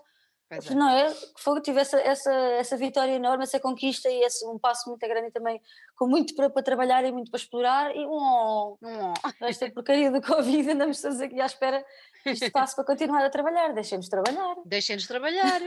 é. 0.51 0.73
Não 0.73 0.89
é? 0.89 1.13
Que 1.13 1.43
fogo 1.43 1.61
tive 1.61 1.79
essa, 1.79 1.99
essa, 1.99 2.31
essa 2.31 2.75
vitória 2.75 3.11
enorme, 3.11 3.43
essa 3.43 3.59
conquista 3.59 4.09
e 4.09 4.23
esse, 4.23 4.43
um 4.47 4.57
passo 4.57 4.89
muito 4.89 5.07
grande 5.07 5.29
também, 5.31 5.61
com 5.95 6.07
muito 6.07 6.35
para, 6.35 6.49
para 6.49 6.63
trabalhar 6.63 7.05
e 7.05 7.11
muito 7.11 7.29
para 7.29 7.39
explorar. 7.39 7.95
E 7.95 8.03
um, 8.03 8.75
um 8.81 9.13
esta 9.43 9.69
porcaria 9.69 10.11
do 10.11 10.19
Covid, 10.21 10.71
andamos 10.71 10.99
todos 10.99 11.21
aqui 11.21 11.39
à 11.39 11.45
espera 11.45 11.85
que 12.23 12.31
isto 12.31 12.51
passe 12.51 12.75
para 12.75 12.83
continuar 12.83 13.23
a 13.23 13.29
trabalhar. 13.29 13.73
Deixem-nos 13.73 14.09
trabalhar. 14.09 14.55
Deixem-nos 14.65 15.05
trabalhar. 15.05 15.61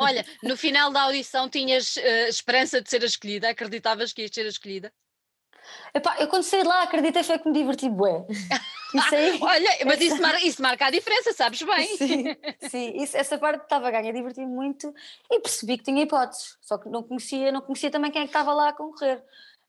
Olha, 0.00 0.26
no 0.42 0.56
final 0.56 0.90
da 0.90 1.02
audição 1.02 1.48
tinhas 1.48 1.94
uh, 1.96 2.28
esperança 2.28 2.82
de 2.82 2.90
ser 2.90 3.04
escolhida? 3.04 3.48
Acreditavas 3.48 4.12
que 4.12 4.22
ias 4.22 4.32
ser 4.34 4.46
escolhida? 4.46 4.92
Epá, 5.94 6.16
eu 6.18 6.28
quando 6.28 6.42
saí 6.42 6.62
lá 6.62 6.82
acreditei 6.82 7.22
foi 7.22 7.38
que 7.38 7.48
me 7.48 7.54
diverti 7.54 7.88
bué. 7.88 8.24
Isso 8.94 9.14
aí, 9.14 9.38
Olha, 9.42 9.70
mas 9.86 10.00
isso, 10.00 10.22
marca, 10.22 10.46
isso 10.46 10.62
marca 10.62 10.86
a 10.86 10.90
diferença, 10.90 11.32
sabes 11.32 11.60
bem? 11.62 11.96
Sim, 11.96 12.36
sim 12.70 13.02
isso, 13.02 13.16
essa 13.16 13.36
parte 13.36 13.64
estava 13.64 13.88
a 13.88 13.90
ganhar, 13.90 14.12
diverti-me 14.12 14.46
muito 14.46 14.94
e 15.28 15.40
percebi 15.40 15.76
que 15.76 15.82
tinha 15.82 16.04
hipóteses, 16.04 16.56
só 16.60 16.78
que 16.78 16.88
não 16.88 17.02
conhecia, 17.02 17.50
não 17.50 17.60
conhecia 17.60 17.90
também 17.90 18.12
quem 18.12 18.22
é 18.22 18.24
que 18.24 18.30
estava 18.30 18.54
lá 18.54 18.68
a 18.68 18.72
concorrer. 18.72 19.20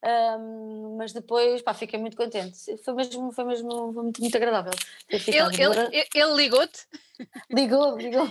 Um, 0.05 0.97
mas 0.97 1.12
depois 1.12 1.63
pá, 1.63 1.73
fiquei 1.73 1.99
muito 1.99 2.15
contente. 2.15 2.77
Foi 2.84 2.93
mesmo, 2.93 3.31
foi 3.31 3.43
mesmo 3.45 3.91
muito, 3.91 4.21
muito 4.21 4.38
agradável. 4.38 4.73
Ele, 5.10 5.23
ele, 5.38 6.08
ele 6.13 6.34
ligou-te? 6.36 6.86
Ligou, 7.49 7.97
ligou. 7.97 8.27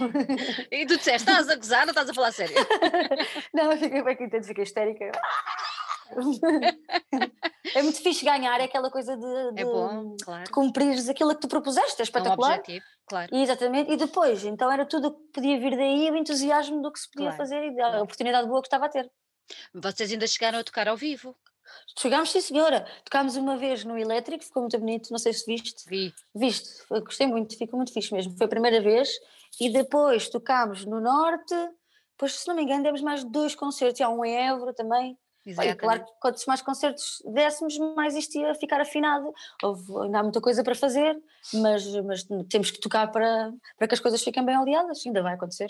E 0.71 0.87
tu 0.87 0.97
disseste: 0.97 1.29
estás 1.29 1.49
a 1.49 1.57
gozar 1.57 1.83
ou 1.83 1.89
estás 1.89 2.09
a 2.09 2.15
falar 2.15 2.31
sério? 2.31 2.55
não, 3.53 3.73
eu 3.73 3.79
fiquei 3.79 4.03
bem 4.03 4.17
contente, 4.17 4.47
fiquei 4.47 4.63
histérica 4.63 5.11
é 7.75 7.83
muito 7.83 8.01
fixe 8.03 8.25
ganhar, 8.25 8.61
é 8.61 8.65
aquela 8.65 8.91
coisa 8.91 9.17
de, 9.17 9.53
de, 9.53 9.61
é 9.61 9.65
bom, 9.65 10.17
claro. 10.23 10.45
de 10.45 10.51
cumprires 10.51 11.09
aquilo 11.09 11.35
que 11.35 11.41
tu 11.41 11.49
propuseste, 11.49 12.01
é 12.01 12.05
espetacular. 12.05 12.51
É 12.51 12.55
um 12.55 12.59
objetivo, 12.59 12.87
claro. 13.07 13.35
E, 13.35 13.43
exatamente, 13.43 13.93
e 13.93 13.97
depois, 13.97 14.45
então 14.45 14.71
era 14.71 14.87
tudo 14.87 15.09
o 15.09 15.11
que 15.13 15.33
podia 15.33 15.59
vir 15.59 15.77
daí, 15.77 16.11
o 16.11 16.17
entusiasmo 16.17 16.81
do 16.81 16.93
que 16.93 16.99
se 16.99 17.11
podia 17.11 17.31
claro. 17.31 17.37
fazer 17.37 17.73
e 17.73 17.81
a 17.81 18.03
oportunidade 18.03 18.49
boa 18.49 18.61
que 18.61 18.69
estava 18.69 18.87
a 18.87 18.89
ter. 18.89 19.11
Vocês 19.75 20.11
ainda 20.11 20.27
chegaram 20.27 20.59
a 20.59 20.65
tocar 20.65 20.89
ao 20.89 20.97
vivo? 20.97 21.37
Chegámos, 21.99 22.31
sim 22.31 22.41
senhora. 22.41 22.87
Tocámos 23.05 23.37
uma 23.37 23.57
vez 23.57 23.85
no 23.85 23.99
elétrico, 23.99 24.45
ficou 24.45 24.63
muito 24.63 24.79
bonito, 24.79 25.11
não 25.11 25.19
sei 25.19 25.33
se 25.33 25.45
viste. 25.47 25.89
Vi. 25.89 26.15
Viste, 26.35 26.85
gostei 26.89 27.27
muito, 27.27 27.57
ficou 27.57 27.77
muito 27.77 27.93
fixe 27.93 28.13
mesmo. 28.13 28.37
Foi 28.37 28.47
a 28.47 28.51
primeira 28.51 28.81
vez. 28.81 29.09
E 29.61 29.71
depois 29.71 30.29
tocámos 30.29 30.85
no 30.85 31.01
Norte, 31.01 31.55
depois, 32.15 32.35
se 32.35 32.49
não 32.49 32.55
me 32.55 32.63
engano, 32.63 32.83
demos 32.83 33.01
mais 33.01 33.25
dois 33.25 33.55
concertos. 33.55 34.01
Há 34.01 34.09
um 34.09 34.25
em 34.25 34.37
Évora 34.49 34.73
também. 34.73 35.19
Exatamente. 35.47 35.79
claro 35.79 36.05
que 36.05 36.13
quantos 36.21 36.47
mais 36.47 36.63
concertos 36.63 37.23
dessemos, 37.27 37.77
mais 37.95 38.15
isto 38.17 38.39
ia 38.39 38.55
ficar 38.55 38.81
afinado. 38.81 39.33
Houve, 39.63 40.05
ainda 40.05 40.21
há 40.21 40.23
muita 40.23 40.41
coisa 40.41 40.65
para 40.65 40.75
fazer, 40.75 41.17
mas, 41.53 41.87
mas 42.05 42.27
temos 42.49 42.71
que 42.71 42.81
tocar 42.81 43.09
para, 43.09 43.53
para 43.77 43.87
que 43.87 43.95
as 43.95 44.01
coisas 44.01 44.23
fiquem 44.23 44.45
bem 44.45 44.55
aliadas, 44.55 45.03
ainda 45.07 45.23
vai 45.23 45.35
acontecer. 45.35 45.69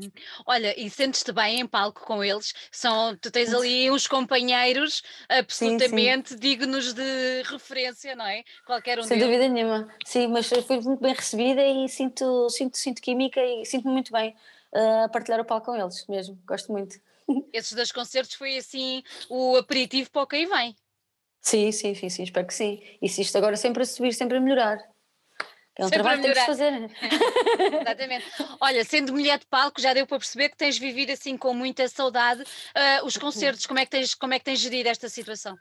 Hum. 0.00 0.10
Olha, 0.46 0.78
e 0.80 0.88
sentes-te 0.88 1.30
bem 1.30 1.60
em 1.60 1.66
palco 1.66 2.06
com 2.06 2.24
eles? 2.24 2.54
São, 2.70 3.14
tu 3.16 3.30
tens 3.30 3.52
ali 3.52 3.90
uns 3.90 4.06
companheiros 4.06 5.02
absolutamente 5.28 6.30
sim, 6.30 6.34
sim. 6.34 6.40
dignos 6.40 6.94
de 6.94 7.42
referência, 7.44 8.16
não 8.16 8.26
é? 8.26 8.42
Qualquer 8.66 8.98
um 8.98 9.02
Sem 9.02 9.18
deles. 9.18 9.32
dúvida 9.32 9.52
nenhuma, 9.52 9.88
sim, 10.06 10.26
mas 10.28 10.48
fui 10.48 10.80
muito 10.80 11.00
bem 11.00 11.14
recebida 11.14 11.62
e 11.62 11.88
sinto, 11.88 12.48
sinto, 12.48 12.78
sinto 12.78 13.02
química 13.02 13.40
e 13.44 13.66
sinto-me 13.66 13.92
muito 13.92 14.10
bem 14.10 14.34
uh, 14.74 15.04
a 15.04 15.08
partilhar 15.08 15.40
o 15.40 15.44
palco 15.44 15.66
com 15.66 15.76
eles 15.76 16.06
mesmo, 16.06 16.38
gosto 16.46 16.72
muito. 16.72 16.96
Esses 17.52 17.72
dois 17.72 17.92
concertos 17.92 18.34
foi 18.34 18.56
assim 18.56 19.02
o 19.28 19.56
aperitivo 19.56 20.10
para 20.10 20.22
o 20.22 20.26
que 20.26 20.36
aí 20.36 20.46
vem. 20.46 20.76
Sim, 21.40 21.72
sim, 21.72 21.94
sim, 21.94 22.08
sim, 22.08 22.22
espero 22.22 22.46
que 22.46 22.54
sim. 22.54 22.80
E 23.00 23.08
se 23.08 23.22
isto 23.22 23.36
agora 23.36 23.56
sempre 23.56 23.82
a 23.82 23.86
subir, 23.86 24.14
sempre 24.14 24.38
a 24.38 24.40
melhorar. 24.40 24.78
É 25.76 25.84
um 25.84 25.88
sempre 25.88 26.02
trabalho 26.02 26.22
que 26.22 26.32
temos 26.32 26.38
de 26.38 26.46
fazer. 26.46 26.90
Exatamente. 27.80 28.26
Olha, 28.60 28.84
sendo 28.84 29.12
mulher 29.12 29.38
de 29.38 29.46
palco, 29.46 29.80
já 29.80 29.94
deu 29.94 30.06
para 30.06 30.18
perceber 30.18 30.50
que 30.50 30.56
tens 30.56 30.78
vivido 30.78 31.10
assim 31.10 31.36
com 31.36 31.54
muita 31.54 31.88
saudade. 31.88 32.42
Uh, 32.42 33.06
os 33.06 33.16
concertos, 33.16 33.66
como 33.66 33.80
é, 33.80 33.84
que 33.84 33.90
tens, 33.90 34.14
como 34.14 34.34
é 34.34 34.38
que 34.38 34.44
tens 34.44 34.60
gerido 34.60 34.88
esta 34.88 35.08
situação? 35.08 35.58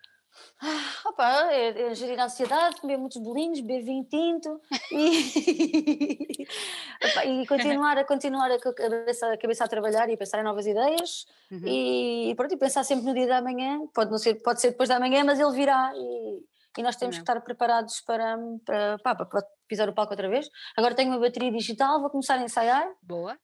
Ah, 0.61 1.09
opa, 1.09 1.51
é, 1.51 1.91
é 1.91 1.95
gerir 1.95 2.19
a 2.19 2.25
ansiedade, 2.25 2.79
comer 2.79 2.97
muitos 2.97 3.21
bolinhos, 3.21 3.59
beber 3.61 3.83
vinho 3.83 4.03
tinto 4.05 4.61
e, 4.91 6.47
opa, 7.03 7.25
e 7.25 7.47
continuar 7.47 7.97
a 7.97 8.05
continuar 8.05 8.51
a 8.51 8.59
cabeça, 8.59 9.33
a 9.33 9.37
cabeça 9.37 9.63
a 9.63 9.67
trabalhar 9.67 10.09
e 10.09 10.13
a 10.13 10.17
pensar 10.17 10.39
em 10.39 10.43
novas 10.43 10.67
ideias 10.67 11.25
uhum. 11.51 11.63
e, 11.65 12.33
pronto, 12.35 12.53
e 12.53 12.57
pensar 12.57 12.83
sempre 12.83 13.05
no 13.05 13.13
dia 13.13 13.27
da 13.27 13.41
manhã, 13.41 13.81
pode, 13.93 14.11
não 14.11 14.17
ser, 14.17 14.35
pode 14.35 14.61
ser 14.61 14.71
depois 14.71 14.87
da 14.87 14.99
manhã, 14.99 15.23
mas 15.23 15.39
ele 15.39 15.51
virá 15.51 15.91
e, 15.95 16.45
e 16.77 16.83
nós 16.83 16.95
temos 16.95 17.17
não. 17.17 17.23
que 17.23 17.29
estar 17.29 17.41
preparados 17.41 17.99
para, 18.01 18.37
para, 18.65 18.97
para, 18.99 19.25
para 19.25 19.45
pisar 19.67 19.89
o 19.89 19.93
palco 19.93 20.13
outra 20.13 20.29
vez. 20.29 20.49
Agora 20.77 20.95
tenho 20.95 21.09
uma 21.09 21.19
bateria 21.19 21.51
digital, 21.51 21.99
vou 21.99 22.09
começar 22.09 22.35
a 22.35 22.43
ensaiar. 22.43 22.87
Boa. 23.01 23.37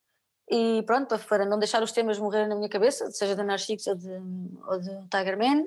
E 0.50 0.82
pronto, 0.84 1.20
para 1.28 1.46
não 1.46 1.60
deixar 1.60 1.84
os 1.84 1.92
temas 1.92 2.18
morrer 2.18 2.48
na 2.48 2.56
minha 2.56 2.70
cabeça, 2.70 3.12
seja 3.12 3.36
da 3.36 3.44
Narcix 3.44 3.86
ou 3.88 3.96
de, 3.96 4.10
ou 4.66 4.80
de 4.80 5.08
Tiger 5.10 5.38
Man. 5.38 5.66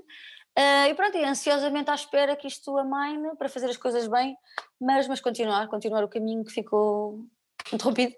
Uh, 0.59 0.91
e 0.91 0.95
pronto, 0.95 1.17
e 1.17 1.25
ansiosamente 1.25 1.91
à 1.91 1.95
espera 1.95 2.37
que 2.37 2.49
isto 2.49 2.77
amaine 2.77 3.37
para 3.37 3.49
fazer 3.49 3.71
as 3.71 3.77
coisas 3.77 4.09
bem, 4.09 4.37
mas, 4.81 5.07
mas 5.07 5.21
continuar, 5.21 5.69
continuar 5.69 6.05
o 6.05 6.09
caminho 6.09 6.45
que 6.45 6.53
ficou 6.53 7.25
interrompido. 7.73 8.17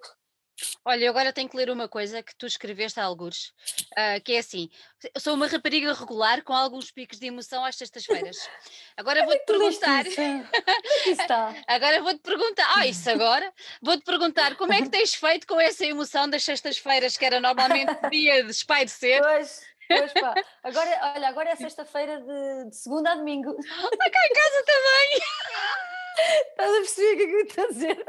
Olha, 0.85 1.05
eu 1.05 1.11
agora 1.11 1.33
tenho 1.33 1.49
que 1.49 1.57
ler 1.57 1.71
uma 1.71 1.89
coisa 1.89 2.23
que 2.23 2.35
tu 2.35 2.47
escreveste 2.47 3.01
a 3.01 3.05
algures, 3.05 3.53
uh, 3.93 4.23
que 4.25 4.33
é 4.33 4.39
assim: 4.39 4.69
sou 5.19 5.35
uma 5.35 5.47
rapariga 5.47 5.93
regular 5.93 6.43
com 6.43 6.53
alguns 6.53 6.91
picos 6.91 7.19
de 7.19 7.27
emoção 7.27 7.65
às 7.65 7.77
sextas-feiras. 7.77 8.37
Agora 8.97 9.25
vou-te 9.25 9.45
perguntar. 9.45 10.05
está. 11.07 11.55
agora 11.67 12.03
vou-te 12.03 12.21
perguntar. 12.21 12.73
Ah, 12.77 12.87
isso 12.87 13.09
agora? 13.11 13.53
Vou-te 13.81 14.05
perguntar 14.05 14.57
como 14.57 14.73
é 14.73 14.83
que 14.83 14.91
tens 14.91 15.15
feito 15.15 15.47
com 15.47 15.61
essa 15.61 15.85
emoção 15.85 16.29
das 16.29 16.45
sextas-feiras, 16.45 17.17
que 17.17 17.25
era 17.25 17.41
normalmente 17.41 17.93
dia 18.11 18.45
de 18.45 18.51
espairecer. 18.51 19.21
Pois. 19.21 19.72
Pois 19.99 20.13
pá, 20.13 20.35
agora, 20.63 21.13
olha, 21.15 21.29
agora 21.29 21.51
é 21.51 21.57
sexta-feira 21.57 22.21
de, 22.21 22.71
de, 22.71 22.77
segunda 22.77 23.13
a 23.13 23.15
domingo. 23.15 23.51
Está 23.61 24.11
cá 24.11 24.27
em 24.27 24.33
casa 24.33 24.65
também! 24.67 25.21
Estás 26.51 26.71
a 26.71 26.79
perceber 26.79 27.13
o 27.13 27.17
que 27.17 27.23
é 27.23 27.27
que 27.27 27.35
eu 27.35 27.41
estou 27.41 27.65
a 27.65 27.69
dizer? 27.69 28.05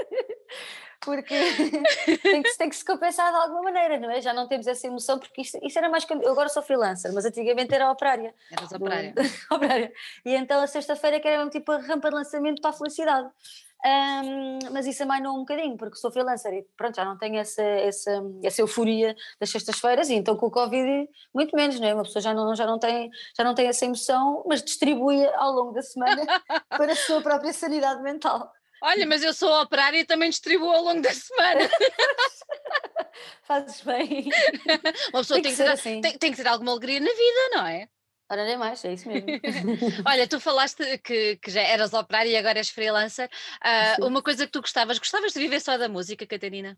Porque 1.04 1.36
tem 2.22 2.42
que, 2.42 2.58
tem 2.58 2.70
que 2.70 2.76
se 2.76 2.86
compensar 2.86 3.30
de 3.32 3.38
alguma 3.38 3.64
maneira, 3.64 4.00
não 4.00 4.10
é? 4.10 4.22
Já 4.22 4.34
não 4.34 4.48
temos 4.48 4.68
essa 4.68 4.88
emoção, 4.88 5.20
porque 5.20 5.42
isto, 5.42 5.60
isto 5.62 5.78
era 5.78 5.90
mais. 5.90 6.06
Eu 6.10 6.32
agora 6.32 6.50
sou 6.50 6.64
freelancer, 6.64 7.12
mas 7.14 7.26
antigamente 7.26 7.74
era 7.74 7.92
operária. 7.92 8.34
Eras 8.52 8.72
operária. 8.72 9.14
operária. 9.52 9.94
E 10.26 10.34
então 10.34 10.62
a 10.62 10.68
sexta-feira 10.68 11.20
que 11.20 11.28
era 11.28 11.38
mesmo 11.38 11.52
tipo 11.52 11.72
a 11.72 11.78
rampa 11.78 12.10
de 12.10 12.16
lançamento 12.16 12.62
para 12.62 12.72
a 12.72 12.74
felicidade. 12.74 13.30
Um, 13.86 14.60
mas 14.72 14.88
isso 14.88 15.04
amainou 15.04 15.36
um 15.36 15.40
bocadinho, 15.40 15.76
porque 15.76 15.98
sou 15.98 16.10
freelancer 16.10 16.54
e 16.54 16.66
pronto, 16.78 16.96
já 16.96 17.04
não 17.04 17.18
tenho 17.18 17.38
essa, 17.38 17.62
essa, 17.62 18.24
essa 18.42 18.62
euforia 18.62 19.14
das 19.38 19.50
sextas-feiras 19.50 20.10
e 20.10 20.14
então 20.14 20.38
com 20.38 20.46
o 20.46 20.52
Covid 20.52 21.10
muito 21.34 21.54
menos, 21.54 21.78
não 21.82 21.88
é? 21.88 21.94
Uma 21.94 22.04
pessoa 22.04 22.22
já 22.22 22.34
não, 22.34 22.56
já, 22.56 22.66
não 22.66 22.80
tem, 22.80 23.10
já 23.38 23.44
não 23.44 23.54
tem 23.54 23.68
essa 23.68 23.84
emoção, 23.84 24.42
mas 24.48 24.64
distribui 24.64 25.26
ao 25.36 25.52
longo 25.52 25.74
da 25.74 25.82
semana 25.82 26.26
para 26.70 26.94
a 26.94 26.96
sua 26.96 27.22
própria 27.22 27.52
sanidade 27.52 28.02
mental. 28.02 28.50
Olha, 28.82 29.06
mas 29.06 29.24
eu 29.24 29.34
sou 29.34 29.50
operária 29.62 30.00
e 30.00 30.06
também 30.06 30.30
distribuo 30.30 30.72
ao 30.72 30.84
longo 30.84 31.02
da 31.02 31.14
semana. 31.14 31.70
Fazes 33.44 33.82
bem. 33.82 34.30
Uma 35.14 35.20
pessoa 35.20 35.42
tem, 35.42 35.44
tem 35.44 35.52
que, 35.52 35.58
ter, 35.58 35.72
assim. 35.72 36.02
tem, 36.02 36.18
tem 36.18 36.32
que 36.32 36.38
ter 36.38 36.48
alguma 36.48 36.72
alegria 36.72 37.00
na 37.00 37.10
vida, 37.10 37.50
não 37.56 37.68
é? 37.68 37.88
Ora, 38.34 38.46
nem 38.46 38.58
mais, 38.58 38.84
é 38.84 38.94
isso 38.94 39.08
mesmo. 39.08 39.28
Olha, 40.08 40.28
tu 40.28 40.40
falaste 40.40 40.98
que, 40.98 41.36
que 41.36 41.52
já 41.52 41.62
eras 41.62 41.94
operária 41.94 42.32
e 42.32 42.36
agora 42.36 42.58
és 42.58 42.68
freelancer. 42.68 43.30
Uh, 43.62 44.08
uma 44.08 44.24
coisa 44.24 44.48
que 44.48 44.52
tu 44.52 44.60
gostavas, 44.60 44.98
gostavas 44.98 45.34
de 45.34 45.40
viver 45.40 45.60
só 45.60 45.78
da 45.78 45.88
música, 45.88 46.26
Catarina? 46.26 46.76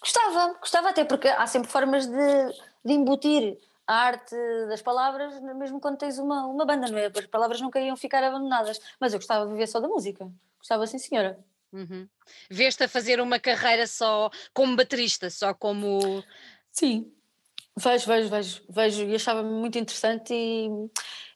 Gostava, 0.00 0.54
gostava 0.54 0.88
até 0.88 1.04
porque 1.04 1.28
há 1.28 1.46
sempre 1.46 1.70
formas 1.70 2.06
de, 2.06 2.52
de 2.84 2.92
embutir 2.92 3.56
a 3.86 3.94
arte 3.94 4.34
das 4.68 4.82
palavras, 4.82 5.40
mesmo 5.40 5.80
quando 5.80 5.96
tens 5.96 6.18
uma, 6.18 6.44
uma 6.46 6.66
banda, 6.66 6.88
não 6.90 6.98
é? 6.98 7.06
As 7.06 7.26
palavras 7.26 7.60
nunca 7.60 7.78
iam 7.78 7.96
ficar 7.96 8.24
abandonadas, 8.24 8.80
mas 8.98 9.12
eu 9.12 9.20
gostava 9.20 9.46
de 9.46 9.52
viver 9.52 9.68
só 9.68 9.78
da 9.78 9.86
música, 9.86 10.28
gostava 10.58 10.88
sim 10.88 10.98
senhora. 10.98 11.38
Uhum. 11.72 12.08
Veste 12.50 12.82
a 12.82 12.88
fazer 12.88 13.20
uma 13.20 13.38
carreira 13.38 13.86
só 13.86 14.28
como 14.52 14.74
baterista, 14.74 15.30
só 15.30 15.54
como... 15.54 16.24
Sim, 16.72 17.12
Vejo, 17.78 18.06
vejo, 18.06 18.28
vejo, 18.28 18.62
vejo 18.68 19.04
e 19.04 19.14
achava 19.14 19.42
muito 19.42 19.78
interessante 19.78 20.34
e, 20.34 20.68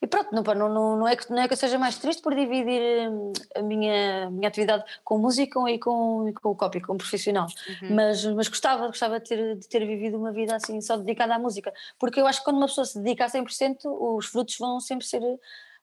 e 0.02 0.06
pronto, 0.08 0.32
não, 0.32 0.42
não, 0.42 0.96
não, 0.96 1.08
é 1.08 1.14
que, 1.14 1.30
não 1.30 1.40
é 1.40 1.46
que 1.46 1.52
eu 1.52 1.56
seja 1.56 1.78
mais 1.78 1.98
triste 1.98 2.20
por 2.20 2.34
dividir 2.34 3.08
hum, 3.08 3.32
a 3.54 3.62
minha, 3.62 4.28
minha 4.30 4.48
atividade 4.48 4.84
com 5.04 5.18
música 5.18 5.60
e 5.70 5.78
com, 5.78 6.28
e 6.28 6.32
com 6.32 6.50
o 6.50 6.56
copy, 6.56 6.80
como 6.80 6.98
profissional, 6.98 7.46
uhum. 7.82 7.94
mas, 7.94 8.24
mas 8.24 8.48
gostava, 8.48 8.86
gostava 8.88 9.20
de 9.20 9.28
ter, 9.28 9.56
de 9.56 9.68
ter 9.68 9.86
vivido 9.86 10.18
uma 10.18 10.32
vida 10.32 10.56
assim 10.56 10.80
só 10.80 10.96
dedicada 10.96 11.34
à 11.34 11.38
música, 11.38 11.72
porque 11.98 12.20
eu 12.20 12.26
acho 12.26 12.40
que 12.40 12.44
quando 12.44 12.56
uma 12.56 12.66
pessoa 12.66 12.84
se 12.84 12.98
dedica 13.00 13.24
a 13.24 13.28
100% 13.28 13.84
os 13.84 14.26
frutos 14.26 14.56
vão 14.58 14.80
sempre 14.80 15.06
ser 15.06 15.22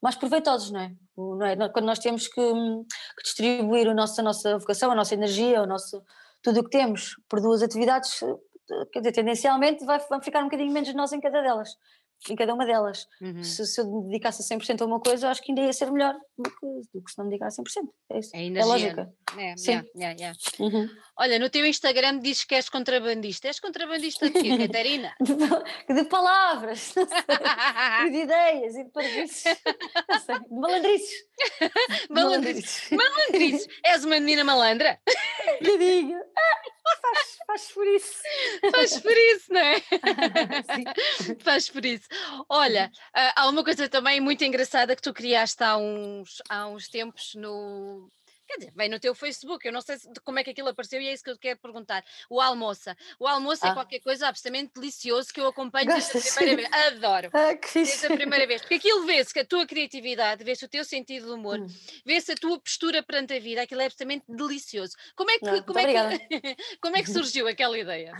mais 0.01 0.15
proveitosos, 0.15 0.71
não 0.71 0.79
é? 0.81 0.91
Não 1.15 1.45
é? 1.45 1.69
Quando 1.69 1.85
nós 1.85 1.99
temos 1.99 2.27
que, 2.27 2.41
hum, 2.41 2.85
que 3.17 3.23
distribuir 3.23 3.87
a 3.87 3.93
nossa, 3.93 4.21
a 4.21 4.23
nossa 4.23 4.57
vocação, 4.57 4.91
a 4.91 4.95
nossa 4.95 5.13
energia, 5.13 5.61
o 5.61 5.65
nosso, 5.65 6.03
tudo 6.41 6.59
o 6.59 6.63
que 6.63 6.69
temos 6.69 7.15
por 7.27 7.39
duas 7.39 7.61
atividades 7.61 8.21
quer 8.91 8.99
dizer, 8.99 9.11
tendencialmente 9.11 9.85
vai, 9.85 9.99
ficar 10.21 10.41
um 10.41 10.45
bocadinho 10.45 10.71
menos 10.71 10.89
de 10.89 10.95
nós 10.95 11.11
em 11.11 11.19
cada 11.19 11.41
delas 11.41 11.75
em 12.29 12.35
cada 12.35 12.53
uma 12.53 12.65
delas. 12.65 13.07
Uhum. 13.21 13.43
Se, 13.43 13.65
se, 13.65 13.79
eu 13.79 13.85
me 13.85 14.07
dedicasse 14.07 14.41
a 14.41 14.57
100% 14.57 14.81
a 14.81 14.85
uma 14.85 14.99
coisa, 14.99 15.29
acho 15.29 15.41
que 15.41 15.51
ainda 15.51 15.61
ia 15.61 15.73
ser 15.73 15.89
melhor 15.91 16.15
do 16.37 16.49
que, 16.49 16.65
do 16.93 17.03
que 17.03 17.11
se 17.11 17.17
não 17.17 17.25
me 17.25 17.31
dedicar 17.31 17.47
a 17.47 17.49
100%. 17.49 17.89
É 18.11 18.19
isso. 18.19 18.35
É, 18.35 18.47
é 18.47 18.65
lógica. 18.65 19.13
É, 19.37 19.55
Sim. 19.55 19.71
Yeah, 19.71 19.87
yeah, 19.95 20.19
yeah. 20.19 20.39
Uhum. 20.59 20.89
Olha, 21.17 21.39
no 21.39 21.49
teu 21.49 21.65
Instagram 21.65 22.19
dizes 22.19 22.43
que 22.43 22.55
és 22.55 22.69
contrabandista. 22.69 23.47
És 23.47 23.59
contrabandista 23.59 24.29
de 24.29 24.41
quê, 24.41 24.57
Catarina? 24.67 25.13
de, 25.21 25.93
de, 25.93 26.03
palavras, 26.05 26.93
de 28.11 28.17
ideias 28.17 28.75
e 28.75 28.83
de 28.83 28.91
parvices. 28.91 29.43
De 30.49 30.55
malandrices. 30.55 31.25
malandrices. 32.09 32.89
malandrices. 32.91 33.67
És 33.83 34.03
uma 34.03 34.19
menina 34.19 34.43
malandra? 34.43 34.99
Bocadinho. 35.61 36.17
Ah, 36.17 36.97
faz, 37.01 37.37
faz 37.47 37.71
por 37.71 37.87
isso. 37.87 38.13
Faz 38.71 38.99
por 38.99 39.17
isso, 39.17 39.53
não 39.53 39.61
é? 39.61 39.81
Faz 41.39 41.69
por 41.69 41.85
isso. 41.85 42.08
Olha, 42.47 42.91
uh, 43.15 43.33
há 43.35 43.49
uma 43.49 43.63
coisa 43.63 43.87
também 43.87 44.19
muito 44.19 44.43
engraçada 44.43 44.95
que 44.95 45.01
tu 45.01 45.13
criaste 45.13 45.63
há 45.63 45.77
uns, 45.77 46.41
há 46.49 46.67
uns 46.67 46.87
tempos 46.87 47.35
no. 47.35 48.09
Quer 48.47 48.57
dizer, 48.57 48.73
vem 48.75 48.89
no 48.89 48.99
teu 48.99 49.13
Facebook, 49.13 49.63
eu 49.63 49.71
não 49.71 49.79
sei 49.79 49.95
como 50.23 50.39
é 50.39 50.43
que 50.43 50.49
aquilo 50.49 50.69
apareceu 50.69 50.99
e 50.99 51.07
é 51.07 51.13
isso 51.13 51.23
que 51.23 51.29
eu 51.29 51.37
quero 51.37 51.59
perguntar. 51.59 52.03
O 52.27 52.41
almoça. 52.41 52.97
O 53.19 53.27
almoço 53.27 53.63
é 53.63 53.69
ah. 53.69 53.71
é 53.71 53.73
qualquer 53.75 53.99
coisa 53.99 54.27
absolutamente 54.27 54.71
delicioso 54.73 55.31
que 55.31 55.39
eu 55.39 55.45
acompanho 55.45 55.85
desde 55.85 56.17
a 56.17 56.21
primeira 56.33 56.55
vez. 56.55 56.69
Adoro. 56.87 57.29
Ah, 57.31 57.55
que 57.55 57.73
desde 57.73 58.07
a 58.07 58.09
primeira 58.09 58.47
vez. 58.47 58.61
Porque 58.61 58.75
aquilo 58.75 59.05
vê-se 59.05 59.31
que 59.31 59.41
a 59.41 59.45
tua 59.45 59.67
criatividade, 59.67 60.43
vê-se 60.43 60.65
o 60.65 60.67
teu 60.67 60.83
sentido 60.83 61.27
de 61.27 61.31
humor, 61.31 61.59
hum. 61.59 61.67
vê-se 62.03 62.31
a 62.31 62.35
tua 62.35 62.59
postura 62.59 63.03
perante 63.03 63.35
a 63.35 63.39
vida, 63.39 63.61
aquilo 63.61 63.81
é 63.81 63.85
absolutamente 63.85 64.25
delicioso. 64.27 64.95
Como 65.15 65.29
é 65.29 65.37
que, 65.37 65.45
não, 65.45 65.61
como 65.61 65.77
é 65.77 66.17
que, 66.17 66.57
como 66.81 66.97
é 66.97 67.03
que 67.03 67.11
surgiu 67.11 67.47
aquela 67.47 67.77
ideia? 67.77 68.13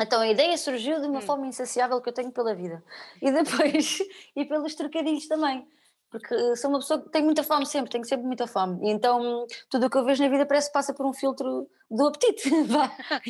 Então 0.00 0.20
a 0.20 0.28
ideia 0.28 0.56
surgiu 0.56 1.00
de 1.00 1.06
uma 1.06 1.18
hum. 1.18 1.22
fome 1.22 1.48
insaciável 1.48 2.00
que 2.00 2.08
eu 2.08 2.12
tenho 2.12 2.30
pela 2.30 2.54
vida 2.54 2.82
e 3.20 3.30
depois 3.30 3.98
e 4.36 4.44
pelos 4.44 4.74
trocadilhos 4.74 5.26
também, 5.26 5.66
porque 6.10 6.56
sou 6.56 6.70
uma 6.70 6.78
pessoa 6.78 7.02
que 7.02 7.10
tem 7.10 7.22
muita 7.22 7.42
fome 7.42 7.66
sempre, 7.66 7.90
tenho 7.90 8.04
sempre 8.04 8.26
muita 8.26 8.46
fome 8.46 8.86
e 8.86 8.90
então 8.90 9.46
tudo 9.70 9.86
o 9.86 9.90
que 9.90 9.96
eu 9.96 10.04
vejo 10.04 10.22
na 10.22 10.28
vida 10.28 10.46
parece 10.46 10.68
que 10.68 10.74
passa 10.74 10.92
por 10.94 11.06
um 11.06 11.12
filtro 11.12 11.68
do 11.90 12.08
apetite 12.08 12.48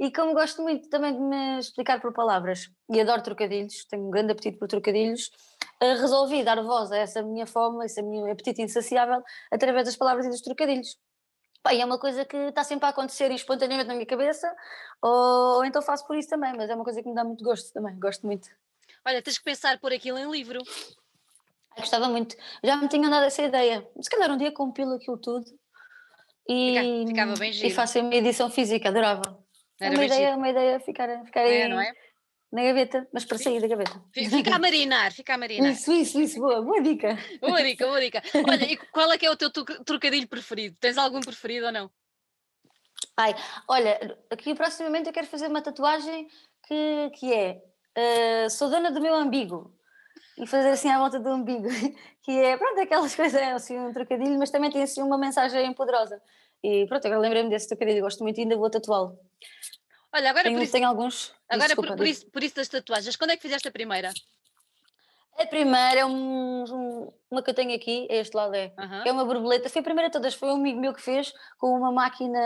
e, 0.00 0.06
e, 0.06 0.12
como 0.12 0.34
gosto 0.34 0.62
muito 0.62 0.88
também 0.88 1.12
de 1.12 1.20
me 1.20 1.58
explicar 1.58 2.00
por 2.00 2.12
palavras 2.12 2.70
e 2.88 3.00
adoro 3.00 3.22
trocadilhos, 3.22 3.84
tenho 3.86 4.06
um 4.06 4.10
grande 4.10 4.32
apetite 4.32 4.58
por 4.58 4.68
trocadilhos, 4.68 5.30
eh, 5.80 5.94
resolvi 5.94 6.44
dar 6.44 6.62
voz 6.62 6.92
a 6.92 6.98
essa 6.98 7.22
minha 7.22 7.46
fome, 7.46 7.82
a 7.82 7.86
esse 7.86 8.02
meu 8.02 8.30
apetite 8.30 8.60
insaciável 8.62 9.22
através 9.50 9.86
das 9.86 9.96
palavras 9.96 10.26
e 10.26 10.28
dos 10.28 10.42
trocadilhos. 10.42 10.98
Pá, 11.62 11.74
é 11.74 11.84
uma 11.84 11.98
coisa 11.98 12.24
que 12.24 12.36
está 12.36 12.64
sempre 12.64 12.86
a 12.86 12.88
acontecer 12.88 13.30
espontaneamente 13.32 13.88
na 13.88 13.94
minha 13.94 14.06
cabeça, 14.06 14.50
ou, 15.02 15.64
então 15.64 15.82
faço 15.82 16.06
por 16.06 16.16
isso 16.16 16.28
também, 16.28 16.54
mas 16.56 16.70
é 16.70 16.74
uma 16.74 16.84
coisa 16.84 17.02
que 17.02 17.08
me 17.08 17.14
dá 17.14 17.22
muito 17.22 17.44
gosto 17.44 17.72
também, 17.72 17.98
gosto 17.98 18.26
muito. 18.26 18.48
Olha, 19.04 19.22
tens 19.22 19.38
que 19.38 19.44
pensar 19.44 19.78
por 19.78 19.92
aquilo 19.92 20.18
em 20.18 20.30
livro. 20.30 20.62
gostava 21.76 22.08
muito, 22.08 22.34
já 22.64 22.76
me 22.76 22.88
tinha 22.88 23.08
dado 23.08 23.24
essa 23.24 23.42
ideia. 23.42 23.86
Se 24.00 24.08
calhar 24.08 24.30
um 24.30 24.36
dia 24.36 24.52
compilo 24.52 24.94
aquilo 24.94 25.18
tudo 25.18 25.46
e, 26.48 27.06
Ficava 27.06 27.34
bem 27.34 27.52
giro. 27.52 27.68
e 27.68 27.70
faço 27.70 28.00
uma 28.00 28.14
edição 28.14 28.50
física, 28.50 28.88
adorava. 28.88 29.38
Era 29.78 29.94
é 29.94 29.96
uma 29.96 30.04
ideia, 30.04 30.36
uma 30.36 30.48
ideia 30.48 30.80
ficar, 30.80 31.24
ficar 31.24 31.40
é, 31.42 31.64
aí. 31.64 31.68
não 31.68 31.80
é? 31.80 31.92
Na 32.52 32.62
gaveta, 32.62 33.06
mas 33.12 33.24
para 33.24 33.38
sair 33.38 33.60
da 33.60 33.68
gaveta. 33.68 34.02
Fica 34.12 34.56
a 34.56 34.58
marinar, 34.58 35.12
fica 35.12 35.34
a 35.34 35.38
marinar. 35.38 35.72
Isso, 35.72 35.92
isso, 35.92 36.20
isso, 36.20 36.40
boa, 36.40 36.60
boa 36.60 36.82
dica. 36.82 37.16
Boa 37.40 37.62
dica, 37.62 37.86
boa 37.86 38.00
dica. 38.00 38.22
Olha, 38.34 38.64
e 38.64 38.76
qual 38.76 39.12
é 39.12 39.18
que 39.18 39.26
é 39.26 39.30
o 39.30 39.36
teu 39.36 39.50
trocadilho 39.84 40.26
preferido? 40.26 40.76
Tens 40.80 40.98
algum 40.98 41.20
preferido 41.20 41.66
ou 41.66 41.72
não? 41.72 41.90
Ai, 43.16 43.34
olha, 43.68 44.18
aqui 44.30 44.54
proximamente 44.54 45.08
eu 45.08 45.12
quero 45.12 45.26
fazer 45.26 45.46
uma 45.46 45.62
tatuagem 45.62 46.28
que, 46.66 47.10
que 47.14 47.32
é 47.32 47.62
uh, 47.96 48.50
sou 48.50 48.68
dona 48.68 48.90
do 48.90 49.00
meu 49.00 49.14
umbigo 49.14 49.74
e 50.38 50.46
fazer 50.46 50.70
assim 50.70 50.88
à 50.88 50.98
volta 50.98 51.18
do 51.18 51.30
umbigo, 51.30 51.68
que 52.22 52.32
é, 52.32 52.56
pronto, 52.56 52.80
aquelas 52.80 53.14
coisas, 53.16 53.40
é 53.40 53.52
assim 53.52 53.78
um 53.78 53.92
trocadilho, 53.92 54.38
mas 54.38 54.50
também 54.50 54.70
tem 54.70 54.82
assim 54.82 55.02
uma 55.02 55.18
mensagem 55.18 55.72
poderosa. 55.74 56.20
E 56.62 56.86
pronto, 56.86 57.06
agora 57.06 57.20
lembrei-me 57.20 57.48
desse 57.48 57.68
trocadilho, 57.68 58.02
gosto 58.02 58.22
muito 58.22 58.38
e 58.38 58.42
ainda 58.42 58.56
vou 58.56 58.70
tatuá-lo. 58.70 59.18
Olha, 60.12 60.30
agora 60.30 60.44
tenho, 60.44 60.56
por 60.56 60.62
isso, 60.62 60.72
tenho 60.72 60.88
alguns. 60.88 61.32
Agora 61.48 61.68
Desculpa, 61.68 61.88
por, 61.90 61.98
por, 61.98 62.06
isso, 62.06 62.26
por 62.26 62.42
isso 62.42 62.56
das 62.56 62.68
tatuagens, 62.68 63.16
quando 63.16 63.30
é 63.30 63.36
que 63.36 63.42
fizeste 63.42 63.68
a 63.68 63.70
primeira? 63.70 64.12
A 65.38 65.46
primeira 65.46 66.00
é 66.00 66.04
um, 66.04 66.64
um, 66.64 67.12
uma 67.30 67.42
que 67.42 67.48
eu 67.48 67.54
tenho 67.54 67.74
aqui, 67.74 68.06
é 68.10 68.18
este 68.18 68.36
lado 68.36 68.54
é, 68.54 68.72
uhum. 68.78 69.02
é 69.06 69.12
uma 69.12 69.24
borboleta, 69.24 69.70
foi 69.70 69.80
a 69.80 69.84
primeira 69.84 70.10
de 70.10 70.12
todas, 70.12 70.34
foi 70.34 70.50
um 70.50 70.56
amigo 70.56 70.78
meu 70.78 70.92
que 70.92 71.00
fez 71.00 71.32
com 71.56 71.68
uma 71.68 71.90
máquina 71.90 72.38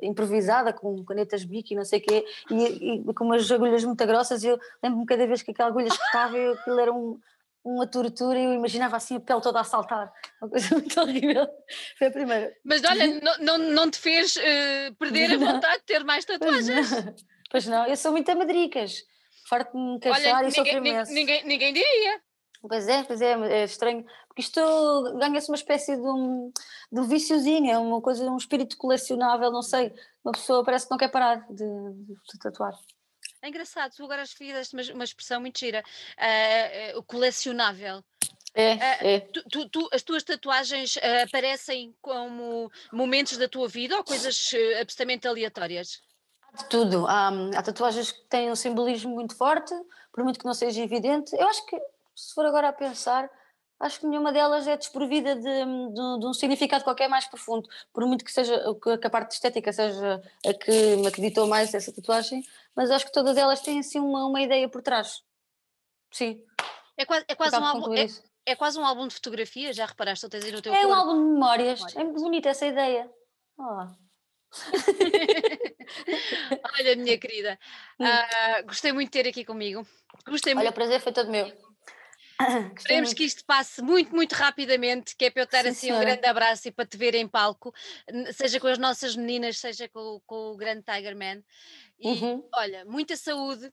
improvisada, 0.00 0.72
com 0.72 1.04
canetas 1.04 1.44
bico 1.44 1.72
e 1.72 1.76
não 1.76 1.84
sei 1.84 1.98
o 1.98 2.02
quê, 2.02 2.24
e, 2.48 2.94
e, 2.94 3.14
com 3.14 3.24
umas 3.24 3.50
agulhas 3.50 3.82
muito 3.82 4.06
grossas, 4.06 4.44
e 4.44 4.48
eu 4.48 4.60
lembro-me 4.80 5.06
cada 5.06 5.26
vez 5.26 5.42
que 5.42 5.50
aquela 5.50 5.70
agulha 5.70 5.88
espetava, 5.88 6.36
aquilo 6.52 6.78
era 6.78 6.92
um, 6.92 7.18
uma 7.64 7.86
tortura 7.86 8.38
e 8.38 8.44
eu 8.44 8.52
imaginava 8.52 8.96
assim 8.96 9.16
a 9.16 9.20
pele 9.20 9.40
toda 9.40 9.60
a 9.60 9.64
saltar, 9.64 10.12
uma 10.40 10.50
coisa 10.50 10.68
muito 10.74 11.00
horrível. 11.00 11.48
Foi 11.98 12.08
a 12.08 12.10
primeira. 12.10 12.52
Mas 12.64 12.82
olha, 12.84 13.20
não, 13.20 13.38
não, 13.38 13.58
não 13.70 13.90
te 13.90 13.98
fez 13.98 14.36
uh, 14.36 14.94
perder 14.98 15.32
a 15.32 15.38
vontade 15.38 15.78
de 15.78 15.84
ter 15.86 16.04
mais 16.04 16.24
tatuagens? 16.24 16.90
Pois 16.90 17.04
não, 17.04 17.14
pois 17.50 17.66
não. 17.66 17.86
eu 17.86 17.96
sou 17.96 18.12
muito 18.12 18.30
a 18.30 18.34
madricas, 18.34 19.02
farto 19.48 19.72
de 19.72 19.78
me 19.78 20.00
queixar 20.00 20.44
e 20.44 20.76
imenso. 20.76 21.12
Ninguém, 21.12 21.44
ninguém 21.44 21.72
diria. 21.72 22.20
Pois 22.68 22.86
é, 22.86 23.02
pois 23.02 23.20
é, 23.20 23.32
é 23.32 23.64
estranho, 23.64 24.04
porque 24.28 24.40
isto 24.40 24.60
ganha-se 25.18 25.50
uma 25.50 25.56
espécie 25.56 25.96
de 25.96 26.02
um, 26.02 26.52
de 26.92 27.00
um 27.00 27.04
viciozinho, 27.04 27.70
é 27.70 27.76
uma 27.76 28.00
coisa, 28.00 28.24
um 28.30 28.36
espírito 28.36 28.76
colecionável, 28.76 29.50
não 29.50 29.62
sei, 29.62 29.92
uma 30.24 30.32
pessoa 30.32 30.64
parece 30.64 30.86
que 30.86 30.92
não 30.92 30.98
quer 30.98 31.08
parar 31.08 31.44
de, 31.50 31.64
de 31.64 32.38
tatuar. 32.40 32.72
É 33.42 33.48
engraçado, 33.48 33.92
tu 33.96 34.04
agora 34.04 34.22
escolheste 34.22 34.72
uma, 34.72 34.82
uma 34.94 35.04
expressão 35.04 35.40
muito 35.40 35.58
gira, 35.58 35.82
uh, 35.82 36.98
uh, 36.98 37.02
colecionável. 37.02 38.04
É, 38.54 38.74
uh, 38.74 38.78
é. 38.80 39.20
Tu, 39.20 39.42
tu, 39.50 39.68
tu, 39.68 39.88
as 39.92 40.02
tuas 40.02 40.22
tatuagens 40.22 40.96
aparecem 41.24 41.92
como 42.00 42.70
momentos 42.92 43.36
da 43.36 43.48
tua 43.48 43.66
vida 43.66 43.96
ou 43.96 44.04
coisas 44.04 44.50
absolutamente 44.80 45.26
aleatórias? 45.26 46.00
De 46.56 46.68
tudo. 46.68 47.04
Há, 47.08 47.30
há, 47.56 47.62
tatuagens 47.62 48.12
que 48.12 48.20
têm 48.28 48.48
um 48.48 48.54
simbolismo 48.54 49.12
muito 49.12 49.34
forte, 49.34 49.74
por 50.12 50.22
muito 50.22 50.38
que 50.38 50.46
não 50.46 50.54
seja 50.54 50.80
evidente. 50.80 51.34
Eu 51.34 51.48
acho 51.48 51.66
que, 51.66 51.76
se 52.14 52.32
for 52.34 52.46
agora 52.46 52.68
a 52.68 52.72
pensar, 52.72 53.28
acho 53.82 54.00
que 54.00 54.06
nenhuma 54.06 54.32
delas 54.32 54.66
é 54.66 54.76
desprovida 54.76 55.34
de, 55.34 55.42
de, 55.42 56.20
de, 56.20 56.26
um 56.26 56.32
significado 56.32 56.84
qualquer 56.84 57.08
mais 57.08 57.26
profundo, 57.26 57.68
por 57.92 58.06
muito 58.06 58.24
que 58.24 58.32
seja 58.32 58.56
que 58.80 59.06
a 59.06 59.10
parte 59.10 59.32
estética 59.32 59.72
seja 59.72 60.22
a 60.46 60.54
que 60.54 60.96
me 60.96 61.08
acreditou 61.08 61.48
mais 61.48 61.74
essa 61.74 61.92
tatuagem, 61.92 62.46
mas 62.74 62.90
acho 62.90 63.04
que 63.04 63.12
todas 63.12 63.36
elas 63.36 63.60
têm 63.60 63.80
assim 63.80 63.98
uma, 63.98 64.24
uma 64.24 64.40
ideia 64.40 64.68
por 64.68 64.82
trás. 64.82 65.22
Sim. 66.12 66.44
É 66.96 67.04
quase, 67.04 67.24
é 67.26 67.34
quase 67.34 67.56
um 67.56 67.64
álbum. 67.64 67.94
É, 67.94 68.06
é, 68.46 68.54
quase 68.54 68.78
um 68.78 68.84
álbum 68.84 69.08
de 69.08 69.14
fotografia, 69.14 69.72
já 69.72 69.84
reparaste? 69.84 70.28
Tens 70.28 70.44
aí 70.44 70.52
no 70.52 70.62
teu 70.62 70.72
é 70.72 70.82
corpo? 70.82 70.92
um 70.92 70.94
álbum 70.94 71.14
de 71.14 71.32
memórias. 71.32 71.80
memórias. 71.80 71.96
É 71.96 72.04
muito 72.04 72.20
bonita 72.20 72.50
essa 72.50 72.66
ideia. 72.66 73.10
Oh. 73.58 73.86
Olha, 76.78 76.96
minha 76.96 77.18
querida, 77.18 77.58
uh, 77.98 78.66
gostei 78.66 78.92
muito 78.92 79.10
de 79.10 79.22
ter 79.22 79.28
aqui 79.28 79.44
comigo. 79.44 79.84
Gostei 80.28 80.52
Olha, 80.52 80.64
muito. 80.64 80.70
o 80.70 80.74
prazer 80.74 81.00
foi 81.00 81.12
todo 81.12 81.30
meu. 81.30 81.50
Esperemos 82.76 83.12
que 83.12 83.24
isto 83.24 83.44
passe 83.44 83.82
muito, 83.82 84.14
muito 84.14 84.32
rapidamente, 84.32 85.16
que 85.16 85.26
é 85.26 85.30
para 85.30 85.42
eu 85.42 85.46
ter 85.46 85.66
assim 85.66 85.92
um 85.92 86.00
grande 86.00 86.26
abraço 86.26 86.68
e 86.68 86.72
para 86.72 86.86
te 86.86 86.96
ver 86.96 87.14
em 87.14 87.26
palco, 87.28 87.72
seja 88.32 88.58
com 88.60 88.66
as 88.66 88.78
nossas 88.78 89.16
meninas, 89.16 89.58
seja 89.58 89.88
com, 89.88 90.20
com 90.26 90.52
o 90.52 90.56
grande 90.56 90.82
Tiger 90.82 91.16
Man. 91.16 91.42
E 91.98 92.08
uhum. 92.08 92.48
olha, 92.54 92.84
muita 92.84 93.16
saúde. 93.16 93.72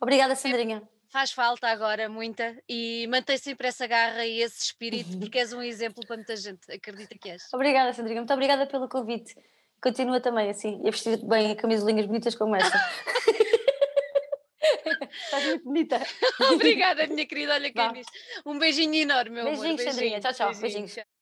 Obrigada, 0.00 0.34
Sandrinha. 0.34 0.82
Faz 1.08 1.32
falta 1.32 1.66
agora 1.66 2.08
muita 2.08 2.56
e 2.68 3.06
mantém 3.08 3.36
sempre 3.36 3.66
essa 3.66 3.86
garra 3.86 4.24
e 4.24 4.40
esse 4.40 4.64
espírito, 4.66 5.14
uhum. 5.14 5.20
porque 5.20 5.38
és 5.38 5.52
um 5.52 5.62
exemplo 5.62 6.06
para 6.06 6.16
muita 6.16 6.36
gente, 6.36 6.70
acredita 6.70 7.16
que 7.18 7.30
és. 7.30 7.42
Obrigada, 7.52 7.92
Sandrinha, 7.92 8.20
muito 8.20 8.32
obrigada 8.32 8.66
pelo 8.66 8.88
convite. 8.88 9.34
Continua 9.82 10.20
também 10.20 10.50
assim, 10.50 10.80
a 10.86 10.90
vestir 10.90 11.16
bem 11.24 11.56
camisolinhas 11.56 12.06
bonitas 12.06 12.34
como 12.34 12.54
essa. 12.54 12.70
Estás 15.24 15.44
muito 15.44 15.64
bonita. 15.64 16.00
Obrigada, 16.52 17.06
minha 17.06 17.26
querida. 17.26 17.54
Olha 17.54 17.72
quem 17.72 17.92
diz. 17.92 18.06
Um 18.44 18.58
beijinho 18.58 18.94
enorme, 18.94 19.30
meu 19.30 19.44
Beijinhos, 19.44 19.64
amor. 19.64 19.76
Beijinhos, 19.76 19.94
Sandrinha. 19.94 20.20
Tchau, 20.20 20.32
tchau. 20.32 20.60
Beijinhos. 20.60 21.19